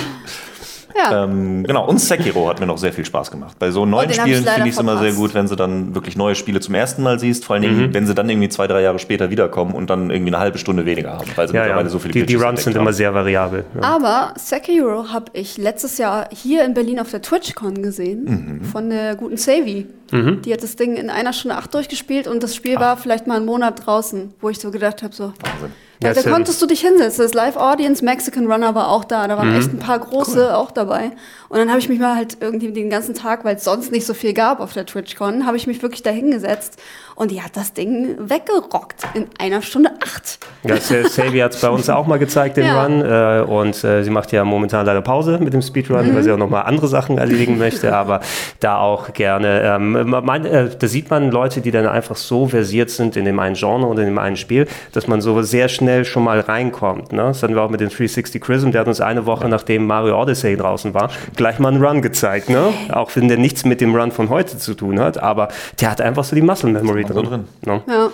Ja. 0.99 1.25
Ähm, 1.25 1.63
genau, 1.65 1.87
und 1.89 2.01
Sekiro 2.01 2.49
hat 2.49 2.59
mir 2.61 2.67
noch 2.67 2.77
sehr 2.79 2.93
viel 2.93 3.05
Spaß 3.05 3.31
gemacht. 3.31 3.57
Bei 3.59 3.71
so 3.71 3.87
neuen 3.87 4.11
Oh, 4.11 4.13
Spielen 4.13 4.45
finde 4.45 4.69
ich 4.69 4.75
es 4.75 4.81
immer 4.81 4.99
sehr 4.99 5.13
gut, 5.13 5.33
wenn 5.35 5.47
sie 5.47 5.55
dann 5.57 5.95
wirklich 5.95 6.17
neue 6.17 6.35
Spiele 6.35 6.59
zum 6.61 6.75
ersten 6.75 7.03
Mal 7.03 7.21
siehst. 7.21 7.45
Vor 7.45 7.55
allen 7.55 7.63
Dingen, 7.63 7.79
Mhm. 7.89 7.95
wenn 7.95 8.07
sie 8.07 8.15
dann 8.15 8.29
irgendwie 8.29 8.49
zwei, 8.49 8.67
drei 8.67 8.83
Jahre 8.83 8.99
später 8.99 9.31
wiederkommen 9.31 9.73
und 9.75 9.91
dann 9.91 10.11
irgendwie 10.11 10.31
eine 10.35 10.39
halbe 10.41 10.59
Stunde 10.59 10.85
weniger 10.87 11.13
haben, 11.13 11.31
weil 11.37 11.47
sie 11.49 11.55
Ja, 11.55 11.61
ja. 11.61 11.67
mittlerweile 11.67 11.91
so 11.91 11.99
viele 11.99 12.13
Die, 12.15 12.21
die 12.21 12.27
Glitches 12.35 12.45
Runs 12.47 12.65
sind 12.65 12.77
immer 12.77 12.93
sehr 12.93 13.15
variabel. 13.15 13.65
Ja. 13.75 13.83
Aber 13.83 14.35
Sekiro 14.37 15.13
habe 15.13 15.27
ich 15.35 15.57
letztes 15.59 15.99
Jahr 15.99 16.29
hier 16.33 16.65
in 16.65 16.75
Berlin 16.75 16.99
auf 17.01 17.11
der 17.11 17.23
TwitchCon 17.23 17.83
gesehen. 17.83 18.59
Mhm. 18.61 18.65
Von 18.65 18.91
der 18.91 19.15
guten 19.15 19.37
Savi. 19.37 19.87
Die 20.11 20.53
hat 20.55 20.63
das 20.63 20.75
Ding 20.77 20.97
in 20.97 21.11
einer 21.11 21.35
Stunde 21.35 21.57
acht 21.59 21.75
durchgespielt 21.75 22.27
und 22.27 22.43
das 22.43 22.57
Spiel 22.57 22.77
war 22.77 22.97
vielleicht 22.97 23.27
mal 23.27 23.37
einen 23.37 23.45
Monat 23.45 23.85
draußen, 23.87 24.33
wo 24.41 24.49
ich 24.49 24.59
so 24.59 24.71
gedacht 24.71 25.03
habe, 25.03 25.15
so. 25.15 25.35
Wahnsinn. 25.43 25.73
Da, 26.01 26.09
Ja, 26.09 26.15
da 26.15 26.31
konntest 26.31 26.63
du 26.63 26.67
dich 26.67 26.81
hinsetzen. 26.81 27.25
Das 27.25 27.35
Live-Audience, 27.35 28.05
Mexican 28.05 28.51
Runner 28.51 28.75
war 28.75 28.89
auch 28.91 29.05
da. 29.05 29.27
Da 29.27 29.35
Mhm. 29.35 29.39
waren 29.39 29.55
echt 29.57 29.73
ein 29.73 29.79
paar 29.81 29.99
große 29.99 30.57
auch 30.57 30.71
dabei. 30.71 31.11
Und 31.49 31.59
dann 31.59 31.69
habe 31.71 31.79
ich 31.79 31.89
mich 31.89 31.99
mal 31.99 32.15
halt 32.17 32.37
irgendwie 32.41 32.73
den 32.73 32.91
ganzen 32.91 33.15
Tag, 33.15 33.45
weil 33.45 33.57
es 33.57 33.65
sonst 33.65 33.91
nicht 33.91 34.05
so 34.07 34.15
viel 34.15 34.35
gab 34.35 34.61
auf 34.61 34.73
der 34.75 34.85
TwitchCon, 34.87 35.47
habe 35.47 35.57
ich 35.57 35.67
mich 35.67 35.83
wirklich 35.83 36.03
da 36.03 36.11
hingesetzt. 36.11 36.79
Und 37.15 37.31
die 37.33 37.43
hat 37.43 37.57
das 37.57 37.73
Ding 37.73 38.17
weggerockt 38.19 39.03
in 39.15 39.27
einer 39.39 39.61
Stunde 39.61 39.91
acht. 40.05 40.39
Ja, 40.63 40.77
Savy 40.77 41.39
hat 41.39 41.55
es 41.55 41.61
bei 41.61 41.69
uns 41.69 41.91
auch 41.91 42.07
mal 42.07 42.19
gezeigt, 42.19 42.57
den 42.57 42.67
Ja. 42.67 42.85
Run. 42.85 43.01
Äh, 43.01 43.45
und 43.51 43.83
äh, 43.83 44.05
sie 44.05 44.11
macht 44.11 44.31
ja 44.31 44.45
momentan 44.45 44.87
leider 44.87 45.01
Pause 45.03 45.39
mit 45.41 45.53
dem 45.53 45.63
Speedrun, 45.63 46.15
weil 46.15 46.23
sie 46.23 46.31
auch 46.31 46.37
nochmal 46.37 46.65
andere 46.65 46.87
Sachen 46.87 47.19
erledigen 47.19 47.59
möchte. 47.59 47.95
Aber 47.97 48.21
da 48.61 48.79
auch 48.79 49.13
gerne. 49.15 49.63
Ähm, 49.65 50.09
man, 50.11 50.45
äh, 50.45 50.69
da 50.79 50.87
sieht 50.87 51.11
man 51.11 51.31
Leute, 51.31 51.61
die 51.61 51.71
dann 51.73 51.87
einfach 51.87 52.15
so 52.17 52.47
versiert 52.47 52.91
sind 52.91 53.17
in 53.17 53.25
dem 53.25 53.41
einen 53.41 53.57
Genre 53.57 53.87
und 53.87 53.99
in 53.99 54.05
dem 54.05 54.19
einen 54.19 54.37
Spiel, 54.37 54.69
dass 54.93 55.09
man 55.09 55.21
so 55.21 55.43
sehr 55.43 55.69
schnell 55.69 56.05
schon 56.05 56.23
mal 56.23 56.39
reinkommt. 56.41 57.13
Ne? 57.13 57.23
Das 57.23 57.43
hatten 57.43 57.55
wir 57.55 57.63
auch 57.63 57.71
mit 57.71 57.81
dem 57.81 57.89
360 57.89 58.41
Chrism. 58.41 58.71
Der 58.71 58.83
hat 58.83 58.89
uns 58.89 59.01
eine 59.01 59.27
Woche, 59.27 59.49
nachdem 59.49 59.87
Mario 59.87 60.21
Odyssey 60.21 60.57
draußen 60.57 60.95
war, 60.95 61.11
gleich 61.39 61.59
mal 61.59 61.73
einen 61.73 61.83
Run 61.83 62.03
gezeigt. 62.03 62.51
Ne? 62.51 62.75
Auch 62.93 63.11
wenn 63.17 63.29
der 63.29 63.39
nichts 63.39 63.65
mit 63.65 63.81
dem 63.81 63.95
Run 63.97 64.13
von 64.13 64.29
heute 64.29 64.59
zu 64.59 64.75
tun 64.75 65.01
hat. 65.01 65.17
Aber 65.17 65.49
der 65.81 65.91
hat 65.91 66.03
einfach 66.03 66.25
so 66.25 66.37
die 66.37 66.43
Muscle 66.43 66.71
Memory 66.71 67.07
so 67.09 67.15
drin. 67.15 67.25
drin. 67.31 67.45
Ne? 67.65 67.83
Ja. 67.87 68.11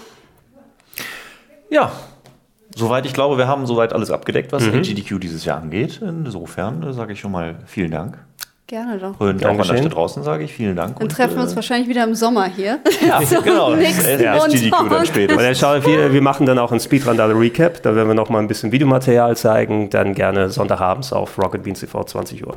Ja, 1.71 1.93
soweit 2.77 3.05
ich 3.07 3.13
glaube, 3.15 3.37
wir 3.39 3.49
haben 3.49 3.67
soweit 3.67 3.93
alles 3.93 4.11
abgedeckt, 4.13 4.53
was 4.53 4.65
Mhm. 4.65 4.75
LGDQ 4.75 5.19
dieses 5.19 5.45
Jahr 5.45 5.61
angeht. 5.61 6.01
Insofern 6.01 6.83
äh, 6.85 6.93
sage 6.93 7.15
ich 7.15 7.21
schon 7.21 7.33
mal 7.33 7.57
vielen 7.67 7.91
Dank. 7.91 8.19
Gerne 8.67 8.97
doch. 8.99 9.21
Und 9.21 9.45
auch 9.45 9.51
an 9.51 9.61
euch 9.71 9.81
da 9.83 9.89
draußen 9.89 10.23
sage 10.23 10.45
ich 10.45 10.53
vielen 10.55 10.75
Dank. 10.77 10.95
Dann 10.95 11.03
und, 11.03 11.13
treffen 11.13 11.35
wir 11.37 11.43
uns 11.43 11.53
äh, 11.53 11.57
wahrscheinlich 11.57 11.89
wieder 11.89 12.03
im 12.05 12.15
Sommer 12.15 12.47
hier. 12.47 12.79
Ja, 13.07 13.21
genau. 13.45 13.75
nächsten 13.75 14.07
LGDQ 14.07 14.71
dann 14.71 14.81
Montag. 14.89 15.07
später. 15.07 15.37
Und 15.37 15.43
dann 15.43 15.55
schauen 15.55 15.85
wir, 15.85 16.13
wir 16.13 16.23
machen 16.23 16.47
dann 16.47 16.59
auch 16.59 16.73
ein 16.73 16.81
Speedrandale 16.81 17.39
Recap. 17.39 17.83
Da 17.83 17.95
werden 17.95 18.09
wir 18.09 18.15
noch 18.15 18.31
mal 18.31 18.39
ein 18.39 18.49
bisschen 18.49 18.73
Videomaterial 18.73 19.37
zeigen. 19.37 19.91
Dann 19.91 20.15
gerne 20.15 20.49
Sonntagabends 20.49 21.13
auf 21.13 21.37
Rocket 21.39 21.63
Beans 21.63 21.81
TV 21.81 22.05
20 22.05 22.47
Uhr. 22.47 22.57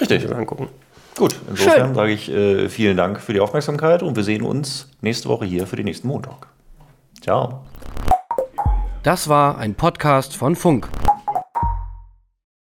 Richtig. 0.00 0.30
Angucken. 0.32 0.68
Gut, 1.16 1.34
insofern 1.48 1.86
Schön. 1.86 1.94
sage 1.94 2.12
ich 2.12 2.30
äh, 2.30 2.68
vielen 2.68 2.96
Dank 2.96 3.20
für 3.20 3.32
die 3.32 3.40
Aufmerksamkeit 3.40 4.02
und 4.02 4.14
wir 4.14 4.22
sehen 4.22 4.42
uns 4.42 4.88
nächste 5.00 5.28
Woche 5.28 5.44
hier 5.46 5.66
für 5.66 5.76
den 5.76 5.86
nächsten 5.86 6.06
Montag. 6.06 6.46
Ciao. 7.20 7.62
Das 9.02 9.28
war 9.28 9.58
ein 9.58 9.74
Podcast 9.74 10.36
von 10.36 10.54
Funk. 10.54 10.88